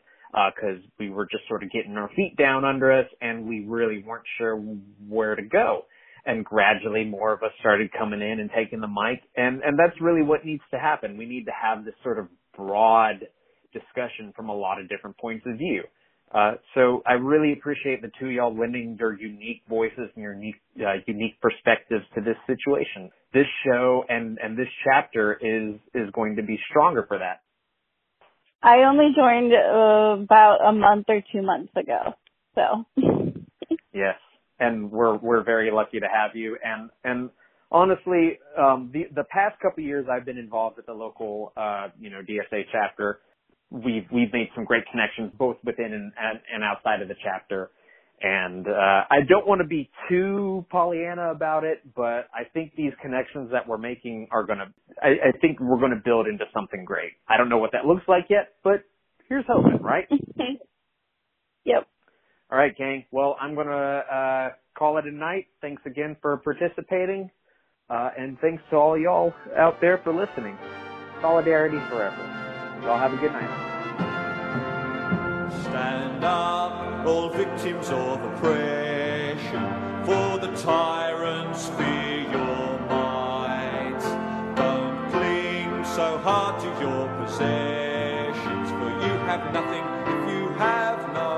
because 0.55 0.79
we 0.99 1.09
were 1.09 1.25
just 1.25 1.47
sort 1.47 1.63
of 1.63 1.71
getting 1.71 1.95
our 1.97 2.09
feet 2.15 2.35
down 2.37 2.65
under 2.65 2.91
us 2.91 3.07
and 3.21 3.47
we 3.47 3.65
really 3.65 4.03
weren't 4.05 4.25
sure 4.37 4.57
where 5.07 5.35
to 5.35 5.41
go. 5.43 5.85
And 6.25 6.43
gradually 6.43 7.05
more 7.05 7.31
of 7.33 7.43
us 7.43 7.51
started 7.59 7.91
coming 7.97 8.21
in 8.21 8.39
and 8.39 8.49
taking 8.55 8.81
the 8.81 8.87
mic 8.87 9.21
and, 9.37 9.61
and 9.61 9.77
that's 9.77 9.99
really 10.01 10.23
what 10.23 10.43
needs 10.43 10.63
to 10.71 10.79
happen. 10.79 11.17
We 11.17 11.25
need 11.25 11.45
to 11.45 11.51
have 11.51 11.85
this 11.85 11.93
sort 12.03 12.19
of 12.19 12.27
broad 12.57 13.27
discussion 13.71 14.33
from 14.35 14.49
a 14.49 14.55
lot 14.55 14.79
of 14.79 14.89
different 14.89 15.17
points 15.17 15.45
of 15.45 15.57
view. 15.57 15.83
Uh, 16.33 16.53
so 16.73 17.01
I 17.07 17.13
really 17.13 17.53
appreciate 17.53 18.01
the 18.01 18.11
two 18.19 18.27
of 18.27 18.31
y'all 18.31 18.57
lending 18.57 18.97
your 18.99 19.17
unique 19.17 19.61
voices 19.69 20.09
and 20.15 20.23
your 20.23 20.33
unique, 20.33 20.55
uh, 20.81 20.95
unique 21.05 21.39
perspectives 21.41 22.03
to 22.15 22.21
this 22.21 22.35
situation. 22.47 23.09
This 23.33 23.45
show 23.65 24.03
and, 24.09 24.37
and 24.43 24.57
this 24.57 24.67
chapter 24.83 25.33
is, 25.33 25.79
is 25.93 26.09
going 26.13 26.35
to 26.37 26.43
be 26.43 26.59
stronger 26.69 27.05
for 27.07 27.19
that. 27.19 27.41
I 28.61 28.83
only 28.89 29.13
joined 29.15 29.53
uh, 29.53 30.23
about 30.23 30.57
a 30.67 30.73
month 30.73 31.05
or 31.07 31.21
two 31.31 31.41
months 31.41 31.71
ago. 31.75 32.15
So 32.55 32.85
Yes, 33.95 34.15
and 34.59 34.91
we're 34.91 35.17
we're 35.17 35.43
very 35.43 35.71
lucky 35.71 36.01
to 36.01 36.07
have 36.07 36.35
you. 36.35 36.57
And 36.63 36.89
and 37.03 37.29
honestly, 37.71 38.39
um, 38.57 38.91
the 38.93 39.05
the 39.15 39.23
past 39.23 39.59
couple 39.61 39.83
years 39.83 40.05
I've 40.11 40.25
been 40.25 40.37
involved 40.37 40.75
with 40.77 40.85
the 40.85 40.93
local 40.93 41.53
uh, 41.55 41.87
you 41.99 42.09
know 42.09 42.21
DSA 42.21 42.63
chapter. 42.71 43.19
We've 43.75 44.07
we've 44.11 44.31
made 44.31 44.49
some 44.55 44.65
great 44.65 44.83
connections 44.91 45.31
both 45.37 45.57
within 45.63 45.93
and 45.93 46.11
and, 46.53 46.63
outside 46.63 47.01
of 47.01 47.07
the 47.07 47.15
chapter. 47.23 47.71
And 48.21 48.65
uh, 48.65 49.03
I 49.11 49.19
don't 49.27 49.45
want 49.45 49.59
to 49.59 49.67
be 49.67 49.89
too 50.09 50.65
Pollyanna 50.71 51.31
about 51.31 51.65
it, 51.65 51.81
but 51.95 52.29
I 52.33 52.47
think 52.53 52.71
these 52.77 52.93
connections 53.01 53.51
that 53.51 53.67
we're 53.67 53.77
making 53.77 54.29
are 54.31 54.45
gonna. 54.45 54.73
I, 55.03 55.29
I 55.29 55.37
think 55.41 55.59
we're 55.59 55.79
gonna 55.79 56.01
build 56.03 56.27
into 56.27 56.45
something 56.53 56.85
great. 56.85 57.11
I 57.27 57.35
don't 57.37 57.49
know 57.49 57.57
what 57.57 57.73
that 57.73 57.85
looks 57.85 58.03
like 58.07 58.27
yet, 58.29 58.53
but 58.63 58.85
here's 59.27 59.45
hoping, 59.47 59.81
right? 59.81 60.07
yep. 61.65 61.87
All 62.51 62.57
right, 62.57 62.75
gang. 62.77 63.05
Well, 63.11 63.35
I'm 63.41 63.55
going 63.55 63.67
to 63.67 63.73
uh, 63.73 64.49
call 64.77 64.97
it 64.97 65.05
a 65.05 65.11
night. 65.11 65.47
Thanks 65.61 65.81
again 65.85 66.15
for 66.21 66.37
participating. 66.37 67.29
Uh, 67.89 68.09
and 68.17 68.37
thanks 68.39 68.63
to 68.69 68.75
all 68.75 68.97
y'all 68.97 69.33
out 69.57 69.79
there 69.81 69.99
for 70.03 70.13
listening. 70.13 70.57
Solidarity 71.21 71.77
forever. 71.89 72.34
Y'all 72.85 72.99
have 72.99 73.13
a 73.15 73.17
good 73.17 73.33
night. 73.33 73.49
Stand 75.63 76.23
up, 76.23 77.03
all 77.03 77.29
victims 77.29 77.89
of 77.89 78.23
oppression, 78.23 80.05
for 80.05 80.37
the 80.37 80.55
tyrants 80.55 81.67
fear 81.69 82.21
your 82.31 82.79
might. 82.87 83.99
Don't 84.55 85.09
cling 85.09 85.83
so 85.83 86.19
hard 86.19 86.59
to 86.61 86.67
your 86.79 87.07
possessions, 87.25 88.69
for 88.69 88.89
you 89.03 89.13
have 89.25 89.51
nothing 89.51 89.83
if 90.05 90.29
you 90.31 90.49
have 90.49 91.11
no 91.11 91.34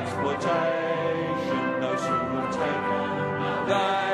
exploitation, 0.00 1.80
who 1.80 2.36
have 2.36 2.52
taken, 2.54 3.68
they 3.68 4.09